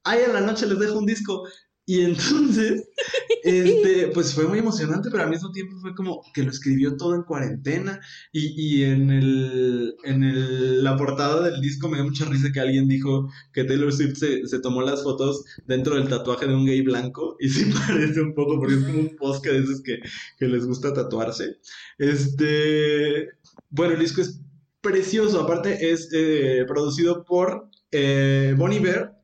[0.04, 1.48] ay, en la noche les dejo un disco.
[1.88, 2.86] Y entonces,
[3.44, 7.14] este, pues fue muy emocionante, pero al mismo tiempo fue como que lo escribió todo
[7.14, 7.98] en cuarentena.
[8.30, 12.60] Y, y en, el, en el, la portada del disco me dio mucha risa que
[12.60, 16.66] alguien dijo que Taylor Swift se, se, tomó las fotos dentro del tatuaje de un
[16.66, 17.36] gay blanco.
[17.40, 19.98] Y sí parece un poco, porque es como un post que dices que,
[20.38, 21.56] que les gusta tatuarse.
[21.96, 23.30] Este,
[23.70, 24.42] bueno, el disco es
[24.82, 25.40] precioso.
[25.40, 29.17] Aparte, es eh, producido por eh, Bonnie Bear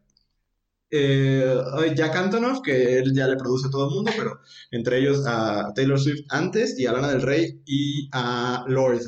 [0.97, 4.41] eh, Jack Antonoff, que él ya le produce a todo el mundo, pero
[4.71, 9.01] entre ellos a Taylor Swift antes y a Lana del Rey y a Lord.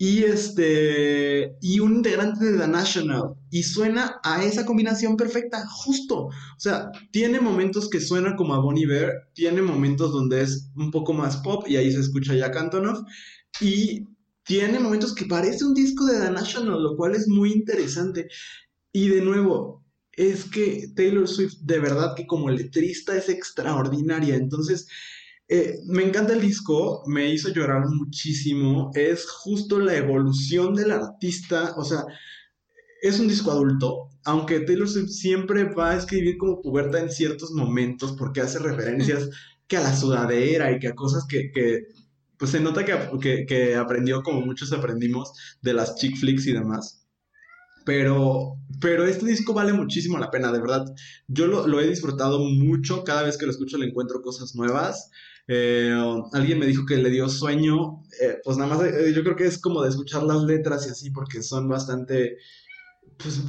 [0.00, 6.26] Y este y un integrante de The National y suena a esa combinación perfecta, justo.
[6.26, 10.90] O sea, tiene momentos que suena como a Bonnie Bear, tiene momentos donde es un
[10.90, 13.00] poco más pop y ahí se escucha Jack Antonoff
[13.60, 14.06] y
[14.44, 18.28] tiene momentos que parece un disco de The National, lo cual es muy interesante.
[18.92, 19.77] Y de nuevo,
[20.18, 24.34] es que Taylor Swift de verdad que como letrista es extraordinaria.
[24.34, 24.88] Entonces,
[25.48, 28.90] eh, me encanta el disco, me hizo llorar muchísimo.
[28.94, 32.04] Es justo la evolución del artista, o sea,
[33.00, 37.52] es un disco adulto, aunque Taylor Swift siempre va a escribir como puberta en ciertos
[37.52, 39.30] momentos porque hace referencias
[39.68, 41.52] que a la sudadera y que a cosas que,
[42.38, 45.32] pues se nota que, que, que aprendió como muchos aprendimos
[45.62, 47.07] de las chick flicks y demás
[47.88, 50.94] pero, pero este disco vale muchísimo la pena, de verdad.
[51.26, 55.10] Yo lo, he disfrutado mucho, cada vez que lo escucho le encuentro cosas nuevas.
[55.46, 55.90] Eh,
[56.34, 59.46] alguien me dijo que le dio sueño, eh, pues nada más eh, yo creo que
[59.46, 62.36] es como de escuchar las letras y así, porque son bastante,
[63.16, 63.40] pues,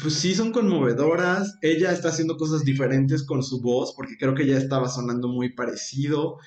[0.00, 1.58] pues sí, son conmovedoras.
[1.60, 5.52] Ella está haciendo cosas diferentes con su voz, porque creo que ya estaba sonando muy
[5.52, 6.38] parecido.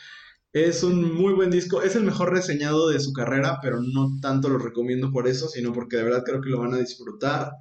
[0.54, 4.50] Es un muy buen disco, es el mejor reseñado de su carrera, pero no tanto
[4.50, 7.54] lo recomiendo por eso, sino porque de verdad creo que lo van a disfrutar.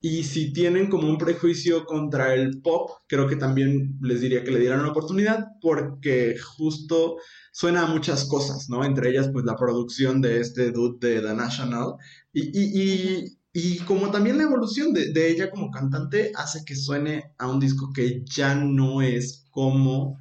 [0.00, 4.52] Y si tienen como un prejuicio contra el pop, creo que también les diría que
[4.52, 7.16] le dieran una oportunidad porque justo
[7.52, 8.84] suena a muchas cosas, ¿no?
[8.84, 11.94] Entre ellas, pues la producción de este dude de The National
[12.32, 16.76] y, y, y, y como también la evolución de, de, ella como cantante hace que
[16.76, 20.16] suene a un disco que ya no es como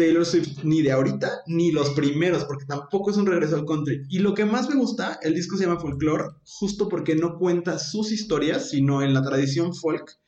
[0.00, 4.00] Taylor Swift ni de ahorita, ni los primeros, porque tampoco es un regreso al country.
[4.08, 7.78] Y lo que más me gusta, el disco se llama Folklore, justo porque no cuenta
[7.78, 10.18] sus historias, sino en la tradición folk.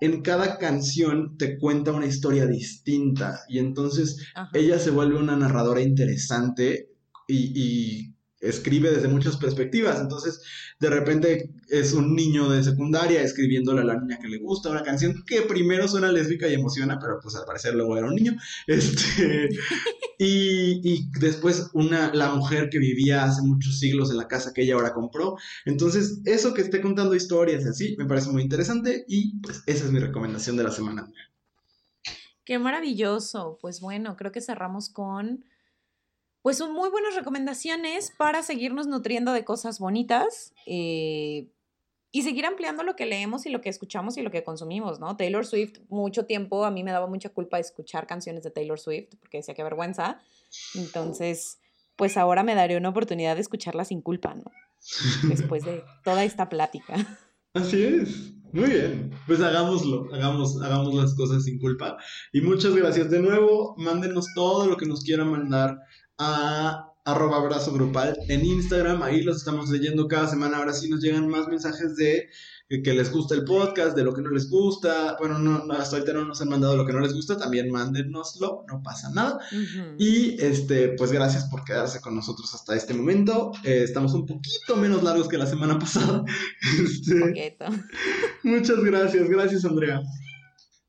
[0.00, 4.16] En cada canción te cuenta una historia distinta y entonces
[4.54, 6.90] ella se vuelve una narradora interesante
[7.28, 8.11] y
[8.42, 10.00] escribe desde muchas perspectivas.
[10.00, 10.42] Entonces,
[10.80, 14.82] de repente es un niño de secundaria escribiéndole a la niña que le gusta una
[14.82, 18.36] canción que primero suena lésbica y emociona, pero pues al parecer luego era un niño.
[18.66, 19.48] Este,
[20.18, 24.74] y, después una, la mujer que vivía hace muchos siglos en la casa que ella
[24.74, 25.36] ahora compró.
[25.64, 29.84] Entonces, eso que esté contando historias y así, me parece muy interesante y pues esa
[29.84, 31.10] es mi recomendación de la semana.
[32.44, 33.58] Qué maravilloso.
[33.60, 35.44] Pues bueno, creo que cerramos con
[36.42, 41.48] pues son muy buenas recomendaciones para seguirnos nutriendo de cosas bonitas eh,
[42.10, 45.16] y seguir ampliando lo que leemos y lo que escuchamos y lo que consumimos, ¿no?
[45.16, 49.14] Taylor Swift, mucho tiempo a mí me daba mucha culpa escuchar canciones de Taylor Swift
[49.20, 50.20] porque decía que vergüenza.
[50.74, 51.60] Entonces,
[51.96, 54.50] pues ahora me daré una oportunidad de escucharla sin culpa, ¿no?
[55.28, 56.94] Después de toda esta plática.
[57.54, 58.32] Así es.
[58.52, 61.96] Muy bien, pues hagámoslo, hagamos, hagamos las cosas sin culpa.
[62.34, 63.74] Y muchas gracias de nuevo.
[63.78, 65.78] Mándenos todo lo que nos quieran mandar
[66.22, 71.00] a arroba abrazo grupal en Instagram, ahí los estamos leyendo cada semana, ahora sí nos
[71.00, 72.28] llegan más mensajes de
[72.68, 76.14] que les gusta el podcast, de lo que no les gusta, bueno, no, hasta ahorita
[76.14, 79.40] no nos han mandado lo que no les gusta, también mándenoslo, no pasa nada.
[79.98, 84.76] Y este, pues gracias por quedarse con nosotros hasta este momento, eh, estamos un poquito
[84.76, 86.24] menos largos que la semana pasada.
[86.82, 87.56] Este,
[88.42, 90.00] muchas gracias, gracias Andrea.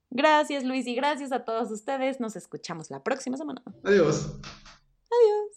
[0.10, 3.61] Gracias Luis y gracias a todos ustedes, nos escuchamos la próxima semana.
[3.84, 4.38] Adiós.
[5.14, 5.52] Adiós.